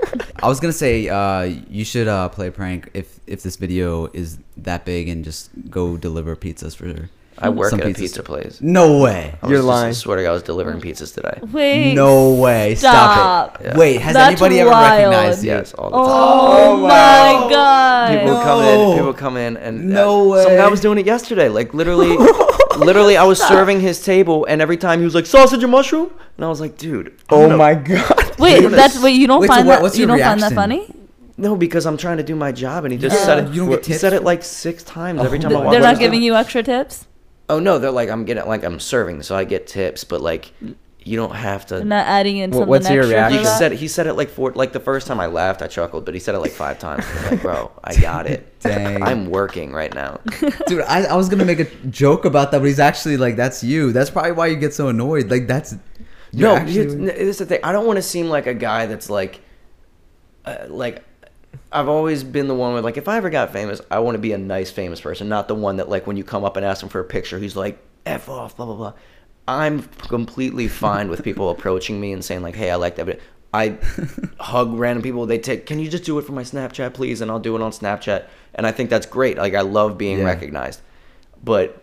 I 0.42 0.48
was 0.48 0.60
gonna 0.60 0.72
say 0.72 1.08
uh, 1.08 1.42
you 1.68 1.84
should 1.84 2.08
uh, 2.08 2.28
play 2.28 2.48
a 2.48 2.52
prank 2.52 2.90
if 2.94 3.18
if 3.26 3.42
this 3.42 3.56
video 3.56 4.06
is 4.12 4.38
that 4.56 4.84
big 4.84 5.08
and 5.08 5.24
just 5.24 5.50
go 5.70 5.96
deliver 5.96 6.36
pizzas 6.36 6.76
for. 6.76 7.08
I 7.38 7.48
work 7.48 7.70
some 7.70 7.80
at 7.80 7.86
a 7.86 7.90
pizzas. 7.90 7.96
pizza 7.98 8.22
place. 8.22 8.60
No 8.60 8.98
way. 9.02 9.34
I 9.42 9.48
You're 9.48 9.58
just- 9.58 9.66
lying. 9.66 9.88
I 9.88 9.92
swear 9.92 10.16
to 10.18 10.22
God, 10.22 10.30
I 10.30 10.32
was 10.34 10.42
delivering 10.44 10.80
pizzas 10.80 11.12
today. 11.14 11.40
Wait. 11.52 11.94
No 11.94 12.34
way. 12.34 12.74
Stop, 12.76 12.92
Stop. 12.94 13.60
it. 13.60 13.66
Yeah. 13.66 13.76
Wait, 13.78 14.00
has 14.00 14.14
That's 14.14 14.32
anybody 14.40 14.60
ever 14.60 14.70
wild. 14.70 14.98
recognized 14.98 15.44
you? 15.44 15.50
Yes, 15.50 15.74
all 15.74 15.90
the 15.90 15.96
time. 15.96 16.06
Oh, 16.06 16.82
wow. 16.84 16.88
my 17.44 17.50
god. 17.50 18.08
People 18.18 18.34
No. 18.34 18.42
come 18.44 18.62
in. 18.64 18.96
People 18.98 19.14
come 19.14 19.36
in, 19.36 19.56
and 19.56 19.88
No 19.90 20.32
uh, 20.34 20.42
Some 20.44 20.56
guy 20.56 20.68
was 20.68 20.80
doing 20.80 20.98
it 20.98 21.06
yesterday. 21.06 21.48
Like 21.48 21.74
literally, 21.74 22.16
literally, 22.78 23.16
I 23.16 23.24
was 23.24 23.40
serving 23.42 23.80
his 23.80 24.02
table, 24.04 24.44
and 24.48 24.62
every 24.62 24.76
time 24.76 25.00
he 25.00 25.04
was 25.04 25.14
like 25.14 25.26
sausage 25.26 25.62
and 25.62 25.72
mushroom, 25.72 26.10
and 26.36 26.44
I 26.44 26.48
was 26.48 26.60
like, 26.60 26.76
dude. 26.78 27.08
I'm 27.08 27.14
Oh 27.30 27.40
gonna- 27.42 27.56
my 27.56 27.74
god. 27.74 28.38
Wait, 28.38 28.62
gonna 28.62 28.76
that's 28.76 29.00
wait. 29.02 29.12
You 29.12 29.26
don't 29.26 29.40
Wait, 29.40 29.48
so 29.48 29.54
find 29.54 29.66
what- 29.66 29.74
that 29.76 29.82
what's 29.82 29.96
you 29.96 30.06
your 30.06 30.16
don't 30.16 30.24
find 30.24 30.40
that 30.40 30.52
reaction? 30.52 30.56
funny? 30.86 30.94
No, 31.36 31.56
because 31.56 31.84
I'm 31.84 31.96
trying 31.96 32.18
to 32.18 32.22
do 32.22 32.36
my 32.36 32.52
job, 32.52 32.84
and 32.84 32.92
he 32.92 32.98
just 32.98 33.16
Yeah. 33.16 33.24
said 33.24 33.38
it. 33.44 33.50
You 33.54 33.62
don't 33.62 33.70
get 33.70 33.84
he 33.86 33.92
tips 33.92 34.00
said 34.02 34.12
it 34.12 34.22
like 34.22 34.44
six 34.44 34.84
times 34.84 35.20
every 35.20 35.40
time 35.40 35.50
I 35.50 35.54
Oh. 35.56 35.60
walk. 35.62 35.72
They're 35.72 35.80
not 35.80 35.98
giving 35.98 36.22
you 36.22 36.36
extra 36.36 36.62
tips. 36.62 37.06
Oh 37.48 37.58
no, 37.58 37.78
they're 37.78 37.90
like 37.90 38.08
I'm 38.08 38.24
getting 38.24 38.46
like 38.46 38.64
I'm 38.64 38.80
serving, 38.80 39.22
so 39.22 39.36
I 39.36 39.44
get 39.44 39.66
tips, 39.66 40.04
but 40.04 40.20
like 40.20 40.52
you 41.06 41.16
don't 41.18 41.34
have 41.34 41.66
to. 41.66 41.74
They're 41.76 41.84
not 41.84 42.06
adding 42.06 42.38
in 42.38 42.50
Wh- 42.50 42.54
something 42.54 42.68
what's 42.70 42.88
your 42.88 43.06
reaction? 43.06 43.40
He 43.40 43.44
said 43.44 43.72
he 43.72 43.88
said 43.88 44.06
it 44.06 44.14
like 44.14 44.30
four 44.30 44.52
like 44.52 44.72
the 44.72 44.80
first 44.80 45.06
time 45.06 45.20
I 45.20 45.26
laughed 45.26 45.60
I 45.60 45.66
chuckled 45.66 46.06
but 46.06 46.14
he 46.14 46.20
said 46.20 46.34
it 46.34 46.38
like 46.38 46.52
five 46.52 46.78
times 46.78 47.04
I'm 47.06 47.30
like 47.32 47.42
bro 47.42 47.70
I 47.84 47.94
got 47.96 48.26
it 48.26 48.58
Dang. 48.60 49.02
I'm 49.02 49.26
working 49.30 49.72
right 49.72 49.94
now 49.94 50.20
Dude, 50.66 50.80
I, 50.80 51.04
I 51.04 51.14
was 51.16 51.28
gonna 51.28 51.44
make 51.44 51.60
a 51.60 51.66
joke 51.88 52.24
about 52.24 52.52
that, 52.52 52.60
but 52.60 52.64
he's 52.64 52.80
actually 52.80 53.18
like, 53.18 53.36
"That's 53.36 53.62
you." 53.62 53.92
That's 53.92 54.08
probably 54.08 54.32
why 54.32 54.46
you 54.46 54.56
get 54.56 54.72
so 54.72 54.88
annoyed. 54.88 55.30
Like, 55.30 55.46
that's 55.46 55.74
no 56.32 56.56
actually- 56.56 56.78
it's, 56.80 56.94
this 56.94 57.18
is 57.18 57.38
the 57.38 57.46
thing 57.46 57.60
I 57.62 57.72
don't 57.72 57.86
want 57.86 57.98
to 57.98 58.02
seem 58.02 58.30
like 58.30 58.46
a 58.46 58.54
guy 58.54 58.86
that's 58.86 59.10
like 59.10 59.42
uh, 60.46 60.64
like 60.68 61.04
I've 61.72 61.88
always 61.88 62.24
been 62.24 62.48
the 62.48 62.54
one 62.54 62.74
with 62.74 62.84
like 62.84 62.96
if 62.96 63.08
I 63.08 63.16
ever 63.16 63.30
got 63.30 63.52
famous 63.52 63.80
I 63.90 63.98
want 64.00 64.14
to 64.14 64.18
be 64.20 64.32
a 64.32 64.38
nice 64.38 64.70
famous 64.70 65.00
person 65.00 65.28
not 65.28 65.48
the 65.48 65.54
one 65.54 65.76
that 65.76 65.88
like 65.88 66.06
when 66.06 66.16
you 66.16 66.24
come 66.24 66.44
up 66.44 66.56
and 66.56 66.64
ask 66.64 66.82
him 66.82 66.88
for 66.88 67.00
a 67.00 67.04
picture 67.04 67.38
he's 67.38 67.56
like 67.56 67.78
f 68.06 68.28
off 68.28 68.56
blah 68.56 68.66
blah 68.66 68.74
blah. 68.76 68.92
I'm 69.46 69.82
completely 69.82 70.68
fine 70.68 71.08
with 71.08 71.22
people 71.22 71.50
approaching 71.56 72.00
me 72.00 72.12
and 72.12 72.24
saying 72.24 72.42
like 72.42 72.54
hey 72.56 72.70
I 72.70 72.76
like 72.76 72.96
that 72.96 73.06
but 73.06 73.20
I 73.52 73.78
hug 74.40 74.72
random 74.74 75.02
people 75.02 75.26
they 75.26 75.38
take 75.38 75.66
can 75.66 75.78
you 75.78 75.88
just 75.88 76.04
do 76.04 76.18
it 76.18 76.22
for 76.22 76.32
my 76.32 76.42
Snapchat 76.42 76.94
please? 76.94 77.20
And 77.20 77.30
I'll 77.30 77.38
do 77.40 77.54
it 77.56 77.62
on 77.62 77.70
Snapchat. 77.70 78.26
And 78.56 78.66
I 78.66 78.72
think 78.72 78.90
that's 78.90 79.06
great 79.06 79.36
like 79.36 79.54
I 79.54 79.60
love 79.60 79.96
being 79.98 80.18
Yeah. 80.18 80.24
recognized. 80.24 80.80
But 81.42 81.82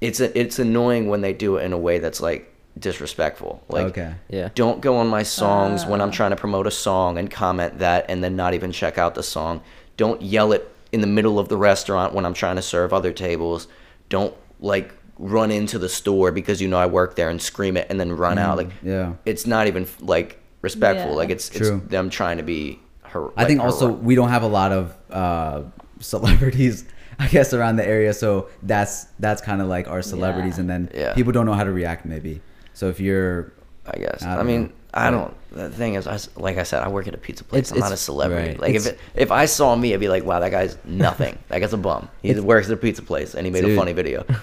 it's 0.00 0.20
a, 0.20 0.38
it's 0.38 0.58
annoying 0.58 1.08
when 1.08 1.20
they 1.20 1.32
do 1.34 1.56
it 1.56 1.64
in 1.64 1.72
a 1.74 1.78
way 1.78 1.98
that's 1.98 2.20
like 2.22 2.46
disrespectful 2.80 3.62
like 3.68 3.86
Okay. 3.86 4.14
Yeah. 4.28 4.48
don't 4.54 4.80
go 4.80 4.96
on 4.96 5.08
my 5.08 5.22
songs 5.22 5.84
when 5.86 6.00
Ah. 6.00 6.04
I'm 6.04 6.10
trying 6.10 6.30
to 6.30 6.36
promote 6.36 6.66
a 6.66 6.70
song 6.70 7.18
and 7.18 7.30
comment 7.30 7.78
that 7.78 8.06
and 8.08 8.22
then 8.24 8.36
not 8.36 8.54
even 8.54 8.72
check 8.72 8.98
out 8.98 9.14
the 9.14 9.22
song. 9.22 9.60
Don't 9.96 10.20
yell 10.22 10.52
it 10.52 10.70
in 10.92 11.00
the 11.00 11.06
middle 11.06 11.38
of 11.38 11.48
the 11.48 11.56
restaurant 11.56 12.14
when 12.14 12.24
I'm 12.26 12.34
trying 12.34 12.56
to 12.56 12.62
serve 12.62 12.92
other 12.92 13.12
tables. 13.12 13.68
Don't 14.08 14.34
like 14.60 14.92
run 15.18 15.50
into 15.50 15.78
the 15.78 15.88
store 15.88 16.32
because 16.32 16.60
you 16.62 16.68
know 16.68 16.78
I 16.78 16.86
work 16.86 17.14
there 17.16 17.28
and 17.28 17.40
scream 17.40 17.76
it 17.76 17.86
and 17.90 18.00
then 18.00 18.12
run 18.12 18.38
out. 18.38 18.56
Like 18.56 18.70
Mm, 18.82 18.84
yeah. 18.84 19.12
it's 19.26 19.46
not 19.46 19.66
even 19.66 19.86
like 20.00 20.38
respectful. 20.62 21.10
Yeah. 21.10 21.16
Like 21.16 21.30
it's 21.30 21.48
True. 21.48 21.76
it's 21.76 21.86
them 21.90 22.08
trying 22.10 22.38
to 22.38 22.42
be 22.42 22.80
her. 23.02 23.28
I 23.36 23.44
think 23.44 23.60
also 23.60 23.88
we 23.90 24.14
don't 24.14 24.30
have 24.30 24.42
a 24.42 24.48
lot 24.48 24.72
of 24.72 24.94
uh, 25.10 25.62
celebrities, 26.00 26.84
I 27.18 27.26
guess, 27.28 27.52
around 27.52 27.76
the 27.76 27.86
area. 27.86 28.12
So 28.14 28.48
that's 28.62 29.06
that's 29.18 29.42
kind 29.42 29.60
of 29.60 29.68
like 29.68 29.86
our 29.88 30.02
celebrities, 30.02 30.56
Yeah. 30.56 30.60
and 30.60 30.70
then 30.70 30.90
Yeah. 30.94 31.14
people 31.14 31.32
don't 31.32 31.46
know 31.46 31.52
how 31.54 31.64
to 31.64 31.72
react. 31.72 32.04
Maybe. 32.06 32.40
So 32.80 32.88
if 32.88 32.98
you're, 32.98 33.52
I 33.84 33.98
guess. 33.98 34.22
I 34.22 34.38
I, 34.38 34.42
mean, 34.42 34.62
know. 34.62 34.72
I 34.94 35.10
don't. 35.10 35.34
The 35.52 35.68
thing 35.68 35.96
is, 35.96 36.06
I 36.06 36.14
s 36.14 36.30
like 36.36 36.56
I 36.56 36.62
said, 36.62 36.82
I 36.82 36.88
work 36.88 37.06
at 37.08 37.14
a 37.14 37.18
pizza 37.18 37.44
place. 37.44 37.70
It's- 37.70 37.72
I'm 37.72 37.80
not 37.80 37.92
a 37.92 37.96
celebrity. 38.10 38.50
right. 38.52 38.60
Like 38.64 38.74
if 38.74 38.86
it, 38.86 38.98
if 39.14 39.30
I 39.30 39.44
saw 39.44 39.76
me, 39.76 39.92
I'd 39.92 40.00
be 40.00 40.08
like, 40.08 40.24
wow, 40.24 40.40
that 40.40 40.50
guy's 40.50 40.78
nothing. 40.84 41.36
that 41.48 41.58
guy's 41.60 41.74
a 41.74 41.76
bum. 41.76 42.08
He 42.22 42.32
works 42.40 42.68
at 42.68 42.72
a 42.72 42.78
pizza 42.78 43.02
place 43.02 43.34
and 43.34 43.44
he 43.46 43.50
made 43.52 43.64
Dude. 43.64 43.72
a 43.72 43.76
funny 43.76 43.92
video. 43.92 44.24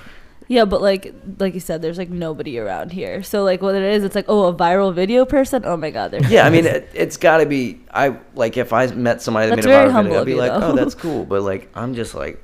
Yeah, 0.50 0.64
but 0.64 0.82
like 0.82 1.14
like 1.40 1.54
you 1.56 1.60
said, 1.60 1.82
there's 1.82 1.98
like 1.98 2.10
nobody 2.10 2.58
around 2.58 2.94
here. 2.94 3.22
So 3.22 3.44
like 3.44 3.62
what 3.62 3.76
it 3.76 3.84
is, 3.84 4.06
it's 4.06 4.16
like 4.16 4.30
oh 4.30 4.46
a 4.46 4.54
viral 4.56 4.94
video 4.94 5.26
person. 5.26 5.66
Oh 5.66 5.76
my 5.76 5.92
god, 5.92 6.12
they're 6.12 6.24
Yeah, 6.24 6.46
I 6.48 6.50
mean, 6.50 6.66
it, 6.66 6.88
it's 6.94 7.18
got 7.18 7.40
to 7.44 7.46
be. 7.46 7.82
I 7.92 8.16
like 8.34 8.56
if 8.56 8.72
I 8.72 8.88
met 8.88 9.22
somebody 9.22 9.50
that 9.50 9.58
That's 9.58 9.68
made 9.68 9.74
a 9.74 9.92
viral 9.92 10.04
video, 10.04 10.22
I'd 10.22 10.26
be 10.26 10.36
like, 10.36 10.54
though. 10.54 10.72
oh, 10.72 10.76
that's 10.80 10.96
cool. 11.04 11.26
But 11.26 11.42
like, 11.42 11.68
I'm 11.76 11.96
just 11.96 12.16
like, 12.16 12.42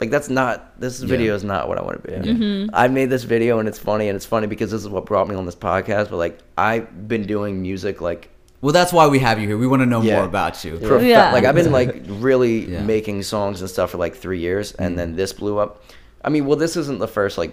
like 0.00 0.10
that's 0.10 0.28
not. 0.30 0.80
This 0.80 1.00
video 1.00 1.34
is 1.34 1.44
not 1.44 1.68
what 1.68 1.78
I 1.78 1.82
want 1.82 2.02
to 2.02 2.08
be. 2.10 2.14
Mm-hmm. 2.28 2.74
I 2.74 2.88
made 2.88 3.10
this 3.10 3.24
video 3.24 3.58
and 3.58 3.68
it's 3.68 3.78
funny 3.78 4.08
and 4.08 4.16
it's 4.16 4.26
funny 4.26 4.46
because 4.46 4.70
this 4.70 4.80
is 4.80 4.88
what 4.88 5.06
brought 5.06 5.28
me 5.28 5.34
on 5.34 5.44
this 5.46 5.54
podcast. 5.54 6.10
But 6.10 6.16
like, 6.16 6.38
I've 6.56 7.08
been 7.08 7.26
doing 7.26 7.60
music 7.62 8.00
like 8.00 8.30
well, 8.62 8.72
that's 8.74 8.92
why 8.92 9.06
we 9.08 9.18
have 9.20 9.38
you 9.40 9.46
here. 9.48 9.56
We 9.56 9.66
want 9.66 9.80
to 9.80 9.86
know 9.86 10.02
Yeah. 10.02 10.16
more 10.16 10.24
about 10.26 10.62
you. 10.64 10.78
prof- 10.78 11.02
Yeah. 11.02 11.32
like 11.32 11.44
I've 11.44 11.54
been 11.54 11.72
like 11.72 12.02
really 12.06 12.66
Yeah. 12.72 12.82
making 12.82 13.22
songs 13.22 13.60
and 13.62 13.70
stuff 13.70 13.90
for 13.90 13.98
like 13.98 14.14
three 14.16 14.38
years, 14.40 14.72
and 14.72 14.94
Mm. 14.94 14.96
then 14.98 15.16
this 15.16 15.32
blew 15.32 15.58
up. 15.58 15.82
I 16.24 16.28
mean, 16.28 16.44
well, 16.46 16.56
this 16.58 16.76
isn't 16.76 16.98
the 16.98 17.08
first 17.08 17.38
like 17.38 17.52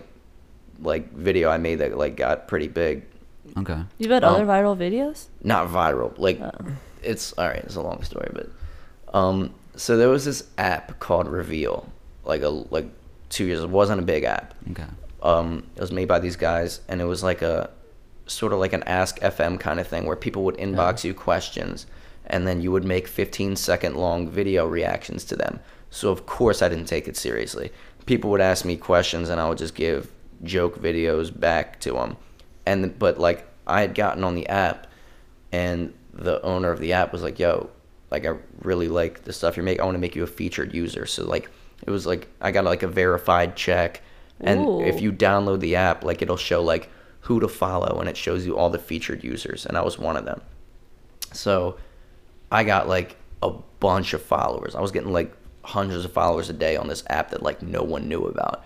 like 0.81 1.11
video 1.13 1.49
I 1.49 1.57
made 1.57 1.75
that 1.79 1.97
like 1.97 2.15
got 2.17 2.47
pretty 2.47 2.67
big. 2.67 3.03
Okay. 3.57 3.79
You've 3.97 4.11
had 4.11 4.23
Um, 4.23 4.35
other 4.35 4.45
viral 4.45 4.77
videos? 4.77 5.27
Not 5.43 5.69
viral, 5.69 6.13
like 6.17 6.39
it's 7.01 7.33
all 7.37 7.47
right. 7.47 7.63
It's 7.63 7.75
a 7.77 7.81
long 7.81 8.03
story, 8.03 8.29
but 8.33 8.49
um, 9.17 9.51
so 9.75 9.95
there 9.97 10.09
was 10.09 10.25
this 10.25 10.43
app 10.57 10.99
called 10.99 11.27
Reveal, 11.29 11.87
like 12.27 12.41
a 12.41 12.49
like 12.49 12.89
two 13.29 13.45
years. 13.45 13.61
It 13.61 13.69
wasn't 13.69 13.99
a 13.99 14.03
big 14.03 14.23
app. 14.23 14.53
Okay. 14.71 14.85
Um, 15.23 15.63
it 15.75 15.81
was 15.81 15.91
made 15.91 16.07
by 16.07 16.19
these 16.19 16.35
guys, 16.35 16.81
and 16.87 17.01
it 17.01 17.05
was 17.05 17.23
like 17.23 17.41
a 17.41 17.69
sort 18.27 18.53
of 18.53 18.59
like 18.59 18.73
an 18.73 18.83
Ask 18.83 19.19
FM 19.19 19.59
kind 19.59 19.79
of 19.79 19.87
thing 19.87 20.05
where 20.05 20.15
people 20.15 20.43
would 20.43 20.57
inbox 20.57 21.03
you 21.03 21.13
questions, 21.13 21.87
and 22.25 22.47
then 22.47 22.61
you 22.61 22.71
would 22.71 22.83
make 22.83 23.07
15 23.07 23.55
second 23.55 23.95
long 23.95 24.29
video 24.29 24.67
reactions 24.67 25.23
to 25.25 25.35
them. 25.35 25.59
So 25.89 26.11
of 26.11 26.25
course 26.25 26.61
I 26.61 26.69
didn't 26.69 26.85
take 26.85 27.07
it 27.07 27.17
seriously. 27.17 27.71
People 28.05 28.29
would 28.31 28.41
ask 28.41 28.65
me 28.65 28.77
questions, 28.77 29.29
and 29.29 29.39
I 29.41 29.49
would 29.49 29.57
just 29.57 29.75
give 29.75 30.11
joke 30.43 30.79
videos 30.79 31.37
back 31.37 31.79
to 31.81 31.93
them. 31.93 32.17
And 32.65 32.97
but 32.99 33.17
like 33.17 33.47
I 33.65 33.81
had 33.81 33.95
gotten 33.95 34.23
on 34.23 34.35
the 34.35 34.47
app, 34.47 34.87
and 35.51 35.93
the 36.13 36.41
owner 36.41 36.71
of 36.71 36.79
the 36.79 36.93
app 36.93 37.11
was 37.11 37.23
like, 37.23 37.39
"Yo, 37.39 37.69
like 38.11 38.25
I 38.25 38.35
really 38.61 38.87
like 38.87 39.23
the 39.23 39.33
stuff 39.33 39.57
you're 39.57 39.63
making. 39.63 39.81
I 39.81 39.85
want 39.85 39.95
to 39.95 39.99
make 39.99 40.15
you 40.15 40.23
a 40.23 40.27
featured 40.27 40.73
user." 40.73 41.05
So 41.05 41.25
like 41.25 41.49
it 41.85 41.91
was 41.91 42.05
like 42.05 42.27
I 42.41 42.51
got 42.51 42.65
like 42.65 42.83
a 42.83 42.87
verified 42.87 43.55
check, 43.55 44.01
and 44.39 44.61
Ooh. 44.61 44.81
if 44.81 45.01
you 45.01 45.11
download 45.11 45.59
the 45.59 45.75
app, 45.75 46.03
like 46.03 46.21
it'll 46.21 46.37
show 46.37 46.63
like 46.63 46.89
who 47.21 47.39
to 47.39 47.47
follow, 47.47 47.99
and 47.99 48.09
it 48.09 48.17
shows 48.17 48.45
you 48.45 48.57
all 48.57 48.69
the 48.69 48.79
featured 48.79 49.23
users, 49.23 49.65
and 49.65 49.77
I 49.77 49.81
was 49.81 49.97
one 49.99 50.17
of 50.17 50.25
them. 50.25 50.41
So 51.33 51.77
I 52.51 52.63
got 52.63 52.87
like 52.87 53.17
a 53.43 53.51
bunch 53.79 54.13
of 54.13 54.21
followers. 54.21 54.75
I 54.75 54.81
was 54.81 54.91
getting 54.91 55.11
like 55.11 55.33
hundreds 55.63 56.05
of 56.05 56.13
followers 56.13 56.49
a 56.49 56.53
day 56.53 56.77
on 56.77 56.87
this 56.87 57.03
app 57.09 57.31
that 57.31 57.43
like 57.43 57.61
no 57.61 57.83
one 57.83 58.07
knew 58.07 58.25
about. 58.25 58.63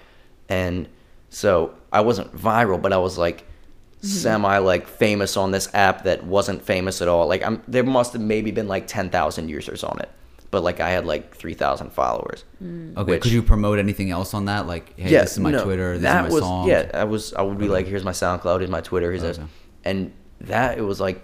And 0.50 0.88
so 1.30 1.74
I 1.92 2.02
wasn't 2.02 2.36
viral, 2.36 2.82
but 2.82 2.94
I 2.94 2.98
was 2.98 3.18
like 3.18 3.42
mm-hmm. 3.42 4.08
semi 4.08 4.58
like 4.60 4.88
famous 4.88 5.38
on 5.38 5.52
this 5.52 5.74
app 5.74 6.04
that 6.04 6.24
wasn't 6.24 6.62
famous 6.62 7.02
at 7.02 7.08
all. 7.08 7.28
Like 7.28 7.44
I'm 7.44 7.64
there 7.68 7.84
must 7.84 8.14
have 8.14 8.22
maybe 8.22 8.52
been 8.52 8.68
like 8.68 8.88
10,000 8.88 9.50
users 9.50 9.84
on 9.84 10.00
it. 10.00 10.10
But 10.52 10.64
like 10.64 10.82
I 10.82 10.90
had 10.90 11.06
like 11.06 11.34
3,000 11.36 11.92
followers. 11.92 12.44
Okay. 12.62 13.04
Which- 13.04 13.24
Could 13.24 13.32
you 13.32 13.42
promote 13.42 13.80
anything 13.80 14.12
else 14.12 14.34
on 14.34 14.46
that? 14.46 14.68
Like, 14.68 15.00
hey, 15.00 15.10
this 15.10 15.32
is 15.34 15.40
my 15.40 15.52
no, 15.52 15.64
Twitter. 15.64 15.94
This 15.94 16.02
that 16.04 16.26
is 16.26 16.30
my 16.30 16.34
was, 16.36 16.44
song. 16.44 16.68
Yeah, 16.68 16.92
I 16.94 17.06
was. 17.06 17.34
I 17.34 17.42
would 17.42 17.58
be 17.58 17.70
like, 17.70 17.88
here's 17.88 18.04
my 18.04 18.12
SoundCloud, 18.12 18.60
here's 18.60 18.70
my 18.70 18.82
Twitter, 18.82 19.10
here's 19.10 19.22
this, 19.24 19.40
and 19.86 20.12
that 20.42 20.78
it 20.78 20.82
was 20.82 21.00
like, 21.00 21.22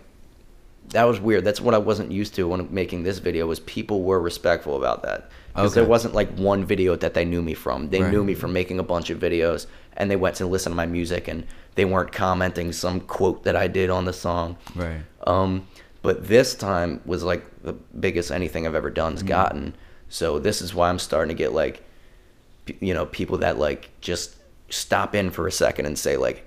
that 0.90 1.04
was 1.04 1.20
weird. 1.20 1.44
That's 1.44 1.60
what 1.60 1.74
I 1.74 1.78
wasn't 1.78 2.12
used 2.14 2.36
to 2.36 2.48
when 2.48 2.74
making 2.74 3.04
this 3.04 3.20
video. 3.20 3.46
Was 3.46 3.60
people 3.60 4.04
were 4.04 4.22
respectful 4.22 4.78
about 4.78 5.04
that 5.04 5.30
because 5.54 5.74
there 5.74 5.84
wasn't 5.86 6.14
like 6.14 6.30
one 6.38 6.64
video 6.64 6.96
that 6.96 7.14
they 7.14 7.26
knew 7.26 7.42
me 7.42 7.54
from. 7.54 7.90
They 7.90 8.02
Right. 8.02 8.12
knew 8.12 8.24
me 8.24 8.34
from 8.34 8.54
making 8.54 8.80
a 8.80 8.84
bunch 8.84 9.10
of 9.10 9.20
videos, 9.20 9.66
and 9.98 10.10
they 10.10 10.16
went 10.16 10.38
to 10.38 10.46
listen 10.46 10.72
to 10.72 10.76
my 10.78 10.86
music, 10.86 11.28
and 11.28 11.46
they 11.76 11.84
weren't 11.84 12.14
commenting 12.14 12.72
some 12.72 13.02
quote 13.02 13.44
that 13.44 13.58
I 13.58 13.68
did 13.68 13.90
on 13.90 14.06
the 14.06 14.14
song. 14.14 14.56
Right. 14.76 15.02
Um, 15.26 15.68
but 16.02 16.28
this 16.28 16.56
time 16.56 17.02
was 17.06 17.24
like 17.24 17.44
the 17.64 17.74
biggest 17.74 18.32
anything 18.32 18.66
I've 18.68 18.76
ever 18.76 18.90
done's 18.90 19.20
Mm-hmm. 19.20 19.28
gotten. 19.28 19.76
So 20.10 20.40
this 20.40 20.62
is 20.62 20.74
why 20.74 20.90
I'm 20.90 21.00
starting 21.00 21.36
to 21.36 21.38
get 21.44 21.54
like, 21.54 21.84
you 22.80 22.94
know, 22.94 23.06
people 23.06 23.40
that 23.40 23.58
like 23.58 23.90
just 24.02 24.36
stop 24.70 25.16
in 25.16 25.32
for 25.32 25.48
a 25.48 25.52
second 25.52 25.86
and 25.86 25.98
say 25.98 26.18
like, 26.18 26.44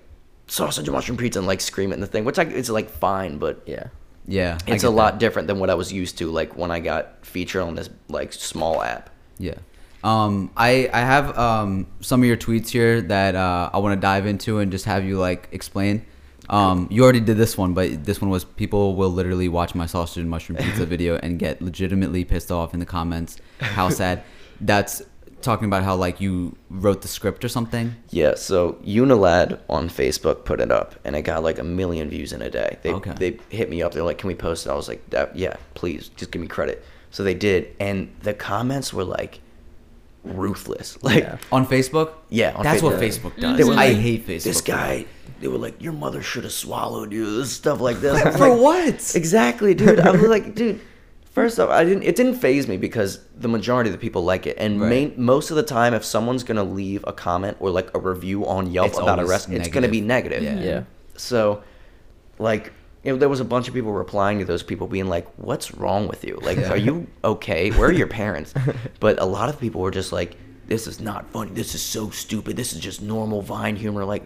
sausage 0.47 0.89
and 0.89 0.95
mushroom 0.95 1.17
pizza 1.17 1.39
and 1.39 1.47
like 1.47 1.61
scream 1.61 1.93
it 1.93 1.95
in 1.95 2.01
the 2.01 2.07
thing, 2.07 2.25
which 2.25 2.39
I, 2.39 2.43
it's 2.43 2.69
like 2.71 2.91
fine, 2.91 3.39
but 3.39 3.63
Yeah. 3.67 3.89
Yeah, 4.27 4.59
it's 4.67 4.85
a 4.85 4.87
get 4.89 4.95
lot 4.95 5.13
that. 5.15 5.19
different 5.21 5.49
than 5.49 5.59
what 5.59 5.71
I 5.71 5.75
was 5.75 5.93
used 5.93 6.19
to. 6.19 6.31
Like 6.31 6.57
when 6.57 6.71
I 6.71 6.79
got 6.81 7.25
featured 7.27 7.63
on 7.63 7.75
this 7.75 7.89
like 8.09 8.33
small 8.33 8.83
app. 8.83 9.11
Yeah. 9.39 9.55
Um, 10.05 10.51
I 10.57 10.89
I 10.93 11.01
have 11.01 11.37
um 11.39 11.87
some 12.01 12.21
of 12.23 12.27
your 12.27 12.37
tweets 12.37 12.69
here 12.69 13.01
that 13.01 13.35
uh, 13.35 13.71
I 13.73 13.79
want 13.79 13.97
to 13.97 14.01
dive 14.01 14.27
into 14.27 14.59
and 14.59 14.71
just 14.71 14.85
have 14.85 15.05
you 15.05 15.19
like 15.19 15.49
explain. 15.53 16.05
Um, 16.51 16.89
you 16.91 17.03
already 17.05 17.21
did 17.21 17.37
this 17.37 17.57
one, 17.57 17.75
but 17.75 18.05
this 18.05 18.21
one 18.21 18.29
was 18.29 18.45
people 18.45 18.97
will 18.97 19.11
literally 19.11 19.49
watch 19.49 19.75
my 19.75 19.87
sausage 19.87 20.21
and 20.21 20.29
mushroom 20.29 20.59
pizza 20.59 20.85
video 20.95 21.17
and 21.23 21.39
get 21.39 21.63
legitimately 21.63 22.25
pissed 22.25 22.51
off 22.51 22.75
in 22.75 22.81
the 22.81 22.87
comments. 22.87 23.39
How 23.61 23.89
sad. 23.89 24.23
That's 24.61 25.01
talking 25.43 25.67
about 25.67 25.83
how 25.85 25.95
like 25.97 26.21
you 26.21 26.55
wrote 26.69 27.03
the 27.03 27.09
script 27.09 27.45
or 27.45 27.49
something. 27.49 27.95
Yeah, 28.11 28.35
so 28.35 28.73
Unilad 28.85 29.59
on 29.71 29.89
Facebook 29.89 30.45
put 30.45 30.61
it 30.61 30.71
up, 30.71 30.97
and 31.05 31.17
it 31.17 31.23
got 31.23 31.43
like 31.43 31.59
a 31.59 31.65
million 31.65 32.11
views 32.11 32.33
in 32.33 32.43
a 32.43 32.51
day. 32.51 32.79
They 32.83 32.93
Okay. 32.93 33.13
they 33.17 33.39
hit 33.49 33.71
me 33.71 33.81
up. 33.83 33.93
They're 33.95 34.03
like, 34.03 34.19
"Can 34.19 34.29
we 34.29 34.35
post 34.35 34.67
it?" 34.67 34.71
I 34.71 34.75
was 34.75 34.89
like, 34.89 35.03
"Yeah, 35.35 35.57
please, 35.75 36.11
just 36.17 36.31
give 36.33 36.43
me 36.43 36.49
credit." 36.49 36.85
So 37.13 37.23
they 37.25 37.35
did, 37.35 37.75
and 37.81 38.11
the 38.23 38.35
comments 38.35 38.93
were 38.93 39.05
like 39.05 39.41
ruthless. 40.25 40.99
Like, 41.03 41.25
Yeah. 41.25 41.39
On 41.53 41.67
Facebook? 41.67 42.13
Yeah, 42.29 42.53
on 42.55 42.63
That's 42.65 42.83
what 42.83 42.95
Facebook. 43.01 43.33
Facebook 43.33 43.41
does. 43.41 43.59
They 43.59 43.65
were 43.65 43.75
I 43.75 43.93
hate 43.95 44.27
Facebook. 44.27 44.45
This 44.45 44.61
guy, 44.61 45.07
they 45.41 45.49
were 45.49 45.59
like, 45.59 45.81
"Your 45.83 45.93
mother 45.93 46.23
should 46.23 46.45
have 46.45 46.53
swallowed 46.53 47.13
you." 47.13 47.39
This 47.39 47.53
stuff 47.53 47.81
like 47.81 48.01
this. 48.01 48.21
For 48.37 48.49
like, 48.51 48.61
what? 48.61 49.13
Exactly, 49.17 49.75
dude. 49.75 50.01
I 50.01 50.11
was 50.11 50.23
like, 50.37 50.55
dude. 50.55 50.81
First 51.33 51.61
off, 51.61 51.71
I 51.71 51.85
didn't. 51.85 52.03
It 52.03 52.17
didn't 52.17 52.35
phase 52.35 52.67
me 52.67 52.77
because 52.77 53.21
the 53.39 53.47
majority 53.49 53.89
of 53.89 53.93
the 53.93 54.01
people 54.01 54.23
like 54.25 54.47
it, 54.49 54.57
and 54.59 54.81
Right. 54.81 54.89
main, 54.91 55.15
most 55.17 55.51
of 55.51 55.57
the 55.57 55.63
time, 55.63 55.95
if 55.95 56.05
someone's 56.05 56.43
gonna 56.43 56.65
leave 56.65 57.05
a 57.07 57.13
comment 57.13 57.57
or 57.61 57.71
like 57.71 57.89
a 57.95 58.01
review 58.01 58.45
on 58.47 58.71
Yelp 58.73 58.89
It's 58.89 58.99
about 58.99 59.21
a 59.21 59.25
restaurant, 59.25 59.61
it's 59.61 59.69
gonna 59.69 59.89
be 59.89 60.01
negative. 60.01 60.43
negative. 60.43 60.65
Yeah. 60.65 60.83
So, 61.17 61.63
like, 62.41 62.73
you 63.05 63.13
know, 63.13 63.19
there 63.19 63.29
was 63.29 63.41
a 63.41 63.45
bunch 63.45 63.67
of 63.69 63.75
people 63.75 63.93
replying 63.93 64.39
to 64.41 64.45
those 64.45 64.63
people, 64.63 64.87
being 64.87 65.09
like, 65.09 65.27
"What's 65.39 65.73
wrong 65.75 66.07
with 66.09 66.25
you? 66.25 66.39
Like, 66.43 66.59
Yeah. 66.59 66.71
are 66.73 66.77
you 66.77 67.07
okay? 67.25 67.71
Where 67.71 67.89
are 67.89 67.93
your 67.93 68.07
parents?" 68.23 68.53
but 69.01 69.21
a 69.21 69.25
lot 69.25 69.49
of 69.49 69.59
people 69.59 69.81
were 69.81 69.91
just 69.91 70.13
like, 70.13 70.37
"This 70.67 70.87
is 70.87 71.01
not 71.01 71.31
funny. 71.31 71.51
This 71.53 71.75
is 71.75 71.83
so 71.83 72.11
stupid. 72.11 72.57
This 72.57 72.73
is 72.73 72.81
just 72.81 73.01
normal 73.03 73.41
Vine 73.43 73.77
humor." 73.77 74.05
Like, 74.05 74.25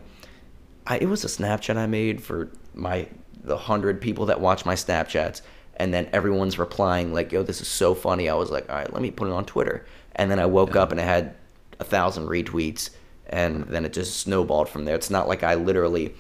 I, 0.87 0.99
it 0.99 1.07
was 1.09 1.25
a 1.25 1.29
Snapchat 1.29 1.77
I 1.77 1.87
made 1.87 2.23
for 2.23 2.51
my 2.75 3.07
the 3.45 3.57
hundred 3.57 4.01
people 4.01 4.27
that 4.27 4.41
watch 4.41 4.65
my 4.67 4.75
Snapchats, 4.75 5.43
and 5.77 5.93
then 5.95 6.09
everyone's 6.13 6.59
replying 6.59 7.13
like, 7.13 7.31
"Yo, 7.33 7.43
this 7.43 7.61
is 7.61 7.69
so 7.69 7.95
funny." 7.95 8.29
I 8.29 8.35
was 8.35 8.51
like, 8.51 8.69
"All 8.69 8.77
right, 8.77 8.93
let 8.93 9.03
me 9.03 9.11
put 9.11 9.29
it 9.29 9.33
on 9.33 9.45
Twitter," 9.45 9.87
and 10.17 10.31
then 10.31 10.39
I 10.41 10.47
woke 10.47 10.75
up 10.77 10.91
and 10.91 11.01
I 11.01 11.05
had 11.05 11.35
a 11.79 11.85
thousand 11.85 12.27
retweets, 12.27 12.91
and 13.29 13.65
then 13.65 13.85
it 13.85 13.93
just 13.93 14.19
snowballed 14.19 14.69
from 14.69 14.85
there. 14.85 14.95
It's 14.97 15.11
not 15.11 15.29
like 15.29 15.43
I 15.43 15.55
literally 15.55 16.15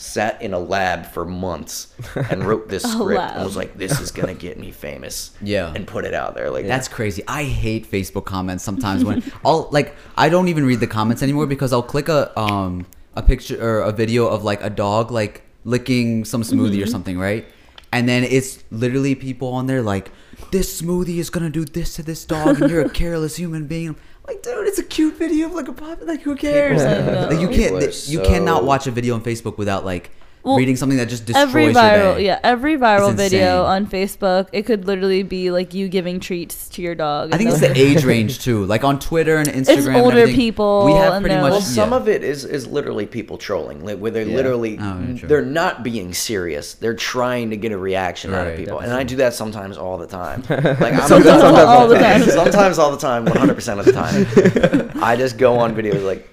sat 0.00 0.40
in 0.40 0.54
a 0.54 0.58
lab 0.58 1.04
for 1.04 1.26
months 1.26 1.94
and 2.30 2.42
wrote 2.42 2.70
this 2.70 2.82
script 2.92 3.20
and 3.20 3.44
was 3.44 3.54
like, 3.54 3.76
"This 3.76 4.00
is 4.00 4.10
gonna 4.10 4.32
get 4.34 4.58
me 4.58 4.70
famous," 4.70 5.32
Yeah. 5.42 5.72
and 5.74 5.86
put 5.86 6.06
it 6.06 6.14
out 6.14 6.34
there. 6.34 6.50
Like 6.50 6.66
That's 6.66 6.88
crazy. 6.88 7.22
I 7.28 7.44
hate 7.44 7.90
Facebook 7.90 8.24
comments 8.24 8.64
sometimes 8.64 9.04
when 9.04 9.22
I'll 9.44 9.68
like 9.70 9.94
I 10.16 10.30
don't 10.30 10.48
even 10.48 10.64
read 10.64 10.80
the 10.80 10.86
comments 10.86 11.22
anymore 11.22 11.46
because 11.46 11.72
I'll 11.74 11.82
click 11.82 12.08
a 12.08 12.38
um 12.40 12.86
a 13.14 13.22
picture 13.22 13.62
or 13.62 13.82
a 13.82 13.92
video 13.92 14.26
of 14.26 14.42
like 14.42 14.62
a 14.64 14.70
dog 14.70 15.10
like 15.10 15.42
licking 15.64 16.24
some 16.24 16.42
smoothie 16.42 16.82
or 16.82 16.86
something, 16.86 17.18
right? 17.18 17.44
And 17.92 18.08
then 18.08 18.24
it's 18.24 18.64
literally 18.70 19.14
people 19.14 19.48
on 19.48 19.66
there 19.66 19.82
like 19.82 20.10
this 20.50 20.80
smoothie 20.80 21.18
is 21.18 21.28
gonna 21.28 21.50
do 21.50 21.66
this 21.66 21.94
to 21.96 22.02
this 22.02 22.24
dog 22.24 22.62
and 22.62 22.70
you're 22.70 22.86
a 22.86 22.88
careless 22.88 23.36
human 23.36 23.66
being. 23.66 23.96
I'm 24.24 24.34
like, 24.34 24.42
dude, 24.42 24.66
it's 24.66 24.78
a 24.78 24.84
cute 24.84 25.16
video 25.16 25.46
of 25.46 25.54
like 25.54 25.68
a 25.68 25.72
puppy. 25.72 26.04
Like, 26.04 26.22
who 26.22 26.36
cares? 26.36 26.82
I 26.82 26.98
know. 27.00 27.28
Like, 27.30 27.40
you 27.40 27.48
can't. 27.48 27.82
are 27.82 28.10
You 28.10 28.20
cannot 28.20 28.64
watch 28.64 28.86
a 28.86 28.90
video 28.90 29.14
on 29.14 29.22
Facebook 29.22 29.56
without 29.58 29.84
like 29.84 30.10
Well, 30.42 30.56
reading 30.56 30.76
something 30.76 30.96
that 30.98 31.08
just 31.10 31.26
destroys 31.26 31.48
every 31.48 31.64
your 31.66 31.74
viral 31.74 32.16
day. 32.16 32.24
yeah 32.26 32.40
every 32.42 32.76
viral 32.78 33.12
video 33.14 33.64
on 33.64 33.86
facebook 33.86 34.48
it 34.52 34.62
could 34.62 34.86
literally 34.86 35.22
be 35.22 35.50
like 35.50 35.74
you 35.74 35.86
giving 35.88 36.18
treats 36.18 36.68
to 36.70 36.82
your 36.82 36.94
dog 36.94 37.34
I 37.34 37.36
think 37.36 37.50
it's 37.50 37.60
the 37.60 37.72
age 37.76 38.04
range 38.04 38.38
too. 38.40 38.64
Like 38.64 38.82
on 38.82 38.98
Twitter 38.98 39.36
and 39.36 39.46
Instagram, 39.48 39.88
and 39.88 39.96
older 39.96 40.18
everything, 40.20 40.36
people 40.40 40.86
We 40.86 40.92
have 40.92 41.12
and 41.14 41.22
pretty 41.22 41.36
much. 41.36 41.42
Well, 41.42 41.52
Well, 41.52 41.60
some 41.60 41.90
yeah. 41.90 41.96
of 41.96 42.08
it 42.08 42.24
is 42.24 42.44
is 42.46 42.66
literally 42.66 43.06
people 43.06 43.36
trolling, 43.36 43.84
like 43.84 43.98
where 43.98 44.10
they're 44.10 44.22
Yeah. 44.22 44.36
literally 44.36 44.78
Oh, 44.80 45.00
yeah, 45.00 45.26
they're 45.26 45.44
not 45.44 45.82
being 45.82 46.14
serious. 46.14 46.72
They're 46.74 46.94
trying 46.94 47.50
to 47.50 47.56
get 47.56 47.72
a 47.72 47.78
reaction 47.78 48.32
out 48.32 48.46
of 48.46 48.52
Right, 48.52 48.56
people, 48.58 48.78
and. 48.78 48.92
I 48.92 49.02
do 49.04 49.16
that 49.16 49.34
sometimes 49.34 49.76
all 49.76 49.98
the 49.98 50.06
time. 50.06 50.42
Like 50.48 50.94
I'm 50.94 51.00
Sometimes 51.08 51.42
all 51.42 51.86
the 51.88 51.98
time. 51.98 52.22
sometimes 52.22 52.78
all 52.78 52.90
the 52.90 52.96
time, 52.98 53.24
100 53.26 53.54
percent 53.54 53.80
of 53.80 53.86
the 53.86 53.92
time. 53.92 54.90
I 55.02 55.16
just 55.16 55.36
go 55.38 55.58
on 55.58 55.74
videos 55.74 56.04
like, 56.04 56.28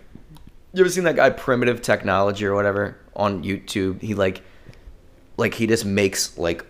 you 0.74 0.82
ever 0.82 0.90
seen 0.90 1.04
that 1.06 1.16
guy 1.16 1.30
Primitive 1.30 1.82
Technology 1.82 2.46
or 2.46 2.54
whatever 2.56 2.98
on 3.18 3.44
YouTube? 3.44 4.02
He 4.02 4.14
like, 4.14 4.42
like 5.36 5.54
he 5.56 5.68
just 5.68 5.84
makes 5.84 6.38
like 6.38 6.66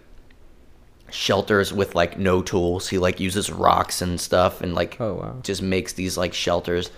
shelters 1.09 1.71
with 1.73 1.95
like 1.95 2.17
no 2.17 2.41
tools. 2.41 2.87
He 2.89 2.97
like 2.97 3.19
uses 3.19 3.49
rocks 3.51 4.01
and 4.01 4.19
stuff 4.19 4.61
and 4.61 4.73
like 4.75 4.99
Oh, 4.99 5.13
wow. 5.15 5.35
just 5.43 5.61
makes 5.61 5.93
these 5.93 6.17
like 6.17 6.33
shelters. 6.33 6.91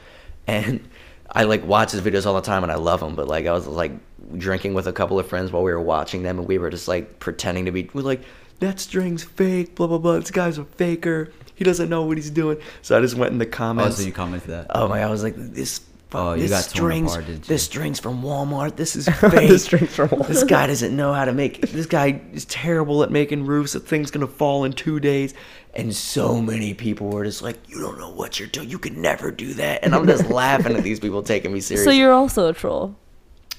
And 0.48 0.88
I 1.32 1.44
like 1.44 1.64
watch 1.66 1.92
his 1.92 2.02
videos 2.02 2.26
all 2.26 2.34
the 2.34 2.42
time 2.42 2.64
and 2.64 2.72
I 2.72 2.76
love 2.76 3.02
them. 3.02 3.16
But 3.16 3.28
like 3.28 3.46
I 3.46 3.52
was 3.52 3.68
like 3.68 3.92
drinking 4.38 4.74
with 4.74 4.88
a 4.88 4.94
couple 4.94 5.20
of 5.20 5.28
friends 5.28 5.52
while 5.52 5.64
we 5.64 5.72
were 5.72 5.80
watching 5.82 6.24
them 6.24 6.40
and 6.40 6.48
we 6.48 6.58
were 6.58 6.70
just 6.70 6.88
like 6.88 7.20
pretending 7.20 7.66
to 7.66 7.72
be 7.72 7.90
we're 7.94 8.02
like 8.02 8.22
that 8.60 8.80
string's 8.80 9.24
fake. 9.24 9.76
Blah 9.76 9.88
blah 9.88 10.00
blah. 10.00 10.20
This 10.20 10.32
guy's 10.32 10.58
a 10.58 10.66
faker. 10.66 11.32
He 11.56 11.64
doesn't 11.64 11.90
know 11.90 12.04
what 12.04 12.18
he's 12.18 12.30
doing. 12.32 12.58
So 12.82 12.98
I 12.98 13.02
just 13.02 13.16
went 13.16 13.32
in 13.32 13.38
the 13.38 13.46
Oh, 13.46 13.50
comments. 13.50 13.98
so 13.98 14.04
you 14.04 14.12
commented 14.14 14.50
that? 14.50 14.68
Oh 14.72 14.88
my! 14.88 15.04
I 15.04 15.10
was 15.10 15.24
like, 15.24 15.36
this. 15.36 15.82
Oh, 16.12 16.34
you 16.34 16.48
this 16.48 16.52
got 16.52 16.64
torn 16.76 16.92
strings. 16.92 17.12
apart, 17.12 17.26
didn't 17.28 17.46
you? 17.48 17.54
This 17.54 17.64
strings 17.64 18.00
from 18.00 18.24
Walmart. 18.24 18.76
This 18.76 18.96
is 18.96 19.08
fake. 19.20 19.32
This 19.50 19.66
string's 19.66 19.94
from 19.96 20.10
Walmart. 20.10 20.28
This 20.28 20.44
guy 20.44 20.66
doesn't 20.68 20.96
know 20.96 21.14
how 21.14 21.26
to 21.26 21.34
make. 21.34 21.62
This 21.70 21.86
guy 21.86 22.20
is 22.34 22.46
terrible 22.46 23.04
at 23.04 23.12
making 23.12 23.46
roofs. 23.46 23.74
The 23.74 23.80
thing's 23.80 24.10
gonna 24.10 24.26
fall 24.28 24.64
in 24.64 24.74
two 24.74 25.00
days. 25.00 25.34
And 25.76 25.96
so 25.96 26.42
many 26.42 26.74
people 26.74 27.10
were 27.12 27.24
just 27.26 27.44
like, 27.44 27.58
"You 27.70 27.80
don't 27.80 28.00
know 28.00 28.10
what 28.10 28.40
you're 28.40 28.48
doing. 28.50 28.70
You 28.70 28.80
could 28.80 28.98
never 28.98 29.30
do 29.30 29.54
that." 29.56 29.84
And 29.84 29.94
I'm 29.94 30.08
just 30.08 30.30
laughing 30.30 30.76
at 30.76 30.84
these 30.84 31.00
people 31.00 31.22
taking 31.22 31.54
me 31.54 31.60
seriously. 31.62 31.92
so 31.94 31.96
you're 31.96 32.12
also 32.14 32.48
a 32.50 32.54
troll 32.54 32.96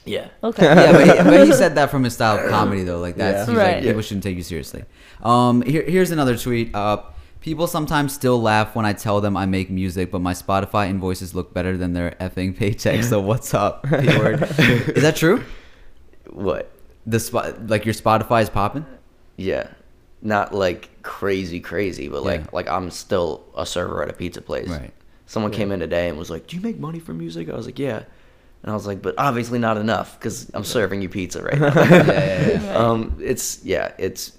yeah. 0.07 0.29
okay 0.43 0.65
yeah, 0.65 0.93
but 0.93 1.01
he, 1.07 1.23
but 1.39 1.47
he 1.47 1.53
said 1.63 1.75
that 1.75 1.91
from 1.91 2.03
his 2.05 2.15
style 2.15 2.39
of 2.43 2.51
comedy 2.51 2.83
though. 2.83 2.99
Like 2.99 3.17
that's 3.17 3.47
Yeah. 3.47 3.53
he's 3.53 3.57
like 3.59 3.75
Right. 3.75 3.83
people 3.85 4.03
shouldn't 4.03 4.25
take 4.25 4.37
you 4.37 4.43
seriously. 4.43 4.85
Um, 5.23 5.61
here, 5.63 5.83
here's 5.83 6.11
another 6.11 6.37
tweet. 6.39 6.75
Uh, 6.75 7.03
people 7.41 7.67
sometimes 7.67 8.13
still 8.13 8.41
laugh 8.41 8.75
when 8.77 8.85
I 8.85 8.93
tell 8.93 9.21
them 9.21 9.37
I 9.37 9.47
make 9.47 9.71
music, 9.71 10.11
but 10.11 10.21
my 10.21 10.33
Spotify 10.35 10.89
invoices 10.89 11.35
look 11.35 11.53
better 11.55 11.77
than 11.77 11.93
their 11.95 12.13
effing 12.21 12.57
paycheck. 12.57 13.03
So 13.05 13.21
what's 13.21 13.55
up? 13.55 13.87
Is 13.93 15.03
that 15.03 15.17
true? 15.17 15.43
What? 16.31 16.71
The 17.07 17.19
spot 17.19 17.67
like 17.69 17.85
your 17.87 17.95
Spotify 17.95 18.43
is 18.43 18.51
popping. 18.51 18.85
Yeah. 19.37 19.69
Not 20.23 20.55
like 20.55 21.03
crazy, 21.03 21.61
crazy, 21.61 22.09
but 22.09 22.23
like 22.23 22.41
Yeah. 22.43 22.47
like 22.53 22.69
I'm 22.69 22.91
still 22.91 23.43
a 23.57 23.65
server 23.65 24.03
at 24.03 24.11
a 24.11 24.13
pizza 24.13 24.43
place. 24.43 24.69
Right. 24.69 24.93
Someone 25.27 25.51
came 25.51 25.73
in 25.73 25.81
today 25.81 26.09
and 26.09 26.19
was 26.19 26.29
like, 26.29 26.47
"Do 26.47 26.57
you 26.57 26.63
make 26.63 26.79
money 26.79 26.99
from 26.99 27.17
music?" 27.19 27.49
I 27.49 27.57
was 27.57 27.65
like, 27.65 27.79
"Yeah," 27.79 28.03
and 28.63 28.71
I 28.71 28.75
was 28.75 28.87
like, 28.87 29.01
"But 29.01 29.15
obviously 29.17 29.59
not 29.59 29.77
enough 29.79 30.19
because 30.19 30.51
I'm 30.53 30.65
serving 30.65 31.01
you 31.03 31.09
pizza 31.09 31.43
right 31.43 31.59
now." 31.61 31.73
Yeah, 31.75 32.03
yeah, 32.05 32.63
yeah. 32.63 32.75
Um, 32.77 33.17
it's 33.21 33.65
yeah, 33.65 33.93
it's 33.97 34.33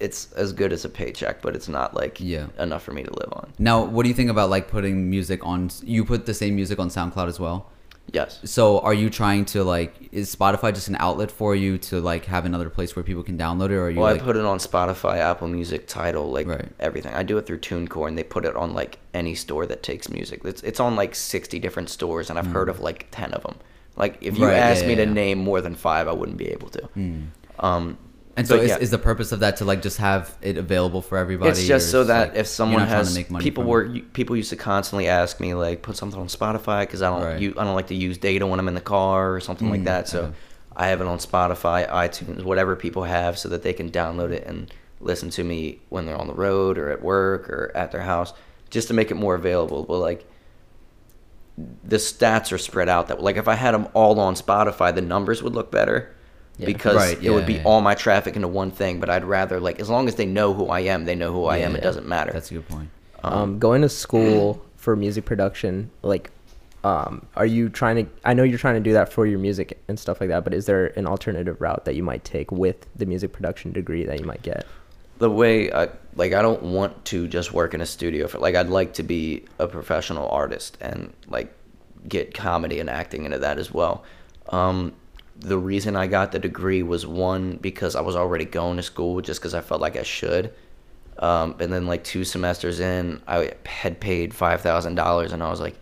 it's 0.00 0.32
as 0.34 0.52
good 0.52 0.72
as 0.72 0.84
a 0.84 0.88
paycheck, 0.88 1.40
but 1.42 1.54
it's 1.56 1.68
not 1.68 1.94
like 1.94 2.20
Yeah. 2.20 2.46
enough 2.58 2.82
for 2.82 2.92
me 2.92 3.02
to 3.02 3.10
live 3.12 3.32
on. 3.32 3.52
Now, 3.58 3.84
what 3.84 4.02
do 4.02 4.08
you 4.08 4.14
think 4.14 4.30
about 4.30 4.50
like 4.50 4.68
putting 4.68 5.08
music 5.10 5.40
on? 5.44 5.70
You 5.82 6.04
put 6.04 6.26
the 6.26 6.34
same 6.34 6.54
music 6.54 6.78
on 6.78 6.88
SoundCloud 6.90 7.28
as 7.28 7.40
well. 7.40 7.70
Yes. 8.12 8.38
So, 8.44 8.78
are 8.80 8.94
you 8.94 9.10
trying 9.10 9.46
to 9.46 9.64
like? 9.64 9.92
Is 10.12 10.32
Spotify 10.34 10.72
just 10.72 10.86
an 10.86 10.96
outlet 11.00 11.28
for 11.28 11.56
you 11.56 11.76
to 11.88 12.00
like 12.00 12.26
have 12.26 12.44
another 12.44 12.70
place 12.70 12.94
where 12.94 13.02
people 13.02 13.24
can 13.24 13.36
download 13.36 13.70
it, 13.70 13.74
or 13.74 13.86
are 13.86 13.90
you 13.90 13.98
Well, 13.98 14.12
like? 14.12 14.22
I 14.22 14.24
put 14.24 14.36
it 14.36 14.44
on 14.44 14.58
Spotify, 14.58 15.16
Apple 15.18 15.48
Music, 15.48 15.88
Tidal, 15.88 16.30
like 16.30 16.46
Right. 16.46 16.68
everything. 16.78 17.12
I 17.14 17.24
do 17.24 17.36
it 17.36 17.46
through 17.46 17.58
TuneCore, 17.58 18.06
and 18.06 18.16
they 18.16 18.22
put 18.22 18.44
it 18.44 18.54
on 18.54 18.74
like 18.74 18.98
any 19.12 19.34
store 19.34 19.66
that 19.66 19.82
takes 19.82 20.08
music. 20.08 20.42
It's 20.44 20.62
it's 20.62 20.78
on 20.78 20.94
like 20.94 21.16
sixty 21.16 21.58
different 21.58 21.88
stores, 21.90 22.30
and 22.30 22.38
I've 22.38 22.46
heard 22.46 22.68
of 22.68 22.78
like 22.78 23.08
ten 23.10 23.32
of 23.32 23.42
them. 23.42 23.56
Like 23.96 24.18
if 24.20 24.34
you 24.38 24.44
Hmm. 24.44 24.50
Right, 24.50 24.56
yeah, 24.58 24.68
asked 24.68 24.84
me 24.84 24.90
yeah, 24.90 24.96
to 24.96 25.02
yeah. 25.02 25.08
Hmm. 25.08 25.14
name 25.14 25.38
more 25.38 25.60
than 25.60 25.74
five, 25.74 26.06
I 26.06 26.12
wouldn't 26.12 26.38
be 26.38 26.46
able 26.48 26.68
to. 26.68 26.88
Um, 27.58 27.98
and 28.36 28.46
so, 28.46 28.56
but 28.56 28.64
is, 28.64 28.70
yeah. 28.70 28.78
is 28.78 28.90
the 28.90 28.98
purpose 28.98 29.32
of 29.32 29.40
that 29.40 29.56
to 29.58 29.64
like 29.64 29.80
just 29.82 29.96
have 29.98 30.36
it 30.42 30.58
available 30.58 31.00
for 31.02 31.16
everybody? 31.18 31.50
It's 31.50 31.66
just 31.66 31.90
so 31.90 32.00
it's, 32.02 32.08
that 32.08 32.28
like, 32.30 32.38
if 32.38 32.46
someone 32.46 32.86
has 32.86 33.18
people 33.38 33.64
were 33.64 33.84
it? 33.84 34.12
people 34.12 34.36
used 34.36 34.50
to 34.50 34.56
constantly 34.56 35.08
ask 35.08 35.40
me 35.40 35.54
like 35.54 35.82
put 35.82 35.96
something 35.96 36.20
on 36.20 36.26
Spotify 36.28 36.82
because 36.82 37.00
I 37.02 37.10
don't 37.10 37.22
Right. 37.22 37.40
u- 37.40 37.54
I 37.56 37.64
don't 37.64 37.74
like 37.74 37.86
to 37.88 37.94
use 37.94 38.18
data 38.18 38.46
when 38.46 38.60
I'm 38.60 38.68
in 38.68 38.74
the 38.74 38.80
car 38.80 39.34
or 39.34 39.40
something 39.40 39.70
like 39.70 39.80
Mm, 39.80 39.84
that. 39.84 40.08
So 40.08 40.20
okay. 40.24 40.32
I 40.76 40.88
have 40.88 41.00
it 41.00 41.06
on 41.06 41.18
Spotify, 41.18 41.88
iTunes, 41.88 42.42
whatever 42.44 42.76
people 42.76 43.04
have, 43.04 43.38
so 43.38 43.48
that 43.48 43.62
they 43.62 43.72
can 43.72 43.90
download 43.90 44.30
it 44.32 44.44
and 44.46 44.70
listen 45.00 45.30
to 45.30 45.42
me 45.44 45.80
when 45.88 46.04
they're 46.04 46.16
on 46.16 46.26
the 46.26 46.34
road 46.34 46.76
or 46.78 46.90
at 46.90 47.02
work 47.02 47.48
or 47.48 47.72
at 47.74 47.92
their 47.92 48.02
house, 48.02 48.34
just 48.68 48.88
to 48.88 48.94
make 48.94 49.10
it 49.10 49.14
more 49.14 49.34
available. 49.34 49.84
But 49.84 49.98
like 49.98 50.26
the 51.84 51.96
stats 51.96 52.52
are 52.52 52.58
spread 52.58 52.88
out 52.88 53.08
that 53.08 53.22
like 53.22 53.36
if 53.36 53.48
I 53.48 53.54
had 53.54 53.72
them 53.72 53.88
all 53.94 54.20
on 54.20 54.34
Spotify, 54.34 54.94
the 54.94 55.00
numbers 55.00 55.42
would 55.42 55.54
look 55.54 55.70
better. 55.70 56.14
Yeah. 56.58 56.66
because 56.66 56.96
Right, 56.96 57.22
it 57.22 57.30
would 57.30 57.46
be 57.46 57.54
yeah. 57.54 57.62
all 57.64 57.80
my 57.82 57.94
traffic 57.94 58.34
into 58.36 58.48
one 58.48 58.70
thing. 58.70 58.98
But 59.00 59.10
I'd 59.10 59.24
rather 59.24 59.60
like 59.60 59.78
as 59.80 59.90
long 59.90 60.08
as 60.08 60.14
they 60.14 60.26
know 60.26 60.54
who 60.54 60.66
I 60.68 60.80
am, 60.80 61.04
they 61.04 61.14
know 61.14 61.32
who 61.32 61.44
I 61.44 61.58
am. 61.58 61.74
It 61.74 61.78
Yeah. 61.78 61.84
doesn't 61.84 62.06
matter. 62.06 62.32
That's 62.32 62.50
a 62.50 62.54
good 62.54 62.68
point. 62.68 62.88
um, 63.24 63.58
going 63.58 63.82
to 63.82 63.88
school 63.88 64.62
for 64.76 64.94
music 64.94 65.24
production 65.24 65.90
like 66.02 66.30
um, 66.84 67.26
are 67.34 67.46
you 67.46 67.68
trying 67.68 67.96
to 67.96 68.10
i 68.24 68.32
know 68.32 68.44
you're 68.44 68.58
trying 68.58 68.76
to 68.76 68.80
do 68.80 68.92
that 68.92 69.12
for 69.12 69.26
your 69.26 69.40
music 69.40 69.82
and 69.88 69.98
stuff 69.98 70.20
like 70.20 70.28
that 70.28 70.44
but 70.44 70.54
is 70.54 70.66
there 70.66 70.96
an 70.96 71.06
alternative 71.08 71.60
route 71.60 71.84
that 71.86 71.96
you 71.96 72.04
might 72.04 72.22
take 72.22 72.52
with 72.52 72.86
the 72.94 73.04
music 73.04 73.32
production 73.32 73.72
degree 73.72 74.04
that 74.04 74.20
you 74.20 74.26
might 74.26 74.42
get 74.42 74.64
the 75.18 75.28
way 75.30 75.72
I 75.72 75.88
like 76.14 76.34
I 76.34 76.42
don't 76.42 76.62
want 76.62 77.04
to 77.06 77.26
just 77.26 77.52
work 77.52 77.74
in 77.74 77.80
a 77.80 77.86
studio 77.86 78.28
for 78.28 78.38
like 78.38 78.54
I'd 78.54 78.68
like 78.68 78.92
to 78.94 79.02
be 79.02 79.44
a 79.58 79.66
professional 79.66 80.28
artist 80.28 80.78
and 80.80 81.12
like 81.26 81.52
get 82.06 82.32
comedy 82.34 82.78
and 82.78 82.88
acting 82.88 83.24
into 83.24 83.38
that 83.38 83.58
as 83.58 83.72
well. 83.72 84.04
Um, 84.50 84.92
the 85.40 85.58
reason 85.58 85.96
I 85.96 86.06
got 86.06 86.32
the 86.32 86.38
degree 86.38 86.82
was 86.82 87.06
one 87.06 87.56
because 87.56 87.94
I 87.94 88.00
was 88.00 88.16
already 88.16 88.44
going 88.44 88.76
to 88.78 88.82
school 88.82 89.20
just 89.20 89.40
because 89.40 89.54
I 89.54 89.60
felt 89.60 89.80
like 89.80 89.96
I 89.96 90.02
should. 90.02 90.52
Um, 91.18 91.56
and 91.60 91.72
then 91.72 91.86
like 91.86 92.04
two 92.04 92.24
semesters 92.24 92.80
in, 92.80 93.22
I 93.26 93.52
had 93.64 94.00
paid 94.00 94.34
five 94.34 94.60
thousand 94.60 94.96
dollars, 94.96 95.32
and 95.32 95.42
I 95.42 95.50
was 95.50 95.60
like, 95.60 95.76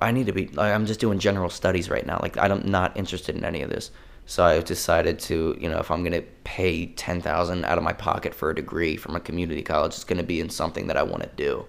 I 0.00 0.10
need 0.10 0.26
to 0.26 0.32
be. 0.32 0.48
Like, 0.48 0.74
I'm 0.74 0.86
just 0.86 1.00
doing 1.00 1.18
general 1.18 1.50
studies 1.50 1.88
right 1.88 2.04
now. 2.06 2.18
Like 2.20 2.36
I'm 2.36 2.70
not 2.70 2.96
interested 2.96 3.36
in 3.36 3.44
any 3.44 3.62
of 3.62 3.70
this. 3.70 3.90
So 4.26 4.44
I 4.44 4.60
decided 4.60 5.18
to, 5.20 5.56
you 5.58 5.68
know, 5.68 5.78
if 5.78 5.90
I'm 5.90 6.04
gonna 6.04 6.22
pay 6.44 6.86
ten 6.86 7.20
thousand 7.20 7.64
out 7.64 7.78
of 7.78 7.84
my 7.84 7.92
pocket 7.92 8.34
for 8.34 8.50
a 8.50 8.54
degree 8.54 8.96
from 8.96 9.16
a 9.16 9.20
community 9.20 9.62
college, 9.62 9.94
it's 9.94 10.04
gonna 10.04 10.22
be 10.22 10.40
in 10.40 10.50
something 10.50 10.86
that 10.86 10.96
I 10.96 11.02
want 11.02 11.22
to 11.22 11.30
do. 11.36 11.64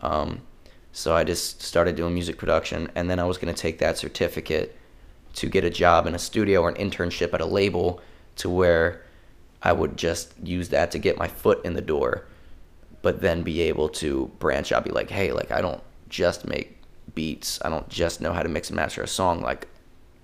Um, 0.00 0.42
so 0.92 1.14
I 1.14 1.22
just 1.24 1.62
started 1.62 1.96
doing 1.96 2.12
music 2.12 2.38
production, 2.38 2.90
and 2.94 3.08
then 3.08 3.18
I 3.20 3.24
was 3.24 3.38
gonna 3.38 3.54
take 3.54 3.78
that 3.78 3.98
certificate 3.98 4.76
to 5.34 5.48
get 5.48 5.64
a 5.64 5.70
job 5.70 6.06
in 6.06 6.14
a 6.14 6.18
studio 6.18 6.62
or 6.62 6.68
an 6.68 6.74
internship 6.76 7.34
at 7.34 7.40
a 7.40 7.46
label, 7.46 8.00
to 8.36 8.48
where 8.48 9.04
I 9.62 9.72
would 9.72 9.96
just 9.96 10.34
use 10.42 10.68
that 10.70 10.90
to 10.92 10.98
get 10.98 11.18
my 11.18 11.28
foot 11.28 11.64
in 11.64 11.74
the 11.74 11.80
door, 11.80 12.26
but 13.02 13.20
then 13.20 13.42
be 13.42 13.62
able 13.62 13.88
to 13.90 14.30
branch 14.38 14.72
out, 14.72 14.84
be 14.84 14.90
like, 14.90 15.10
hey, 15.10 15.32
like 15.32 15.50
I 15.50 15.60
don't 15.60 15.82
just 16.08 16.46
make 16.46 16.78
beats, 17.14 17.58
I 17.64 17.68
don't 17.68 17.88
just 17.88 18.20
know 18.20 18.32
how 18.32 18.42
to 18.42 18.48
mix 18.48 18.68
and 18.68 18.76
master 18.76 19.02
a 19.02 19.08
song, 19.08 19.40
like 19.40 19.68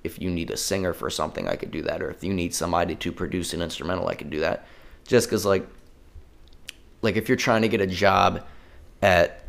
if 0.04 0.20
you 0.20 0.30
need 0.30 0.50
a 0.50 0.56
singer 0.56 0.92
for 0.92 1.08
something, 1.08 1.48
I 1.48 1.56
could 1.56 1.70
do 1.70 1.82
that. 1.82 2.02
Or 2.02 2.10
if 2.10 2.22
you 2.22 2.32
need 2.32 2.54
somebody 2.54 2.94
to 2.94 3.10
produce 3.10 3.54
an 3.54 3.62
instrumental, 3.62 4.06
I 4.06 4.14
could 4.14 4.30
do 4.30 4.40
that. 4.40 4.66
Just 5.06 5.26
because, 5.26 5.46
like, 5.46 5.66
like 7.00 7.16
if 7.16 7.28
you're 7.28 7.36
trying 7.36 7.62
to 7.62 7.68
get 7.68 7.80
a 7.80 7.86
job 7.86 8.44
at 9.00 9.44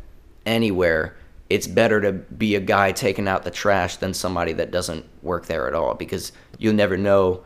anywhere, 0.46 1.16
it's 1.48 1.66
better 1.66 2.00
to 2.00 2.12
be 2.12 2.54
a 2.56 2.60
guy 2.60 2.92
taking 2.92 3.28
out 3.28 3.44
the 3.44 3.50
trash 3.50 3.96
than 3.96 4.12
somebody 4.14 4.52
that 4.54 4.70
doesn't 4.70 5.04
work 5.22 5.46
there 5.46 5.68
at 5.68 5.74
all. 5.74 5.94
Because 5.94 6.32
you'll 6.58 6.74
never 6.74 6.96
know. 6.96 7.44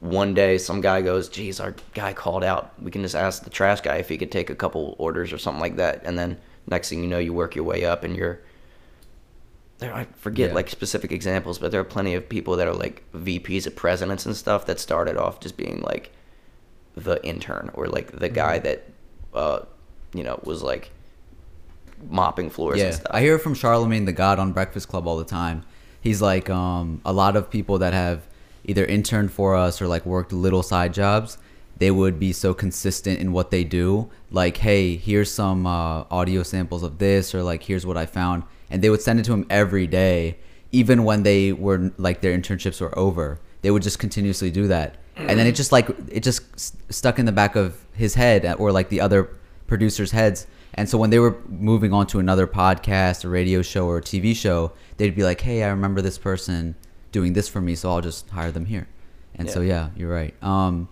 One 0.00 0.34
day, 0.34 0.58
some 0.58 0.80
guy 0.80 1.00
goes, 1.02 1.28
"Geez, 1.28 1.60
our 1.60 1.74
guy 1.94 2.12
called 2.12 2.42
out. 2.42 2.72
We 2.82 2.90
can 2.90 3.02
just 3.02 3.14
ask 3.14 3.44
the 3.44 3.50
trash 3.50 3.82
guy 3.82 3.96
if 3.96 4.08
he 4.08 4.18
could 4.18 4.32
take 4.32 4.50
a 4.50 4.54
couple 4.54 4.96
orders 4.98 5.32
or 5.32 5.38
something 5.38 5.60
like 5.60 5.76
that." 5.76 6.02
And 6.04 6.18
then 6.18 6.38
next 6.66 6.88
thing 6.88 7.02
you 7.02 7.08
know, 7.08 7.18
you 7.18 7.32
work 7.32 7.54
your 7.54 7.64
way 7.64 7.84
up, 7.84 8.02
and 8.02 8.16
you're 8.16 8.40
there 9.78 9.94
I 9.94 10.06
forget 10.16 10.50
Yeah. 10.50 10.54
like 10.54 10.70
specific 10.70 11.12
examples, 11.12 11.58
but 11.58 11.70
there 11.70 11.80
are 11.80 11.84
plenty 11.84 12.14
of 12.14 12.28
people 12.28 12.56
that 12.56 12.68
are 12.68 12.74
like 12.74 13.02
VPs 13.14 13.66
of 13.66 13.76
presidents 13.76 14.26
and 14.26 14.36
stuff 14.36 14.66
that 14.66 14.78
started 14.80 15.16
off 15.16 15.40
just 15.40 15.56
being 15.56 15.80
like 15.82 16.10
the 16.96 17.24
intern 17.24 17.70
or 17.74 17.86
like 17.86 18.12
the 18.12 18.28
guy 18.28 18.58
Mm-hmm. 18.58 18.64
that 18.64 18.86
uh 19.34 19.60
you 20.14 20.22
know 20.22 20.38
was 20.44 20.62
like 20.62 20.90
mopping 22.08 22.50
floors 22.50 22.78
Yeah, 22.78 22.86
and 22.86 22.94
stuff. 22.94 23.06
I 23.10 23.20
hear 23.20 23.38
from 23.38 23.54
Charlamagne 23.54 24.06
tha 24.06 24.12
God 24.12 24.38
on 24.38 24.52
Breakfast 24.52 24.88
Club 24.88 25.06
all 25.06 25.16
the 25.16 25.24
time. 25.24 25.64
He's 26.00 26.20
like, 26.20 26.50
um, 26.50 27.00
a 27.04 27.12
lot 27.12 27.36
of 27.36 27.50
people 27.50 27.78
that 27.78 27.92
have 27.92 28.22
either 28.64 28.84
interned 28.84 29.32
for 29.32 29.54
us 29.56 29.80
or 29.80 29.86
like 29.86 30.04
worked 30.06 30.32
little 30.32 30.62
side 30.62 30.92
jobs, 30.94 31.38
they 31.78 31.90
would 31.90 32.18
be 32.18 32.32
so 32.32 32.54
consistent 32.54 33.18
in 33.20 33.32
what 33.32 33.50
they 33.50 33.64
do. 33.64 34.10
Like, 34.30 34.58
hey, 34.58 34.96
here's 34.96 35.30
some 35.32 35.66
uh, 35.66 36.04
audio 36.10 36.42
samples 36.42 36.82
of 36.82 36.98
this, 36.98 37.34
or 37.34 37.42
like, 37.42 37.62
here's 37.64 37.84
what 37.86 37.96
I 37.96 38.06
found, 38.06 38.44
and 38.70 38.82
they 38.82 38.90
would 38.90 39.02
send 39.02 39.18
it 39.20 39.24
to 39.24 39.32
him 39.32 39.46
every 39.50 39.86
day, 39.86 40.38
even 40.70 41.04
when 41.04 41.22
they 41.22 41.52
were 41.52 41.92
like 41.98 42.20
their 42.20 42.36
internships 42.36 42.80
were 42.80 42.96
over. 42.98 43.40
They 43.62 43.70
would 43.70 43.82
just 43.82 43.98
continuously 43.98 44.50
do 44.50 44.68
that, 44.68 44.96
and 45.16 45.38
then 45.38 45.46
it 45.46 45.52
just 45.52 45.70
like 45.72 45.88
it 46.08 46.22
just 46.22 46.42
s- 46.54 46.72
stuck 46.90 47.18
in 47.18 47.26
the 47.26 47.32
back 47.32 47.54
of 47.56 47.84
his 47.94 48.14
head 48.14 48.44
or 48.58 48.72
like 48.72 48.88
the 48.88 49.00
other 49.00 49.30
producers' 49.66 50.10
heads. 50.12 50.46
And 50.74 50.88
so 50.88 50.96
when 50.98 51.10
they 51.10 51.18
were 51.18 51.36
moving 51.48 51.92
on 51.92 52.06
to 52.08 52.18
another 52.18 52.46
podcast, 52.46 53.24
a 53.24 53.28
radio 53.28 53.62
show, 53.62 53.86
or 53.86 53.98
a 53.98 54.02
TV 54.02 54.34
show, 54.34 54.72
they'd 54.96 55.14
be 55.14 55.22
like, 55.22 55.40
"Hey, 55.40 55.62
I 55.62 55.68
remember 55.68 56.00
this 56.00 56.18
person 56.18 56.74
doing 57.10 57.34
this 57.34 57.48
for 57.48 57.60
me, 57.60 57.74
so 57.74 57.90
I'll 57.90 58.00
just 58.00 58.30
hire 58.30 58.50
them 58.50 58.66
here." 58.66 58.88
And 59.34 59.50
so 59.50 59.60
yeah, 59.60 59.90
you're 59.96 60.10
right. 60.10 60.34
Um, 60.42 60.88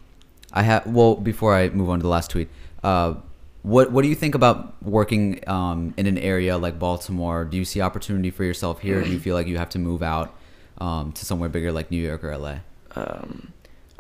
I 0.53 0.63
have 0.63 0.87
well 0.87 1.15
before 1.15 1.55
I 1.55 1.69
move 1.71 1.89
on 1.89 1.99
to 1.99 2.03
the 2.03 2.09
last 2.09 2.31
tweet. 2.31 2.49
Uh, 2.83 3.15
what 3.63 3.93
what 3.93 4.03
do 4.03 4.09
you 4.09 4.15
think 4.15 4.35
about 4.35 4.83
working 4.83 5.47
um, 5.47 5.95
in 5.97 6.07
an 6.07 6.19
area 6.19 6.57
like 6.57 6.79
Baltimore? 6.79 7.45
Do 7.45 7.57
you 7.57 7.65
see 7.65 7.81
opportunity 7.81 8.31
for 8.31 8.45
yourself 8.45 8.81
here? 8.81 9.03
do 9.03 9.11
you 9.11 9.19
feel 9.27 9.35
like 9.35 9.47
you 9.47 9.59
have 9.59 9.71
to 9.71 9.79
move 9.79 10.03
out 10.03 10.35
um, 10.79 11.13
to 11.13 11.25
somewhere 11.27 11.49
bigger 11.49 11.73
like 11.73 11.91
New 11.91 12.03
York 12.03 12.25
or 12.25 12.37
LA? 12.37 12.59
um, 12.97 13.53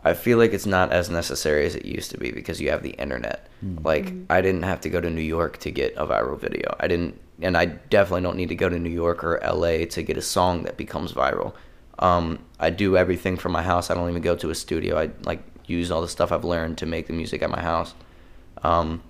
I 0.04 0.14
feel 0.14 0.38
like 0.38 0.52
it's 0.52 0.66
not 0.66 0.92
as 0.92 1.10
necessary 1.10 1.66
as 1.66 1.74
it 1.74 1.84
used 1.84 2.10
to 2.12 2.18
be 2.18 2.30
because 2.30 2.60
you 2.60 2.70
have 2.70 2.82
the 2.82 2.90
internet. 2.90 3.48
Like 3.84 4.12
I 4.30 4.40
didn't 4.40 4.62
have 4.62 4.80
to 4.82 4.90
go 4.90 5.00
to 5.00 5.10
New 5.10 5.20
York 5.20 5.58
to 5.58 5.70
get 5.70 5.94
a 5.96 6.06
viral 6.06 6.38
video. 6.38 6.74
I 6.80 6.88
didn't, 6.88 7.20
and 7.42 7.56
I 7.56 7.66
definitely 7.66 8.22
don't 8.22 8.36
need 8.36 8.48
to 8.48 8.54
go 8.54 8.68
to 8.68 8.78
New 8.78 8.90
York 8.90 9.22
or 9.22 9.40
LA 9.44 9.84
to 9.86 10.02
get 10.02 10.16
a 10.16 10.22
song 10.22 10.62
that 10.62 10.76
becomes 10.76 11.12
viral. 11.12 11.52
Um, 11.98 12.38
I 12.58 12.70
do 12.70 12.96
everything 12.96 13.36
from 13.36 13.52
my 13.52 13.62
house. 13.62 13.90
I 13.90 13.94
don't 13.94 14.08
even 14.08 14.22
go 14.22 14.34
to 14.36 14.50
a 14.50 14.54
studio. 14.54 14.98
I 14.98 15.10
like 15.24 15.42
use 15.66 15.90
all 15.90 16.00
the 16.00 16.08
stuff 16.08 16.32
I've 16.32 16.44
learned 16.44 16.78
to 16.78 16.86
make 16.86 17.06
the 17.06 17.12
music 17.12 17.42
at 17.42 17.50
my 17.50 17.60
house. 17.60 17.94
Um, 18.62 19.02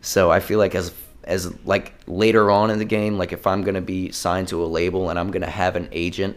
so 0.00 0.30
I 0.30 0.40
feel 0.40 0.58
like 0.58 0.74
as 0.74 0.92
as 1.24 1.52
like 1.64 1.94
later 2.06 2.50
on 2.50 2.70
in 2.70 2.78
the 2.78 2.84
game, 2.84 3.18
like 3.18 3.32
if 3.32 3.46
I'm 3.46 3.62
gonna 3.62 3.80
be 3.80 4.10
signed 4.10 4.48
to 4.48 4.64
a 4.64 4.66
label 4.66 5.10
and 5.10 5.18
I'm 5.18 5.30
gonna 5.30 5.50
have 5.50 5.76
an 5.76 5.88
agent, 5.92 6.36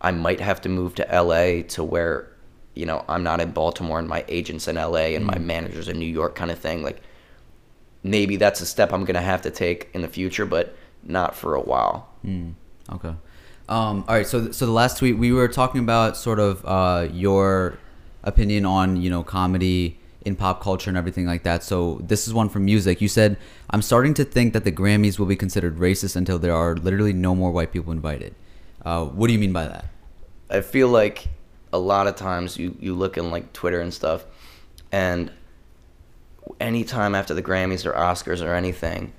I 0.00 0.10
might 0.10 0.40
have 0.40 0.60
to 0.62 0.68
move 0.68 0.94
to 0.96 1.06
LA 1.10 1.62
to 1.68 1.84
where, 1.84 2.28
you 2.74 2.86
know, 2.86 3.04
I'm 3.08 3.22
not 3.22 3.40
in 3.40 3.52
Baltimore 3.52 3.98
and 3.98 4.08
my 4.08 4.24
agent's 4.28 4.68
in 4.68 4.76
LA 4.76 5.14
and 5.14 5.24
my 5.24 5.38
manager's 5.38 5.88
in 5.88 5.98
New 5.98 6.10
York 6.10 6.34
kind 6.34 6.50
of 6.50 6.58
thing. 6.58 6.82
Like 6.82 7.00
maybe 8.02 8.36
that's 8.36 8.60
a 8.60 8.66
step 8.66 8.92
I'm 8.92 9.04
gonna 9.04 9.22
have 9.22 9.42
to 9.42 9.50
take 9.50 9.90
in 9.94 10.02
the 10.02 10.08
future, 10.08 10.46
but 10.46 10.76
not 11.02 11.34
for 11.34 11.54
a 11.54 11.60
while. 11.60 12.08
Mm, 12.24 12.54
okay. 12.92 13.14
Um, 13.68 14.04
all 14.08 14.14
right. 14.14 14.26
So, 14.26 14.50
so 14.52 14.66
the 14.66 14.72
last 14.72 14.98
tweet 14.98 15.16
we 15.16 15.32
were 15.32 15.48
talking 15.48 15.80
about 15.80 16.16
sort 16.16 16.38
of 16.38 16.64
uh, 16.66 17.08
your 17.12 17.78
opinion 18.22 18.66
on 18.66 18.96
you 19.00 19.10
know 19.10 19.22
comedy 19.22 19.98
in 20.24 20.34
pop 20.34 20.62
culture 20.62 20.90
and 20.90 20.96
everything 20.96 21.26
like 21.26 21.42
that. 21.44 21.62
So 21.62 22.00
this 22.02 22.26
is 22.26 22.34
one 22.34 22.48
from 22.48 22.64
music. 22.64 23.00
You 23.00 23.08
said 23.08 23.36
I'm 23.70 23.82
starting 23.82 24.14
to 24.14 24.24
think 24.24 24.52
that 24.52 24.64
the 24.64 24.72
Grammys 24.72 25.18
will 25.18 25.26
be 25.26 25.36
considered 25.36 25.78
racist 25.78 26.16
until 26.16 26.38
there 26.38 26.54
are 26.54 26.76
literally 26.76 27.12
no 27.12 27.34
more 27.34 27.50
white 27.50 27.72
people 27.72 27.92
invited. 27.92 28.34
Uh, 28.84 29.04
what 29.04 29.28
do 29.28 29.32
you 29.32 29.38
mean 29.38 29.52
by 29.52 29.66
that? 29.66 29.86
I 30.50 30.60
feel 30.60 30.88
like 30.88 31.28
a 31.74 31.78
lot 31.78 32.06
of 32.06 32.14
times 32.14 32.56
you, 32.56 32.76
you 32.78 32.94
look 32.94 33.18
in 33.18 33.32
like 33.32 33.52
Twitter 33.52 33.80
and 33.80 33.92
stuff, 33.92 34.24
and 34.92 35.32
anytime 36.60 37.16
after 37.16 37.34
the 37.34 37.42
Grammys 37.42 37.84
or 37.84 37.92
Oscars 37.92 38.40
or 38.40 38.54
anything, 38.54 39.12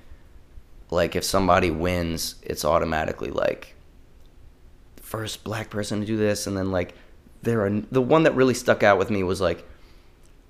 like 0.89 1.17
if 1.17 1.25
somebody 1.25 1.69
wins, 1.69 2.35
it's 2.41 2.63
automatically 2.63 3.29
like 3.29 3.75
first 5.01 5.43
black 5.43 5.69
person 5.69 5.99
to 5.99 6.05
do 6.05 6.15
this, 6.15 6.47
and 6.47 6.55
then 6.57 6.71
like 6.71 6.95
there 7.41 7.65
are 7.65 7.69
the 7.91 8.01
one 8.01 8.23
that 8.23 8.33
really 8.35 8.53
stuck 8.53 8.83
out 8.83 8.97
with 8.97 9.09
me 9.09 9.21
was 9.21 9.41
like, 9.41 9.67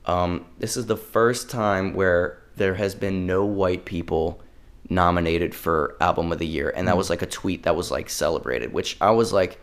um, 0.05 0.45
this 0.59 0.77
is 0.77 0.85
the 0.85 0.95
first 0.95 1.49
time 1.49 1.95
where 1.95 2.39
there 2.55 2.75
has 2.75 2.93
been 2.93 3.25
no 3.25 3.43
white 3.43 3.83
people 3.83 4.41
nominated 4.89 5.55
for 5.55 5.97
album 5.99 6.31
of 6.31 6.37
the 6.37 6.45
year, 6.45 6.71
and 6.75 6.87
that 6.87 6.97
was 6.97 7.09
like 7.09 7.23
a 7.23 7.25
tweet 7.25 7.63
that 7.63 7.75
was 7.75 7.89
like 7.89 8.11
celebrated, 8.11 8.71
which 8.71 8.95
I 9.01 9.09
was 9.09 9.33
like, 9.33 9.59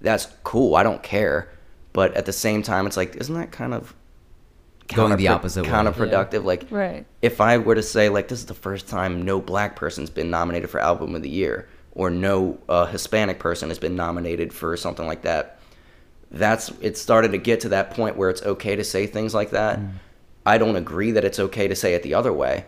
that's 0.00 0.26
cool, 0.42 0.74
I 0.74 0.82
don't 0.82 1.04
care, 1.04 1.50
but 1.94 2.12
at 2.14 2.26
the 2.26 2.32
same 2.32 2.62
time, 2.62 2.86
it's 2.86 2.96
like, 2.98 3.16
isn't 3.16 3.34
that 3.34 3.50
kind 3.52 3.72
of 3.72 3.94
Going 4.88 5.16
the 5.16 5.24
counterpro- 5.24 5.30
opposite 5.30 5.62
way. 5.64 5.70
counterproductive? 5.70 6.44
Like, 6.44 6.66
Right. 6.70 7.06
if 7.22 7.40
I 7.40 7.56
were 7.56 7.74
to 7.74 7.82
say 7.82 8.10
like 8.10 8.28
this 8.28 8.40
is 8.40 8.46
the 8.46 8.52
first 8.54 8.86
time 8.86 9.22
no 9.22 9.40
black 9.40 9.76
person's 9.76 10.10
been 10.10 10.28
nominated 10.30 10.68
for 10.68 10.78
album 10.80 11.14
of 11.14 11.22
the 11.22 11.30
year 11.30 11.66
or 11.94 12.10
no 12.10 12.58
uh, 12.68 12.84
Hispanic 12.86 13.38
person 13.38 13.70
has 13.70 13.78
been 13.78 13.96
nominated 13.96 14.52
for 14.52 14.76
something 14.76 15.06
like 15.06 15.22
that, 15.22 15.58
that's 16.30 16.70
it 16.82 16.98
started 16.98 17.30
to 17.32 17.38
get 17.38 17.60
to 17.60 17.68
that 17.70 17.92
point 17.92 18.16
where 18.16 18.28
it's 18.28 18.42
okay 18.42 18.76
to 18.76 18.84
say 18.84 19.06
things 19.06 19.32
like 19.32 19.50
that. 19.50 19.78
I 20.44 20.58
don't 20.58 20.76
agree 20.76 21.12
that 21.12 21.24
it's 21.24 21.38
okay 21.38 21.68
to 21.68 21.74
say 21.76 21.94
it 21.94 22.02
the 22.02 22.12
other 22.14 22.32
way, 22.32 22.66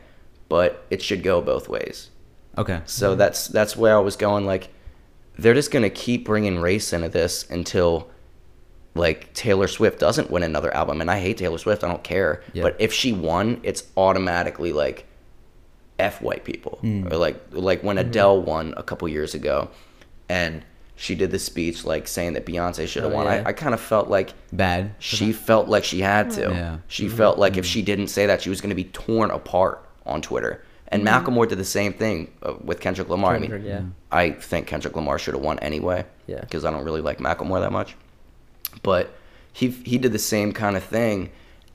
but 0.48 0.86
it 0.88 1.02
should 1.02 1.22
go 1.22 1.42
both 1.42 1.68
ways. 1.68 2.08
Okay. 2.56 2.80
So 2.86 3.14
that's 3.16 3.48
that's 3.48 3.76
where 3.76 3.94
I 3.96 4.00
was 4.00 4.16
going. 4.16 4.46
Like, 4.46 4.68
they're 5.38 5.52
just 5.52 5.70
gonna 5.70 5.90
keep 5.90 6.24
bringing 6.24 6.58
race 6.60 6.94
into 6.94 7.10
this 7.10 7.44
until, 7.50 8.08
like, 8.96 9.32
Taylor 9.34 9.68
Swift 9.68 9.98
doesn't 9.98 10.30
win 10.30 10.42
another 10.42 10.74
album. 10.74 11.00
And 11.00 11.10
I 11.10 11.20
hate 11.20 11.38
Taylor 11.38 11.58
Swift. 11.58 11.84
I 11.84 11.88
don't 11.88 12.02
care. 12.04 12.42
Yeah. 12.52 12.62
But 12.62 12.76
if 12.80 12.92
she 12.92 13.12
won, 13.12 13.60
it's 13.62 13.84
automatically 13.96 14.72
like, 14.72 15.06
f 15.98 16.20
white 16.20 16.44
people. 16.44 16.78
Or 17.10 17.16
like 17.16 17.36
like 17.52 17.82
when 17.82 17.96
Adele 17.98 18.42
won 18.42 18.74
a 18.76 18.82
couple 18.82 19.08
years 19.08 19.34
ago, 19.34 19.70
and 20.28 20.62
she 20.94 21.14
did 21.14 21.30
the 21.30 21.38
speech 21.38 21.84
like 21.84 22.06
saying 22.08 22.34
that 22.34 22.44
Beyonce 22.44 22.86
should 22.86 23.02
have 23.02 23.12
Oh, 23.12 23.16
won. 23.16 23.26
yeah. 23.26 23.42
I, 23.46 23.48
I 23.48 23.52
kind 23.52 23.72
of 23.74 23.80
felt 23.80 24.08
like 24.08 24.32
Bad. 24.52 24.94
she 24.98 25.32
felt 25.32 25.68
like 25.68 25.84
she 25.84 26.00
had 26.00 26.30
to. 26.32 26.42
Yeah. 26.50 26.78
She 26.88 27.08
felt 27.08 27.38
like 27.38 27.56
if 27.56 27.64
she 27.66 27.80
didn't 27.82 28.08
say 28.08 28.26
that, 28.26 28.42
she 28.42 28.50
was 28.50 28.60
going 28.60 28.70
to 28.70 28.74
be 28.76 28.84
torn 28.84 29.30
apart 29.30 29.86
on 30.04 30.20
Twitter. 30.22 30.62
And 30.88 31.02
Macklemore 31.04 31.48
did 31.48 31.58
the 31.58 31.64
same 31.64 31.92
thing 31.94 32.30
uh, 32.42 32.54
with 32.62 32.80
Kendrick 32.80 33.08
Lamar. 33.08 33.34
I 33.34 33.38
mean, 33.40 33.62
yeah. 33.64 33.82
I 34.12 34.30
think 34.30 34.66
Kendrick 34.68 34.94
Lamar 34.94 35.18
should 35.18 35.34
have 35.34 35.42
won 35.42 35.58
anyway. 35.58 36.04
Yeah. 36.26 36.40
Because 36.40 36.64
I 36.64 36.70
don't 36.70 36.84
really 36.84 37.00
like 37.00 37.18
Macklemore 37.18 37.60
that 37.60 37.72
much. 37.72 37.96
But 38.82 39.14
he 39.52 39.68
he 39.70 39.98
did 39.98 40.12
the 40.12 40.18
same 40.18 40.52
kind 40.52 40.76
of 40.76 40.84
thing. 40.84 41.30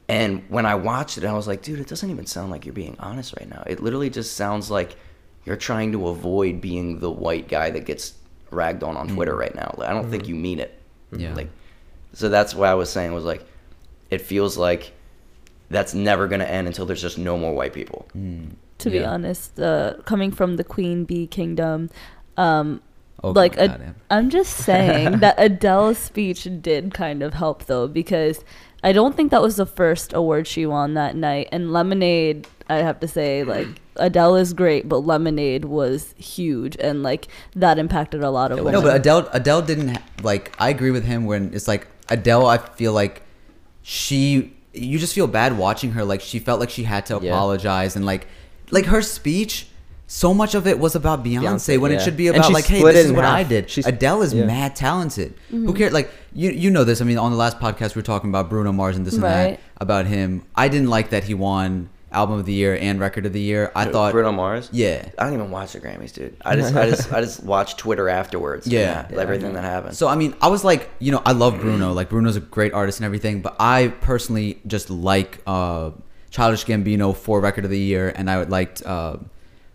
And 0.07 0.43
when 0.49 0.65
I 0.65 0.75
watched 0.75 1.17
it, 1.17 1.23
I 1.23 1.33
was 1.33 1.47
like, 1.47 1.61
dude, 1.61 1.79
it 1.79 1.87
doesn't 1.87 2.09
even 2.09 2.25
sound 2.25 2.51
like 2.51 2.65
you're 2.65 2.73
being 2.73 2.97
honest 2.99 3.33
right 3.39 3.49
now. 3.49 3.63
It 3.65 3.81
literally 3.81 4.09
just 4.09 4.35
sounds 4.35 4.69
like 4.69 4.95
you're 5.45 5.55
trying 5.55 5.93
to 5.93 6.09
avoid 6.09 6.59
being 6.59 6.99
the 6.99 7.09
white 7.09 7.47
guy 7.47 7.69
that 7.69 7.85
gets 7.85 8.13
ragged 8.49 8.83
on 8.83 8.97
on 8.97 9.07
Twitter 9.07 9.35
right 9.35 9.55
now. 9.55 9.73
Like, 9.77 9.89
I 9.89 9.93
don't 9.93 10.09
think 10.09 10.27
you 10.27 10.35
mean 10.35 10.59
it. 10.59 10.77
Yeah. 11.15 11.33
Like, 11.33 11.49
so 12.13 12.27
that's 12.29 12.53
what 12.53 12.67
I 12.67 12.73
was 12.73 12.89
saying 12.91 13.13
was 13.13 13.23
like, 13.23 13.45
it 14.09 14.19
feels 14.21 14.57
like 14.57 14.91
that's 15.69 15.93
never 15.93 16.27
gonna 16.27 16.43
end 16.43 16.67
until 16.67 16.85
there's 16.85 17.01
just 17.01 17.17
no 17.17 17.37
more 17.37 17.53
white 17.53 17.73
people. 17.73 18.07
to 18.79 18.89
be 18.89 19.03
honest, 19.03 19.59
uh, 19.59 19.93
coming 20.05 20.31
from 20.31 20.57
the 20.57 20.63
Queen 20.63 21.05
Bee 21.05 21.27
Kingdom, 21.27 21.89
um, 22.35 22.81
Oh, 23.23 23.31
like 23.31 23.55
God. 23.55 23.95
I'm 24.09 24.29
just 24.29 24.55
saying 24.65 25.19
that 25.19 25.35
Adele's 25.37 25.97
speech 25.97 26.47
did 26.61 26.93
kind 26.93 27.21
of 27.21 27.33
help 27.35 27.65
though 27.65 27.87
because 27.87 28.43
I 28.83 28.93
don't 28.93 29.15
think 29.15 29.29
that 29.29 29.41
was 29.43 29.57
the 29.57 29.65
first 29.67 30.11
award 30.13 30.47
she 30.47 30.65
won 30.65 30.95
that 30.95 31.15
night. 31.15 31.49
And 31.51 31.71
Lemonade, 31.71 32.47
I 32.67 32.77
have 32.77 32.99
to 33.01 33.07
say, 33.07 33.43
like 33.55 33.67
Adele 33.97 34.37
is 34.37 34.53
great, 34.53 34.89
but 34.89 35.05
Lemonade 35.05 35.65
was 35.65 36.15
huge 36.17 36.75
and 36.79 37.03
like 37.03 37.27
that 37.55 37.77
impacted 37.77 38.23
a 38.23 38.31
lot 38.31 38.51
of 38.51 38.57
women. 38.59 38.73
No, 38.73 38.81
but 38.81 38.95
Adele 38.95 39.29
Adele 39.33 39.61
didn't 39.61 39.99
like. 40.23 40.55
I 40.59 40.69
agree 40.69 40.91
with 40.91 41.03
him 41.05 41.25
when 41.25 41.53
it's 41.53 41.67
like 41.67 41.87
Adele. 42.09 42.45
I 42.47 42.57
feel 42.57 42.93
like 42.93 43.21
she. 43.83 44.53
You 44.73 44.97
just 44.99 45.13
feel 45.13 45.27
bad 45.27 45.57
watching 45.57 45.91
her. 45.91 46.03
Like 46.05 46.21
she 46.21 46.39
felt 46.39 46.59
like 46.59 46.69
she 46.69 46.83
had 46.83 47.05
to 47.07 47.19
Yeah. 47.21 47.31
apologize 47.33 47.95
and 47.95 48.05
like, 48.05 48.25
like 48.71 48.85
her 48.85 49.01
speech. 49.01 49.67
So 50.13 50.33
much 50.33 50.55
of 50.55 50.67
it 50.67 50.77
was 50.77 50.93
about 50.95 51.23
Beyonce, 51.23 51.41
Beyonce, 51.41 51.79
when 51.79 51.93
it 51.93 52.01
should 52.01 52.17
be 52.17 52.27
about 52.27 52.51
like, 52.51 52.65
hey, 52.65 52.83
this 52.83 52.97
is 53.05 53.11
in 53.11 53.15
what 53.15 53.23
I 53.23 53.43
did. 53.43 53.69
She's- 53.69 53.87
Adele 53.87 54.23
is 54.23 54.33
yeah. 54.33 54.43
mad 54.45 54.75
talented. 54.75 55.35
Mm-hmm. 55.47 55.65
Who 55.67 55.73
cares? 55.73 55.93
Like 55.93 56.11
you, 56.33 56.51
you 56.51 56.69
know 56.69 56.83
this. 56.83 56.99
I 56.99 57.05
mean, 57.05 57.17
on 57.17 57.31
the 57.31 57.37
last 57.37 57.59
podcast 57.59 57.95
we 57.95 57.99
were 57.99 58.05
talking 58.05 58.29
about 58.29 58.49
Bruno 58.49 58.73
Mars 58.73 58.97
and 58.97 59.05
this 59.07 59.13
and 59.13 59.23
Right. 59.23 59.51
that 59.51 59.59
about 59.79 60.07
him. 60.07 60.43
I 60.53 60.67
didn't 60.67 60.89
like 60.89 61.11
that 61.11 61.23
he 61.23 61.33
won 61.33 61.87
album 62.11 62.37
of 62.39 62.45
the 62.45 62.51
year 62.51 62.77
and 62.79 62.99
record 62.99 63.25
of 63.25 63.31
the 63.31 63.39
year. 63.39 63.71
I 63.73 63.85
thought, 63.85 64.11
Bruno 64.11 64.33
Mars. 64.33 64.67
yeah, 64.73 65.07
I 65.17 65.23
don't 65.23 65.33
even 65.33 65.49
watch 65.49 65.71
the 65.71 65.79
Grammys, 65.79 66.11
dude. 66.11 66.35
I 66.43 66.57
just, 66.57 66.75
I 66.75 66.89
just, 66.89 67.13
I 67.13 67.21
just 67.21 67.41
watch 67.53 67.77
Twitter 67.77 68.09
afterwards. 68.09 68.65
and 68.65 68.73
Yeah. 68.73 69.03
that- 69.03 69.17
everything 69.17 69.53
that 69.53 69.63
happened. 69.63 69.95
So 69.95 70.09
I 70.09 70.15
mean, 70.17 70.35
I 70.41 70.49
was 70.49 70.65
like, 70.65 70.89
you 70.99 71.13
know, 71.13 71.21
I 71.25 71.31
love 71.31 71.57
Bruno. 71.61 71.93
Like 71.93 72.09
Bruno's 72.09 72.35
a 72.35 72.41
great 72.41 72.73
artist 72.73 72.99
and 72.99 73.05
everything, 73.05 73.41
but 73.41 73.55
I 73.61 73.93
personally 74.01 74.59
just 74.67 74.89
like 74.89 75.39
uh 75.47 75.91
Childish 76.31 76.65
Gambino 76.65 77.15
for 77.15 77.39
record 77.39 77.63
of 77.63 77.71
the 77.71 77.79
year, 77.79 78.11
and 78.13 78.29
I 78.29 78.39
would 78.39 78.49
liked 78.49 78.85
uh, 78.85 79.15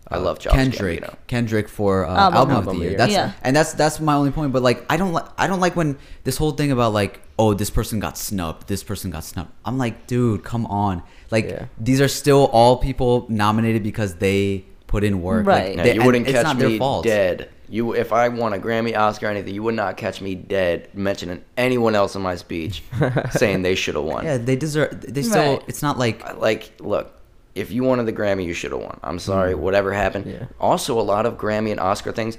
I 0.09 0.15
uh, 0.15 0.21
love 0.21 0.39
Childish 0.39 0.77
Kendrick. 0.77 1.01
Gambino. 1.03 1.15
Kendrick 1.27 1.67
for 1.69 2.05
uh, 2.05 2.09
Album. 2.15 2.33
album, 2.37 2.55
Album 2.55 2.67
of 2.69 2.73
the 2.75 2.79
year. 2.81 2.89
year. 2.91 2.97
That's 2.97 3.11
Yeah. 3.11 3.31
and 3.43 3.55
that's 3.55 3.73
that's 3.73 3.99
my 3.99 4.13
only 4.15 4.31
point. 4.31 4.53
But 4.53 4.61
like, 4.63 4.85
I 4.89 4.97
don't 4.97 5.11
like 5.13 5.25
I 5.37 5.47
don't 5.47 5.59
like 5.59 5.75
when 5.75 5.97
this 6.23 6.37
whole 6.37 6.51
thing 6.51 6.71
about 6.71 6.93
like, 6.93 7.19
oh, 7.37 7.53
this 7.53 7.69
person 7.69 7.99
got 7.99 8.17
snubbed, 8.17 8.67
this 8.67 8.83
person 8.83 9.11
got 9.11 9.23
snubbed. 9.23 9.51
I'm 9.65 9.77
like, 9.77 10.07
dude, 10.07 10.43
come 10.43 10.65
on. 10.67 11.03
Like 11.31 11.45
Yeah. 11.49 11.65
these 11.79 11.99
are 12.01 12.07
still 12.07 12.45
all 12.53 12.77
people 12.77 13.25
nominated 13.29 13.83
because 13.83 14.15
they 14.15 14.65
put 14.87 15.03
in 15.03 15.21
work. 15.21 15.45
Like, 15.45 15.55
Right. 15.63 15.75
Yeah, 15.75 15.83
they- 15.83 15.95
you 15.95 16.03
wouldn't 16.03 16.27
it's 16.27 16.33
catch 16.35 16.43
not 16.45 16.57
their 16.57 16.69
me 16.69 16.77
fault. 16.79 17.03
dead. 17.03 17.49
You, 17.69 17.91
if 17.93 18.13
I 18.13 18.29
won 18.29 18.53
a 18.53 18.57
Grammy, 18.59 18.97
Oscar, 18.97 19.27
anything, 19.27 19.53
you 19.53 19.61
would 19.61 19.75
not 19.75 19.97
catch 19.97 20.21
me 20.21 20.35
dead 20.35 20.87
mentioning 20.93 21.43
anyone 21.57 21.95
else 21.95 22.15
in 22.15 22.21
my 22.21 22.37
speech 22.37 22.81
saying 23.31 23.61
they 23.63 23.75
should 23.75 23.95
have 23.95 24.05
won. 24.05 24.23
Yeah, 24.23 24.37
they 24.37 24.55
deserve. 24.55 25.01
They 25.01 25.21
still. 25.21 25.55
Right. 25.57 25.63
It's 25.67 25.81
not 25.81 25.99
like 25.99 26.37
like 26.37 26.71
look 26.79 27.11
if 27.57 27.71
you 27.71 27.83
wanted 27.83 28.05
the 28.05 28.13
grammy 28.13 28.45
you 28.45 28.53
should 28.53 28.71
have 28.71 28.81
won. 28.81 28.99
I'm 29.03 29.19
sorry 29.19 29.53
mm. 29.53 29.59
whatever 29.59 29.93
happened. 29.93 30.25
Yeah. 30.25 30.45
also 30.59 30.99
a 30.99 31.01
lot 31.01 31.25
of 31.25 31.37
grammy 31.37 31.71
and 31.71 31.79
oscar 31.79 32.11
things 32.11 32.37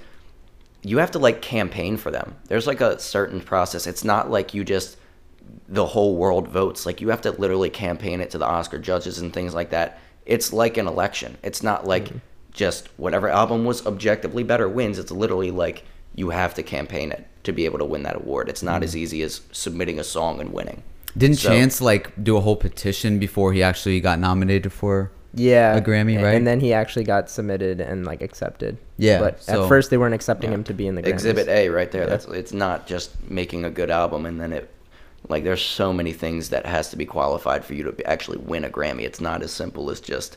you 0.83 0.99
have 0.99 1.11
to 1.13 1.19
like 1.19 1.43
campaign 1.43 1.97
for 1.97 2.11
them. 2.11 2.37
There's 2.47 2.67
like 2.67 2.81
a 2.81 2.99
certain 2.99 3.41
process. 3.41 3.87
It's 3.87 4.05
not 4.05 4.31
like 4.31 4.55
you 4.55 4.65
just 4.65 4.97
the 5.69 5.87
whole 5.87 6.17
world 6.17 6.49
votes. 6.49 6.87
Like 6.87 7.01
you 7.01 7.09
have 7.09 7.23
to 7.23 7.33
literally 7.33 7.71
campaign 7.71 8.21
it 8.21 8.31
to 8.31 8.39
the 8.39 8.47
oscar 8.47 8.79
judges 8.79 9.19
and 9.19 9.33
things 9.33 9.55
like 9.55 9.71
that. 9.71 9.99
It's 10.25 10.53
like 10.53 10.77
an 10.77 10.87
election. 10.87 11.37
It's 11.43 11.63
not 11.63 11.87
like 11.87 12.05
mm-hmm. 12.05 12.19
just 12.53 12.89
whatever 12.99 13.29
album 13.29 13.65
was 13.65 13.87
objectively 13.87 14.45
better 14.45 14.69
wins. 14.69 14.99
It's 14.99 15.11
literally 15.11 15.51
like 15.51 15.85
you 16.15 16.31
have 16.31 16.55
to 16.55 16.63
campaign 16.63 17.13
it 17.13 17.27
to 17.45 17.53
be 17.53 17.65
able 17.65 17.79
to 17.79 17.85
win 17.85 18.03
that 18.05 18.17
award. 18.17 18.49
It's 18.49 18.63
not 18.63 18.77
mm-hmm. 18.77 18.85
as 18.85 18.97
easy 18.97 19.23
as 19.23 19.41
submitting 19.53 19.99
a 19.99 20.05
song 20.05 20.41
and 20.41 20.53
winning 20.53 20.83
Didn't 21.19 21.37
So- 21.39 21.49
Chance 21.51 21.81
like 21.81 22.13
do 22.23 22.37
a 22.37 22.41
whole 22.41 22.57
petition 22.57 23.19
before 23.19 23.53
he 23.53 23.63
actually 23.63 24.01
got 24.01 24.19
nominated 24.19 24.73
for? 24.73 25.11
Yeah, 25.35 25.77
A 25.77 25.81
Grammy, 25.83 26.19
a- 26.19 26.25
right? 26.25 26.35
And 26.37 26.47
then 26.47 26.59
he 26.61 26.73
actually 26.73 27.05
got 27.05 27.29
submitted 27.29 27.81
and 27.81 28.07
like 28.07 28.23
accepted. 28.23 28.79
Yeah, 28.97 29.19
but 29.21 29.43
so- 29.43 29.65
at 29.65 29.69
first 29.69 29.91
they 29.91 29.99
weren't 29.99 30.15
accepting 30.15 30.51
Yeah. 30.51 30.55
him 30.57 30.65
to 30.65 30.75
be 30.75 30.87
in 30.87 30.95
the 30.95 31.03
Grammys. 31.03 31.09
Exhibit 31.09 31.49
A 31.49 31.69
right 31.69 31.91
there. 31.91 32.03
Yeah. 32.05 32.09
That's 32.09 32.25
it's 32.27 32.53
not 32.53 32.87
just 32.87 33.11
making 33.31 33.65
a 33.65 33.71
good 33.71 33.91
album 33.91 34.25
and 34.27 34.41
then 34.41 34.53
it 34.53 34.71
like 35.29 35.45
there's 35.45 35.61
so 35.63 35.93
many 35.93 36.13
things 36.13 36.49
that 36.51 36.65
has 36.65 36.89
to 36.91 36.97
be 36.97 37.05
qualified 37.05 37.65
for 37.65 37.75
you 37.75 37.83
to 37.85 37.93
be- 37.93 38.05
actually 38.07 38.39
win 38.39 38.65
a 38.65 38.71
Grammy. 38.71 39.03
It's 39.03 39.21
not 39.21 39.43
as 39.43 39.51
simple 39.53 39.91
as 39.91 40.01
just 40.01 40.37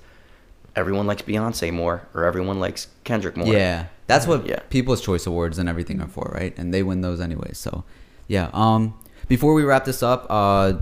everyone 0.76 1.08
likes 1.08 1.22
Beyonce 1.22 1.72
more 1.72 2.02
or 2.14 2.26
everyone 2.26 2.60
likes 2.60 2.88
Kendrick 3.04 3.38
more. 3.38 3.48
Yeah, 3.54 3.86
that's 4.08 4.28
what 4.28 4.46
Yeah. 4.48 4.60
People's 4.70 5.00
Choice 5.02 5.26
Awards 5.26 5.58
and 5.60 5.70
everything 5.70 6.02
are 6.02 6.08
for, 6.08 6.32
right? 6.36 6.54
And 6.58 6.74
they 6.74 6.84
win 6.84 7.02
those 7.02 7.22
anyway. 7.22 7.52
So, 7.54 7.84
yeah. 8.28 8.50
Um, 8.54 8.94
before 9.32 9.54
we 9.54 9.64
wrap 9.64 9.86
this 9.86 10.04
up, 10.04 10.28
uh, 10.30 10.74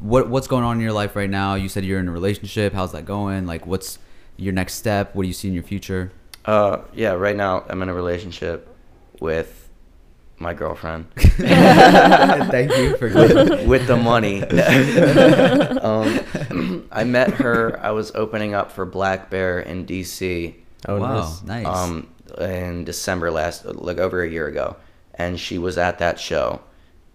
what 0.00 0.28
what's 0.28 0.48
going 0.48 0.64
on 0.64 0.74
in 0.76 0.82
your 0.82 0.92
life 0.92 1.14
right 1.14 1.30
now? 1.30 1.54
You 1.54 1.68
said 1.68 1.84
you're 1.84 2.00
in 2.00 2.08
a 2.08 2.10
relationship. 2.10 2.72
How's 2.72 2.90
that 2.90 3.04
going? 3.04 3.46
Like, 3.46 3.64
what's 3.64 4.00
your 4.36 4.52
next 4.52 4.74
step? 4.74 5.14
What 5.14 5.22
do 5.22 5.28
you 5.28 5.32
see 5.32 5.46
in 5.46 5.54
your 5.54 5.62
future? 5.62 6.10
Uh 6.44 6.78
yeah, 6.92 7.12
right 7.12 7.36
now 7.36 7.64
I'm 7.68 7.80
in 7.80 7.88
a 7.88 7.94
relationship 7.94 8.68
with 9.20 9.68
my 10.36 10.52
girlfriend. 10.52 11.06
Thank 11.16 12.76
you 12.76 12.96
for 12.96 13.08
with, 13.08 13.68
with 13.68 13.86
the 13.86 13.96
money. 13.96 14.42
um, 15.78 16.88
I 16.90 17.04
met 17.04 17.34
her. 17.34 17.78
I 17.80 17.92
was 17.92 18.10
opening 18.16 18.52
up 18.52 18.72
for 18.72 18.84
blackbear 18.84 19.64
in 19.64 19.86
DC. 19.86 20.56
Oh, 20.88 20.98
wow, 20.98 21.20
nice. 21.20 21.42
nice. 21.44 21.66
um, 21.68 22.12
in 22.40 22.82
December 22.82 23.30
last, 23.30 23.64
like 23.64 23.98
over 23.98 24.24
a 24.24 24.28
year 24.28 24.48
ago, 24.48 24.74
and 25.14 25.38
she 25.38 25.58
was 25.58 25.78
at 25.78 26.00
that 26.00 26.18
show, 26.18 26.60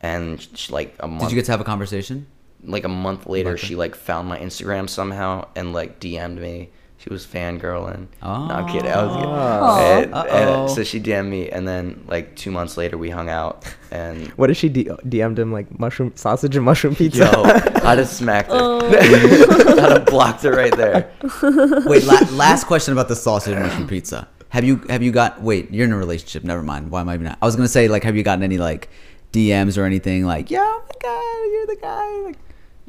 and 0.08 0.48
she, 0.60 0.72
like 0.74 0.96
a 1.00 1.08
month, 1.08 1.22
Did 1.24 1.32
you 1.32 1.36
get 1.40 1.46
to 1.46 1.52
have 1.52 1.62
a 1.62 1.70
conversation? 1.74 2.26
like 2.64 2.84
a 2.86 2.90
month 3.08 3.28
later, 3.28 3.52
About 3.52 3.60
she 3.68 3.76
like 3.84 3.96
found 3.96 4.28
my 4.28 4.38
Instagram 4.48 4.90
somehow 4.90 5.32
and 5.56 5.74
like 5.74 6.00
DM'd 6.00 6.40
me. 6.42 6.70
She 7.00 7.10
was 7.14 7.24
fangirling. 7.26 8.08
No, 8.24 8.30
I'm 8.56 8.68
kidding. 8.68 8.90
I 8.92 9.04
was 9.06 9.14
kidding. 9.16 9.30
Aw. 9.30 9.78
And- 9.98 10.06
and 10.06 10.50
Uh-oh. 10.50 10.68
so 10.76 10.84
she 10.84 11.00
DM'd 11.00 11.30
me, 11.30 11.48
and 11.56 11.68
then 11.68 12.04
like 12.08 12.36
two 12.36 12.50
months 12.58 12.76
later, 12.76 12.98
we 12.98 13.10
hung 13.12 13.30
out, 13.30 13.64
and 13.92 14.28
What 14.40 14.50
if 14.50 14.58
she 14.58 14.68
D- 14.68 14.90
uh, 14.90 14.98
DM'd 15.14 15.38
him 15.38 15.52
like 15.54 15.68
mushroom 15.80 16.12
sausage 16.16 16.56
and 16.56 16.66
mushroom 16.66 16.96
pizza? 16.96 17.30
yo, 17.32 17.44
I'd 17.88 18.00
have 18.00 18.08
smacked 18.10 18.50
her. 18.50 18.58
Oh. 18.60 18.80
I'd 19.84 19.92
have 19.92 20.06
blocked 20.08 20.42
her 20.44 20.52
right 20.52 20.76
there. 20.76 21.12
Wait, 21.86 22.04
la- 22.06 22.28
last 22.32 22.66
question 22.66 22.92
about 22.94 23.08
the 23.08 23.16
sausage 23.16 23.54
and 23.54 23.64
mushroom 23.64 23.88
pizza. 23.88 24.28
Have 24.50 24.64
you 24.64 24.78
have 24.90 25.04
you 25.04 25.12
got? 25.12 25.42
Wait, 25.42 25.70
you're 25.72 25.86
in 25.86 25.94
a 25.94 25.98
relationship. 25.98 26.44
Never 26.44 26.64
mind. 26.64 26.90
Why 26.90 27.02
am 27.02 27.10
I 27.10 27.14
even? 27.14 27.28
I 27.28 27.46
was 27.46 27.56
gonna 27.56 27.68
say 27.68 27.88
like, 27.88 28.04
have 28.04 28.16
you 28.16 28.24
gotten 28.24 28.44
any 28.44 28.58
like 28.58 28.90
DMs 29.34 29.78
or 29.78 29.84
anything 29.84 30.26
like, 30.26 30.50
yeah, 30.52 30.60
oh 30.62 30.84
my 30.84 30.96
god, 31.02 31.52
you're 31.52 31.66
the 31.68 31.78
guy. 31.82 32.28
Like, 32.30 32.38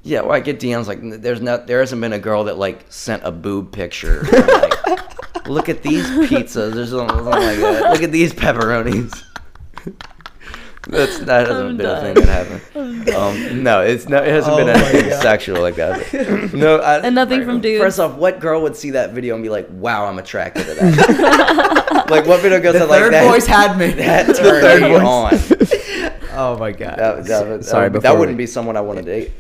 Yeah, 0.03 0.21
well, 0.23 0.33
I 0.33 0.41
get 0.41 0.61
DMs 0.61 0.87
like 0.87 1.01
there's 1.23 1.41
not 1.41 1.67
there 1.67 1.81
hasn't 1.81 2.01
been 2.01 2.13
a 2.13 2.19
girl 2.19 2.45
that 2.45 2.59
like 2.59 2.85
sent 2.89 3.23
a 3.25 3.33
boob 3.33 3.73
picture. 3.73 4.21
or, 4.33 4.41
like, 4.47 5.47
Look 5.49 5.69
at 5.69 5.83
these 5.83 6.05
pizzas 6.07 6.77
or 6.77 6.87
something, 6.87 7.09
something 7.17 7.25
like 7.25 7.59
that. 7.59 7.91
Look 7.93 8.03
at 8.03 8.13
these 8.13 8.33
pepperonis. 8.35 9.23
That's 10.87 11.19
that 11.21 11.47
hasn't 11.49 11.69
I'm 11.71 11.77
been 11.77 11.87
a 11.87 12.01
thing 12.01 12.15
that 12.15 12.27
happened. 12.27 12.63
Um, 13.09 13.63
no, 13.63 13.81
it's 13.81 14.07
no, 14.09 14.19
it 14.23 14.29
hasn't 14.29 14.57
been 14.59 14.69
Oh 14.69 14.73
my 14.75 14.81
anything 14.89 15.11
God. 15.11 15.23
sexual 15.23 15.61
like 15.63 15.77
that. 15.77 16.51
No, 16.55 16.77
I, 16.79 16.99
And 16.99 17.15
nothing 17.15 17.45
from 17.45 17.61
dudes? 17.61 17.83
First 17.83 17.99
off, 18.01 18.17
what 18.17 18.39
girl 18.39 18.63
would 18.63 18.77
see 18.77 18.91
that 18.91 19.13
video 19.13 19.35
and 19.35 19.43
be 19.43 19.49
like, 19.49 19.67
"Wow, 19.71 20.05
I'm 20.07 20.19
attracted 20.19 20.67
to 20.67 20.75
that"? 20.75 22.07
like, 22.11 22.27
what 22.27 22.41
video 22.43 22.61
goes 22.61 22.75
The 22.75 22.83
out 22.83 22.89
like 22.91 23.01
third 23.01 23.25
voice 23.27 23.47
had 23.47 23.79
me. 23.79 23.93
That 23.93 24.37
turned 24.37 24.85
me 24.85 24.95
on. 24.97 26.18
Oh 26.39 26.57
my 26.59 26.73
god. 26.73 26.97
That, 26.99 27.25
that, 27.27 27.47
would- 27.49 27.65
Sorry, 27.65 27.89
that, 27.89 27.93
would- 27.93 27.93
before 27.93 28.01
that 28.15 28.19
wouldn't 28.19 28.37
we- 28.39 28.45
be 28.45 28.47
someone 28.47 28.77
I 28.77 28.81
want 28.81 28.99
to 28.99 29.05
date. 29.05 29.33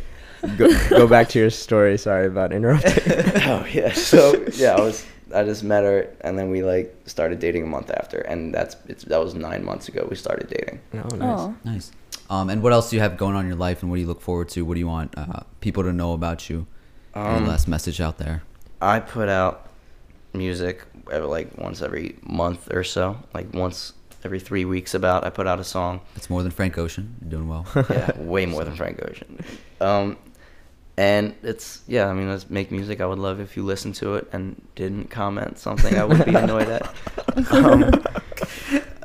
go, 0.56 0.68
go 0.90 1.06
back 1.08 1.28
to 1.30 1.38
your 1.38 1.50
story. 1.50 1.98
Sorry 1.98 2.26
about 2.26 2.52
interrupting. 2.52 2.92
oh 3.50 3.66
yeah. 3.72 3.92
So 3.92 4.46
yeah, 4.54 4.74
I 4.76 4.80
was 4.80 5.04
I 5.34 5.42
just 5.44 5.62
met 5.64 5.82
her 5.84 6.08
and 6.20 6.38
then 6.38 6.48
we 6.50 6.62
like 6.62 6.94
started 7.06 7.38
dating 7.40 7.62
a 7.64 7.66
month 7.66 7.90
after, 7.90 8.18
and 8.18 8.54
that's 8.54 8.76
it's 8.86 9.04
that 9.04 9.18
was 9.20 9.34
nine 9.34 9.64
months 9.64 9.88
ago 9.88 10.06
we 10.08 10.16
started 10.16 10.48
dating. 10.48 10.80
oh, 10.94 11.16
nice. 11.16 11.40
Oh. 11.40 11.54
Nice. 11.64 11.92
Um, 12.30 12.50
and 12.50 12.62
what 12.62 12.72
else 12.74 12.90
do 12.90 12.96
you 12.96 13.02
have 13.02 13.16
going 13.16 13.34
on 13.34 13.42
in 13.44 13.48
your 13.48 13.56
life, 13.58 13.82
and 13.82 13.90
what 13.90 13.96
do 13.96 14.02
you 14.02 14.06
look 14.06 14.20
forward 14.20 14.48
to? 14.50 14.62
What 14.64 14.74
do 14.74 14.80
you 14.80 14.86
want 14.86 15.16
uh, 15.16 15.40
people 15.60 15.82
to 15.84 15.92
know 15.94 16.12
about 16.12 16.48
you? 16.50 16.66
Any 17.14 17.24
Um, 17.38 17.46
last 17.46 17.66
message 17.68 18.00
out 18.02 18.18
there? 18.18 18.42
I 18.82 19.00
put 19.00 19.28
out 19.30 19.66
music 20.34 20.82
uh, 21.12 21.26
like 21.26 21.56
once 21.58 21.80
every 21.82 22.16
month 22.22 22.70
or 22.72 22.84
so, 22.84 23.16
like 23.34 23.52
once 23.54 23.94
every 24.28 24.38
three 24.40 24.66
weeks 24.66 24.92
about. 24.92 25.24
I 25.24 25.30
put 25.30 25.46
out 25.46 25.58
a 25.58 25.64
song. 25.64 26.02
It's 26.14 26.28
more 26.28 26.42
than 26.42 26.52
Frank 26.52 26.76
Ocean. 26.76 27.16
You're 27.22 27.30
doing 27.30 27.48
well. 27.48 27.64
Yeah, 27.88 28.12
way 28.20 28.44
more 28.44 28.62
than 28.62 28.76
Frank 28.76 29.00
Ocean. 29.08 29.42
Um, 29.80 30.18
and 30.98 31.34
it's 31.42 31.80
yeah. 31.86 32.08
I 32.08 32.12
mean, 32.12 32.28
let's 32.28 32.50
make 32.50 32.70
music. 32.70 33.00
I 33.00 33.06
would 33.06 33.18
love 33.18 33.40
if 33.40 33.56
you 33.56 33.64
listened 33.64 33.94
to 33.96 34.16
it 34.16 34.28
and 34.30 34.60
didn't 34.74 35.08
comment 35.08 35.58
something 35.58 35.96
I 35.96 36.04
would 36.04 36.26
be 36.26 36.34
annoyed 36.34 36.68
at. 36.68 36.94
Um, 37.50 38.04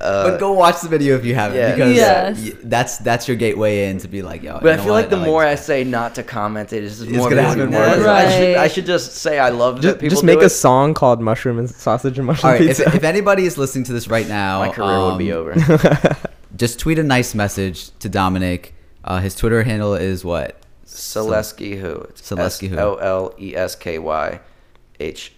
uh, 0.03 0.29
but 0.31 0.39
go 0.39 0.51
watch 0.51 0.81
the 0.81 0.89
video 0.89 1.15
if 1.15 1.23
you 1.25 1.33
haven't, 1.35 1.57
yeah. 1.57 1.71
because 1.71 1.95
Yes. 1.95 2.51
that's 2.63 2.97
that's 2.99 3.27
your 3.27 3.37
gateway 3.37 3.89
in 3.89 3.97
to 3.99 4.07
be 4.07 4.21
like, 4.21 4.43
yo. 4.43 4.59
But 4.59 4.65
you 4.65 4.69
I 4.71 4.77
feel 4.77 4.85
what? 4.87 4.91
like 5.01 5.09
the 5.09 5.17
I 5.17 5.25
more 5.25 5.45
I 5.45 5.55
say 5.55 5.83
not 5.83 6.15
to 6.15 6.23
comment 6.23 6.73
it, 6.73 6.83
it's 6.83 6.97
just 6.99 7.09
It's 7.09 7.17
more 7.17 7.29
gonna 7.29 7.43
reason 7.43 7.59
happen 7.71 7.73
more. 7.73 7.97
more. 8.05 8.09
I 8.09 8.29
should 8.37 8.57
I 8.57 8.67
should 8.67 8.85
just 8.85 9.13
say 9.15 9.39
I 9.39 9.49
love 9.49 9.81
Just, 9.81 9.95
that 9.95 10.01
people 10.01 10.09
just 10.11 10.21
do 10.23 10.25
make 10.27 10.39
it. 10.39 10.45
a 10.45 10.49
song 10.49 10.93
called 10.93 11.21
Mushroom 11.21 11.57
and 11.59 11.69
Sausage 11.69 12.17
and 12.17 12.27
Mushroom 12.27 12.53
All 12.53 12.59
right, 12.59 12.69
if, 12.69 12.77
Pizza. 12.77 12.95
if 12.95 13.03
anybody 13.03 13.45
is 13.45 13.57
listening 13.57 13.85
to 13.85 13.93
this 13.93 14.07
right 14.07 14.27
now, 14.27 14.59
My 14.59 14.69
career 14.69 14.99
would 14.99 15.17
be 15.17 15.31
um, 15.31 15.39
over. 15.39 16.17
Just 16.55 16.79
tweet 16.79 16.99
a 16.99 17.03
nice 17.03 17.33
message 17.33 17.89
to 17.99 18.09
Dominic. 18.09 18.73
Uh, 19.03 19.19
his 19.19 19.33
Twitter 19.35 19.63
handle 19.63 19.95
is 19.95 20.23
what? 20.23 20.59
Selesky 20.85 21.79
who? 21.79 21.95
Selesky 22.15 22.67
who. 22.69 22.77
L 22.77 22.99
L 23.01 23.33
E 23.39 23.55
S 23.55 23.75
K 23.75 23.97
Y 23.99 24.39
H. 24.99 25.33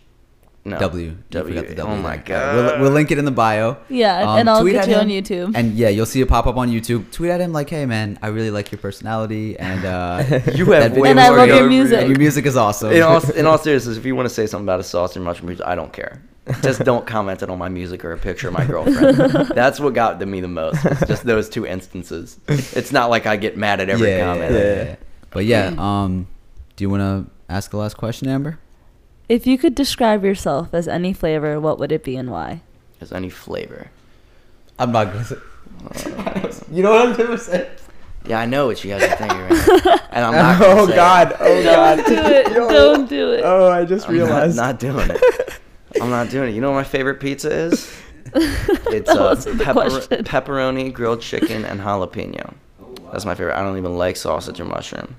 No. 0.68 0.80
W. 0.80 1.06
You 1.06 1.18
W. 1.30 1.56
forgot 1.56 1.70
the 1.70 1.76
W 1.76 1.96
Oh 1.96 2.02
my 2.02 2.16
there. 2.18 2.26
god. 2.26 2.56
We'll, 2.56 2.82
we'll 2.82 2.92
link 2.92 3.12
it 3.12 3.20
in 3.20 3.26
the 3.26 3.32
bio. 3.32 3.78
Yeah, 3.88 4.32
Um, 4.32 4.40
and 4.40 4.50
I'll 4.50 4.62
tweet 4.62 4.74
get 4.74 4.86
at 4.86 4.90
you 4.90 4.96
on 4.96 5.10
YouTube. 5.10 5.52
And 5.56 5.74
yeah, 5.74 5.90
you'll 5.90 6.08
see 6.08 6.22
it 6.22 6.28
pop 6.28 6.48
up 6.48 6.58
on 6.58 6.72
YouTube. 6.72 7.12
Tweet 7.12 7.30
at 7.30 7.40
him 7.40 7.54
like, 7.54 7.70
"Hey 7.70 7.86
man, 7.86 8.18
I 8.24 8.28
really 8.28 8.50
like 8.50 8.72
your 8.72 8.80
personality, 8.80 9.60
and 9.60 9.86
uh, 9.86 10.24
You 10.56 10.66
have 10.66 10.68
way 10.68 10.90
video 10.90 11.06
And 11.06 11.20
I 11.20 11.30
love 11.30 11.48
your 11.48 11.70
music. 11.70 12.00
And 12.00 12.10
your 12.10 12.18
music 12.18 12.48
is 12.48 12.58
awesome." 12.58 12.92
in 12.92 13.04
all 13.04 13.22
in 13.36 13.46
all 13.46 13.60
seriousness, 13.60 13.96
if 13.96 14.06
you 14.06 14.16
want 14.16 14.28
to 14.28 14.34
say 14.34 14.48
something 14.48 14.66
about 14.66 14.80
a 14.80 14.84
sausage 14.84 15.18
and 15.18 15.26
mushroom 15.26 15.50
pizza, 15.50 15.70
I 15.70 15.76
don't 15.76 15.94
care. 15.94 16.22
Just 16.62 16.84
don't 16.84 17.06
comment 17.08 17.42
it 17.44 17.50
on 17.50 17.58
my 17.60 17.70
music 17.70 18.04
or 18.06 18.12
a 18.14 18.18
picture 18.18 18.48
of 18.48 18.54
my 18.54 18.66
girlfriend. 18.66 19.18
That's 19.56 19.80
what 19.80 19.94
got 19.94 20.20
to 20.20 20.26
me 20.26 20.42
the 20.42 20.48
most. 20.48 20.82
Just 21.08 21.26
those 21.26 21.50
two 21.50 21.66
instances. 21.66 22.40
It's 22.48 22.92
not 22.92 23.10
like 23.10 23.26
I 23.26 23.36
get 23.36 23.58
mad 23.58 23.82
at 23.82 23.90
every 23.90 24.10
yeah, 24.10 24.26
comment. 24.26 24.54
yeah, 24.54 24.60
yeah, 24.60 24.84
yeah. 24.84 24.96
But 25.32 25.46
yeah, 25.46 25.74
um, 25.78 26.28
do 26.76 26.84
you 26.84 26.90
want 26.90 27.02
to 27.02 27.32
ask 27.50 27.72
the 27.72 27.78
last 27.78 27.98
question, 27.98 28.28
Amber? 28.30 28.60
If 29.30 29.48
you 29.48 29.58
could 29.58 29.76
describe 29.76 30.24
yourself 30.24 30.74
as 30.74 30.88
any 30.88 31.14
flavor, 31.14 31.60
what 31.60 31.80
would 31.80 31.92
it 31.92 32.04
be 32.04 32.16
and 32.16 32.30
why? 32.32 32.62
As 33.02 33.12
any 33.12 33.30
flavor. 33.30 33.90
I'm 34.80 34.92
not 34.92 35.12
gonna 35.14 35.26
say. 35.26 35.36
you 36.72 36.84
know 36.84 36.92
what 36.92 37.08
I'm 37.10 37.16
gonna 37.16 37.38
say? 37.38 37.70
Yeah, 38.28 38.40
I 38.40 38.46
know 38.46 38.66
what 38.68 38.84
you 38.84 38.90
guys 38.92 39.04
are 39.04 39.16
thinking 39.16 39.38
right 39.40 39.52
now. 39.86 40.00
And 40.12 40.26
I'm 40.26 40.34
not 40.34 40.60
gonna 40.60 40.82
oh 40.82 40.86
say 40.88 40.94
it. 40.94 40.96
God! 40.96 41.36
Oh 41.40 41.64
God! 41.64 41.96
Don't 41.98 42.08
do 42.08 42.16
it. 42.32 42.48
Yo. 42.56 42.70
Don't 42.70 43.10
do 43.10 43.32
it. 43.34 43.42
Oh, 43.46 43.72
I 43.72 43.86
just 43.86 44.08
realized. 44.08 44.58
I'm 44.60 44.80
not, 44.80 44.82
realized. 44.82 45.14
not 45.14 45.20
doing 45.20 45.20
it. 45.46 46.02
I'm 46.02 46.10
not 46.10 46.30
doing 46.30 46.50
it. 46.50 46.56
You 46.56 46.62
know 46.62 46.72
what 46.72 46.78
my 46.78 46.84
favorite 46.84 47.20
pizza 47.20 47.52
is? 47.52 47.96
It's 48.34 49.08
That 49.08 49.18
uh, 49.18 49.24
wasn't 49.24 49.60
the 49.60 49.64
pepper- 49.64 49.90
question. 49.90 50.24
pepperoni, 50.26 50.92
grilled 50.92 51.22
chicken, 51.22 51.64
and 51.66 51.80
jalapeno. 51.80 52.54
That's 53.12 53.24
my 53.26 53.36
favorite. 53.36 53.56
I 53.58 53.62
don't 53.64 53.78
even 53.78 53.98
like 53.98 54.18
sausage 54.18 54.60
or 54.60 54.66
mushroom. 54.66 55.16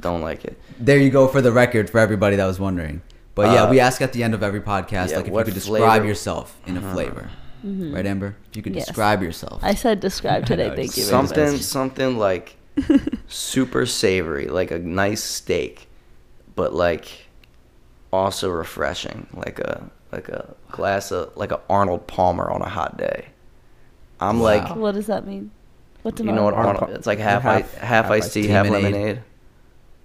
Don't 0.00 0.22
like 0.22 0.44
it. 0.44 0.58
There 0.78 0.98
you 0.98 1.10
go 1.10 1.26
for 1.28 1.42
the 1.42 1.52
record 1.52 1.90
for 1.90 1.98
everybody 1.98 2.36
that 2.36 2.46
was 2.46 2.58
wondering. 2.60 3.02
But 3.36 3.52
yeah, 3.52 3.64
Uh, 3.64 3.70
we 3.70 3.78
ask 3.78 4.00
at 4.02 4.12
the 4.12 4.24
end 4.24 4.34
of 4.34 4.42
every 4.42 4.60
podcast, 4.60 5.10
yeah, 5.10 5.16
like 5.18 5.20
if 5.20 5.26
you 5.28 5.32
what 5.34 5.44
could 5.44 5.54
describe 5.54 5.78
flavor- 5.78 5.86
Uh-huh. 5.98 6.04
yourself 6.08 6.56
in 6.66 6.76
a 6.76 6.80
flavor, 6.92 7.28
right, 7.62 8.04
Amber? 8.06 8.34
If 8.50 8.56
you 8.56 8.62
could 8.62 8.74
Yes. 8.74 8.86
describe 8.86 9.22
yourself. 9.22 9.62
I 9.62 9.74
said 9.74 10.00
describe 10.00 10.44
today. 10.52 10.70
Thank 10.74 10.94
just 10.94 10.98
you. 10.98 11.04
very 11.04 11.22
much. 11.22 11.28
Something, 11.34 11.58
something 11.60 12.18
like 12.18 12.56
super 13.28 13.86
savory, 13.86 14.48
like 14.48 14.70
a 14.72 14.78
nice 14.78 15.22
steak, 15.22 15.86
but 16.56 16.74
like 16.74 17.26
also 18.12 18.48
refreshing, 18.50 19.26
like 19.34 19.58
a 19.60 19.90
like 20.12 20.28
a 20.28 20.54
glass 20.72 21.10
of 21.12 21.36
like 21.36 21.52
a 21.52 21.60
Arnold 21.68 22.06
Palmer 22.06 22.50
on 22.50 22.62
a 22.62 22.68
hot 22.68 22.96
day. 22.96 23.26
I'm 24.18 24.38
Wow. 24.38 24.44
like, 24.44 24.76
What 24.76 24.94
does 24.94 25.06
that 25.08 25.26
mean? 25.26 25.50
What's 26.02 26.20
you 26.20 26.32
know 26.32 26.44
what 26.44 26.54
Arnold 26.54 26.76
Arnold? 26.76 26.96
It's 26.96 27.06
like 27.06 27.18
half 27.18 27.42
half, 27.42 27.52
half- 27.62 27.74
half, 27.74 27.82
half 28.04 28.10
iced 28.10 28.24
iced 28.26 28.34
tea, 28.34 28.42
tea. 28.42 28.48
half 28.48 28.64
Lemonade. 28.70 28.92
lemonade. 28.94 29.22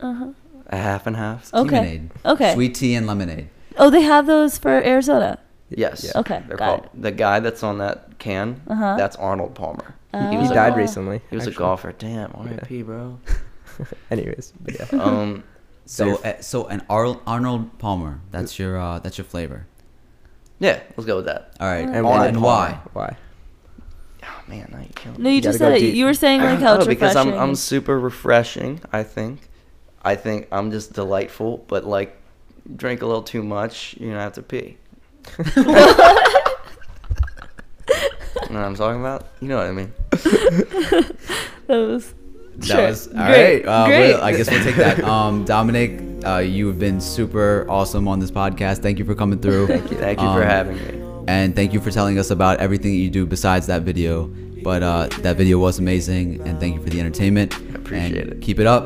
Uh 0.02 0.14
huh. 0.14 0.28
A 0.72 0.78
half 0.78 1.06
and 1.08 1.16
half. 1.18 1.54
Okay. 1.54 1.76
Lemonade. 1.76 2.12
Okay. 2.26 2.54
Sweet 2.54 2.76
tea 2.76 2.96
and 2.96 3.06
lemonade. 3.08 3.50
Oh, 3.78 3.90
they 3.90 4.02
have 4.02 4.26
those 4.28 4.58
for 4.58 4.70
Arizona. 4.70 5.38
Yes. 5.70 6.04
Yeah. 6.06 6.20
Okay, 6.22 6.44
They're 6.48 6.58
got 6.58 6.82
called 6.84 6.90
the 6.94 7.12
guy 7.12 7.40
that's 7.40 7.64
on 7.64 7.78
that 7.80 8.18
can. 8.20 8.62
Uh-huh. 8.68 8.96
That's 8.98 9.16
Arnold 9.18 9.56
Palmer. 9.56 9.96
Oh. 10.14 10.30
he 10.30 10.38
was 10.38 10.52
a- 10.52 10.54
died 10.54 10.74
Oh. 10.74 10.78
recently. 10.78 11.22
He 11.30 11.36
was 11.36 11.46
a 11.46 11.50
actually. 11.50 11.60
golfer. 11.60 11.92
Damn. 11.94 12.32
R.I.P. 12.36 12.82
Bro. 12.84 13.20
Anyways, 14.12 14.54
but 14.62 14.74
yeah. 14.80 15.00
Um. 15.02 15.44
So, 15.84 16.18
uh, 16.24 16.40
so 16.40 16.68
an 16.68 16.84
Ar- 16.90 17.20
Arnold 17.28 17.78
Palmer. 17.80 18.22
That's 18.30 18.58
your 18.58 18.80
uh, 18.80 19.00
that's 19.00 19.18
your 19.18 19.26
flavor. 19.26 19.66
Yeah. 20.60 20.80
Let's 20.96 21.06
go 21.06 21.18
with 21.18 21.26
that. 21.26 21.54
All 21.60 21.68
right, 21.68 21.80
And 21.84 21.96
and, 21.96 22.06
why? 22.06 22.28
and 22.28 22.42
why? 22.42 22.80
Why? 22.94 23.18
Oh 24.24 24.42
man, 24.48 24.70
now 24.72 24.80
you 24.80 24.90
killing 24.96 25.18
me. 25.18 25.24
No, 25.24 25.30
you, 25.30 25.36
You 25.38 25.42
just 25.42 25.60
gotta 25.60 25.72
said 25.74 25.80
go 25.80 25.86
it. 25.86 25.88
deep. 25.90 25.96
You 25.96 26.06
were 26.06 26.14
saying 26.14 26.42
like 26.42 26.60
how 26.60 26.74
Oh, 26.76 26.78
it's 26.78 26.88
because 26.88 27.16
I'm. 27.18 27.34
I'm 27.34 27.56
super 27.56 28.00
refreshing. 28.00 28.80
I 28.94 29.04
think, 29.04 29.50
I 30.04 30.16
think 30.16 30.48
I'm 30.52 30.72
just 30.72 30.94
delightful. 30.94 31.64
But 31.68 31.86
like, 31.86 32.18
drink 32.76 33.02
a 33.02 33.06
little 33.06 33.24
too 33.24 33.44
much, 33.44 33.96
you're 34.00 34.12
gonna 34.12 34.22
have 34.22 34.34
to 34.34 34.42
pee. 34.44 34.78
you 35.56 35.64
know 38.50 38.60
what 38.60 38.66
I'm 38.66 38.76
talking 38.76 39.00
about? 39.00 39.28
You 39.42 39.48
know 39.50 39.58
what 39.58 39.68
I 39.68 39.72
mean? 39.72 39.94
that 40.12 41.16
was. 41.68 42.14
That 42.58 42.66
Sure. 42.68 42.88
was 42.88 43.08
all 43.08 43.14
Great, 43.14 43.66
right. 43.66 43.68
Uh, 43.68 43.86
great. 43.88 44.08
we'll- 44.14 44.22
I 44.24 44.32
guess 44.34 44.50
we'll 44.52 44.64
take 44.64 44.76
that. 44.76 45.04
Um, 45.04 45.46
Dominic, 45.46 46.02
uh, 46.26 46.38
you 46.40 46.68
have 46.68 46.78
been 46.78 47.00
super 47.00 47.66
awesome 47.70 48.08
on 48.08 48.20
this 48.20 48.30
podcast. 48.30 48.80
Thank 48.80 49.00
you 49.00 49.06
for 49.06 49.16
coming 49.16 49.40
through. 49.40 49.68
Thank 49.68 49.90
you. 49.90 49.98
Thank 49.98 50.20
you 50.20 50.28
for 50.28 50.44
Um, 50.44 50.48
having 50.50 50.76
me. 50.76 51.24
and 51.28 51.56
thank 51.56 51.72
you 51.74 51.80
for 51.80 51.92
telling 51.92 52.20
us 52.20 52.30
about 52.30 52.60
everything 52.60 52.92
that 52.92 52.98
you 52.98 53.10
do 53.10 53.26
besides 53.26 53.68
that 53.68 53.84
video. 53.84 54.30
But 54.64 54.84
uh, 54.84 55.08
that 55.22 55.38
video 55.38 55.58
was 55.60 55.80
amazing, 55.80 56.42
and 56.46 56.60
thank 56.60 56.76
you 56.76 56.82
for 56.84 56.90
the 56.90 57.00
entertainment. 57.00 57.56
appreciate 57.74 58.18
and 58.22 58.34
it. 58.34 58.42
Keep 58.42 58.60
it 58.60 58.68
up. 58.68 58.86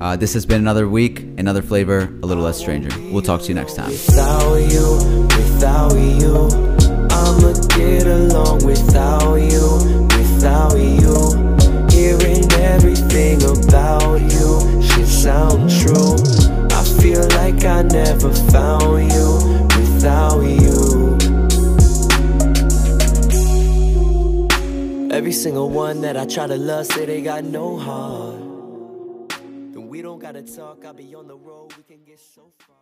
Uh, 0.00 0.16
this 0.16 0.32
has 0.32 0.46
been 0.46 0.60
another 0.60 0.88
week, 0.88 1.20
another 1.36 1.60
flavor, 1.60 2.04
a 2.22 2.26
little 2.26 2.42
less 2.42 2.56
stranger. 2.56 2.88
We'll 3.12 3.20
talk 3.20 3.42
to 3.42 3.48
you 3.48 3.54
next 3.54 3.74
time. 3.74 3.90
Without 3.90 4.56
you, 4.56 5.26
without 5.36 5.92
you, 5.92 6.48
I'ma 7.10 7.52
get 7.76 8.06
along 8.06 8.64
without 8.64 9.34
you, 9.36 10.06
without 10.16 10.78
you. 10.78 11.36
Hearing 11.90 12.50
everything 12.52 13.42
about 13.42 14.20
you 14.22 14.82
should 14.82 15.06
sound 15.06 15.68
true. 15.68 16.16
I 16.70 16.82
feel 17.02 17.28
like 17.36 17.62
I 17.66 17.82
never 17.82 18.32
found 18.32 19.12
you 19.12 19.68
without 19.76 20.40
you. 20.40 21.18
Every 25.10 25.32
single 25.32 25.68
one 25.68 26.00
that 26.00 26.16
I 26.16 26.24
try 26.24 26.46
to 26.46 26.56
love 26.56 26.86
say 26.86 27.04
they 27.04 27.20
got 27.20 27.44
no 27.44 27.76
heart. 27.76 28.49
We 29.90 30.02
don't 30.02 30.20
gotta 30.20 30.42
talk, 30.42 30.84
I'll 30.84 30.94
be 30.94 31.16
on 31.16 31.26
the 31.26 31.36
road, 31.36 31.74
we 31.76 31.82
can 31.82 32.04
get 32.04 32.20
so 32.20 32.52
far. 32.60 32.79